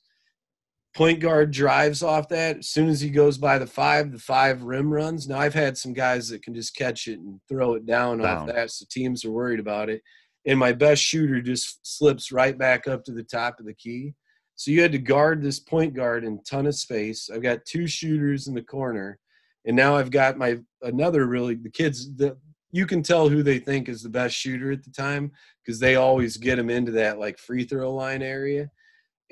point 0.95 1.19
guard 1.19 1.51
drives 1.51 2.03
off 2.03 2.29
that 2.29 2.59
as 2.59 2.69
soon 2.69 2.87
as 2.87 3.01
he 3.01 3.09
goes 3.09 3.37
by 3.37 3.57
the 3.57 3.65
five 3.67 4.11
the 4.11 4.19
five 4.19 4.61
rim 4.63 4.93
runs 4.93 5.27
now 5.27 5.39
i've 5.39 5.53
had 5.53 5.77
some 5.77 5.91
guys 5.91 6.29
that 6.29 6.43
can 6.43 6.53
just 6.53 6.75
catch 6.75 7.07
it 7.07 7.19
and 7.19 7.39
throw 7.49 7.73
it 7.73 7.85
down, 7.85 8.19
Down. 8.19 8.37
off 8.37 8.47
that 8.47 8.69
so 8.71 8.85
teams 8.89 9.25
are 9.25 9.31
worried 9.31 9.59
about 9.59 9.89
it 9.89 10.01
and 10.45 10.57
my 10.59 10.71
best 10.71 11.01
shooter 11.03 11.41
just 11.41 11.79
slips 11.85 12.31
right 12.31 12.57
back 12.57 12.87
up 12.87 13.03
to 13.05 13.11
the 13.11 13.23
top 13.23 13.59
of 13.59 13.65
the 13.65 13.73
key 13.73 14.13
so 14.55 14.69
you 14.71 14.81
had 14.81 14.91
to 14.91 14.99
guard 14.99 15.41
this 15.41 15.59
point 15.59 15.93
guard 15.95 16.23
in 16.23 16.41
ton 16.43 16.67
of 16.67 16.75
space 16.75 17.29
i've 17.33 17.41
got 17.41 17.65
two 17.65 17.87
shooters 17.87 18.47
in 18.47 18.53
the 18.53 18.61
corner 18.61 19.17
and 19.65 19.75
now 19.75 19.95
i've 19.95 20.11
got 20.11 20.37
my 20.37 20.57
another 20.81 21.25
really 21.25 21.55
the 21.55 21.69
kids 21.69 22.15
the 22.15 22.37
you 22.73 22.87
can 22.87 23.03
tell 23.03 23.29
who 23.29 23.43
they 23.43 23.59
think 23.59 23.87
is 23.87 24.01
the 24.01 24.09
best 24.09 24.35
shooter 24.35 24.71
at 24.71 24.83
the 24.83 24.89
time 24.89 25.31
because 25.63 25.79
they 25.79 25.95
always 25.95 26.37
get 26.37 26.57
him 26.57 26.71
into 26.71 26.91
that 26.91 27.19
like 27.19 27.37
free 27.37 27.63
throw 27.63 27.93
line 27.93 28.23
area. 28.23 28.69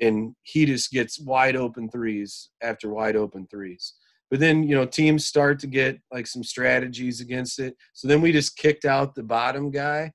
And 0.00 0.34
he 0.42 0.64
just 0.64 0.92
gets 0.92 1.18
wide 1.18 1.56
open 1.56 1.90
threes 1.90 2.50
after 2.62 2.88
wide 2.88 3.16
open 3.16 3.48
threes. 3.48 3.94
But 4.30 4.38
then 4.40 4.62
you 4.62 4.76
know 4.76 4.86
teams 4.86 5.26
start 5.26 5.58
to 5.58 5.66
get 5.66 5.98
like 6.12 6.28
some 6.28 6.44
strategies 6.44 7.20
against 7.20 7.58
it. 7.58 7.76
So 7.92 8.06
then 8.06 8.20
we 8.20 8.30
just 8.30 8.56
kicked 8.56 8.84
out 8.84 9.14
the 9.14 9.24
bottom 9.24 9.70
guy. 9.70 10.12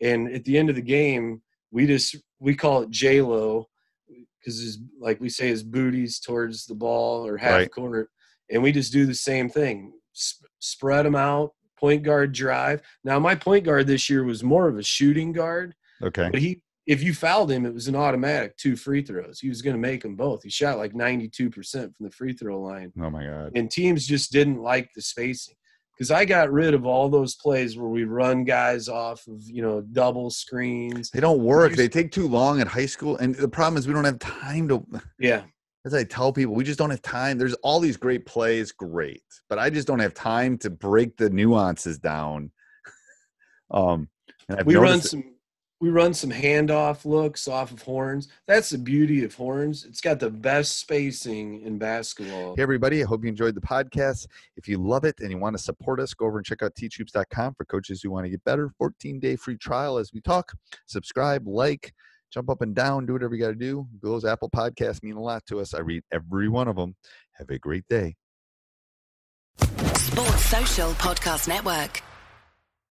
And 0.00 0.32
at 0.32 0.44
the 0.44 0.56
end 0.56 0.70
of 0.70 0.76
the 0.76 0.80
game 0.82 1.42
we 1.72 1.84
just 1.86 2.16
we 2.38 2.54
call 2.54 2.82
it 2.82 2.90
j-lo 2.90 3.68
because 4.08 4.60
his 4.60 4.78
like 5.00 5.20
we 5.20 5.28
say 5.28 5.48
his 5.48 5.64
booties 5.64 6.20
towards 6.20 6.64
the 6.64 6.76
ball 6.76 7.26
or 7.26 7.36
half 7.36 7.50
Right. 7.50 7.70
corner 7.72 8.08
and 8.50 8.62
we 8.62 8.72
just 8.72 8.92
do 8.92 9.06
the 9.06 9.14
same 9.14 9.48
thing. 9.48 9.92
Sp- 10.12 10.46
spread 10.58 11.06
them 11.06 11.14
out 11.14 11.52
point 11.78 12.02
guard 12.02 12.32
drive. 12.32 12.82
Now 13.04 13.18
my 13.18 13.34
point 13.34 13.64
guard 13.64 13.86
this 13.86 14.10
year 14.10 14.24
was 14.24 14.42
more 14.42 14.68
of 14.68 14.78
a 14.78 14.82
shooting 14.82 15.32
guard 15.32 15.74
okay. 16.02 16.28
but 16.30 16.40
he 16.40 16.60
if 16.86 17.02
you 17.02 17.12
fouled 17.12 17.50
him 17.50 17.66
it 17.66 17.74
was 17.74 17.88
an 17.88 17.96
automatic 17.96 18.56
two 18.56 18.74
free 18.76 19.02
throws. 19.02 19.40
He 19.40 19.48
was 19.48 19.62
going 19.62 19.76
to 19.76 19.80
make 19.80 20.02
them 20.02 20.16
both. 20.16 20.42
He 20.42 20.50
shot 20.50 20.78
like 20.78 20.94
92% 20.94 21.52
from 21.72 21.92
the 22.00 22.10
free 22.10 22.32
throw 22.32 22.60
line. 22.60 22.92
Oh 23.00 23.10
my 23.10 23.24
god. 23.24 23.52
And 23.54 23.70
teams 23.70 24.06
just 24.06 24.32
didn't 24.32 24.58
like 24.58 24.90
the 24.94 25.02
spacing. 25.02 25.54
Because 25.94 26.12
i 26.12 26.24
got 26.24 26.52
rid 26.52 26.74
of 26.74 26.86
all 26.86 27.08
those 27.08 27.34
plays 27.34 27.76
where 27.76 27.88
we 27.88 28.04
run 28.04 28.44
guys 28.44 28.88
off 28.88 29.26
of 29.26 29.42
you 29.44 29.62
know 29.62 29.80
double 29.80 30.30
screens. 30.30 31.10
They 31.10 31.20
don't 31.20 31.42
work. 31.42 31.72
They 31.72 31.88
take 31.88 32.12
too 32.12 32.28
long 32.28 32.60
at 32.60 32.68
high 32.68 32.86
school 32.86 33.16
and 33.16 33.34
the 33.34 33.48
problem 33.48 33.78
is 33.78 33.86
we 33.86 33.94
don't 33.94 34.04
have 34.04 34.20
time 34.20 34.68
to 34.68 34.84
yeah 35.18 35.42
as 35.84 35.94
i 35.94 36.04
tell 36.04 36.32
people 36.32 36.54
we 36.54 36.64
just 36.64 36.78
don't 36.78 36.90
have 36.90 37.02
time 37.02 37.38
there's 37.38 37.54
all 37.62 37.80
these 37.80 37.96
great 37.96 38.26
plays 38.26 38.72
great 38.72 39.22
but 39.48 39.58
i 39.58 39.70
just 39.70 39.86
don't 39.86 39.98
have 40.00 40.14
time 40.14 40.58
to 40.58 40.70
break 40.70 41.16
the 41.16 41.30
nuances 41.30 41.98
down 41.98 42.50
um 43.70 44.08
we 44.64 44.76
run 44.76 44.98
it- 44.98 45.04
some 45.04 45.24
we 45.80 45.90
run 45.90 46.12
some 46.12 46.30
handoff 46.30 47.04
looks 47.04 47.46
off 47.46 47.70
of 47.70 47.82
horns. 47.82 48.26
That's 48.48 48.70
the 48.70 48.78
beauty 48.78 49.22
of 49.22 49.32
horns. 49.32 49.84
It's 49.84 50.00
got 50.00 50.18
the 50.18 50.28
best 50.28 50.80
spacing 50.80 51.62
in 51.62 51.78
basketball. 51.78 52.56
Hey, 52.56 52.62
everybody. 52.62 53.00
I 53.00 53.06
hope 53.06 53.22
you 53.22 53.28
enjoyed 53.28 53.54
the 53.54 53.60
podcast. 53.60 54.26
If 54.56 54.66
you 54.66 54.78
love 54.78 55.04
it 55.04 55.20
and 55.20 55.30
you 55.30 55.38
want 55.38 55.56
to 55.56 55.62
support 55.62 56.00
us, 56.00 56.14
go 56.14 56.26
over 56.26 56.38
and 56.38 56.44
check 56.44 56.64
out 56.64 56.74
teachhoops.com 56.74 57.54
for 57.54 57.64
coaches 57.64 58.02
who 58.02 58.10
want 58.10 58.24
to 58.24 58.30
get 58.30 58.42
better. 58.42 58.72
14 58.76 59.20
day 59.20 59.36
free 59.36 59.56
trial 59.56 59.98
as 59.98 60.12
we 60.12 60.20
talk. 60.20 60.52
Subscribe, 60.86 61.46
like, 61.46 61.94
jump 62.32 62.50
up 62.50 62.62
and 62.62 62.74
down, 62.74 63.06
do 63.06 63.12
whatever 63.12 63.34
you 63.34 63.40
got 63.42 63.48
to 63.48 63.54
do. 63.54 63.86
Those 64.02 64.24
Apple 64.24 64.50
podcasts 64.50 65.02
mean 65.02 65.16
a 65.16 65.22
lot 65.22 65.44
to 65.46 65.60
us. 65.60 65.74
I 65.74 65.80
read 65.80 66.02
every 66.12 66.48
one 66.48 66.68
of 66.68 66.76
them. 66.76 66.94
Have 67.32 67.50
a 67.50 67.58
great 67.58 67.84
day. 67.88 68.16
Sports 69.60 70.44
Social 70.46 70.90
Podcast 70.92 71.48
Network. 71.48 72.02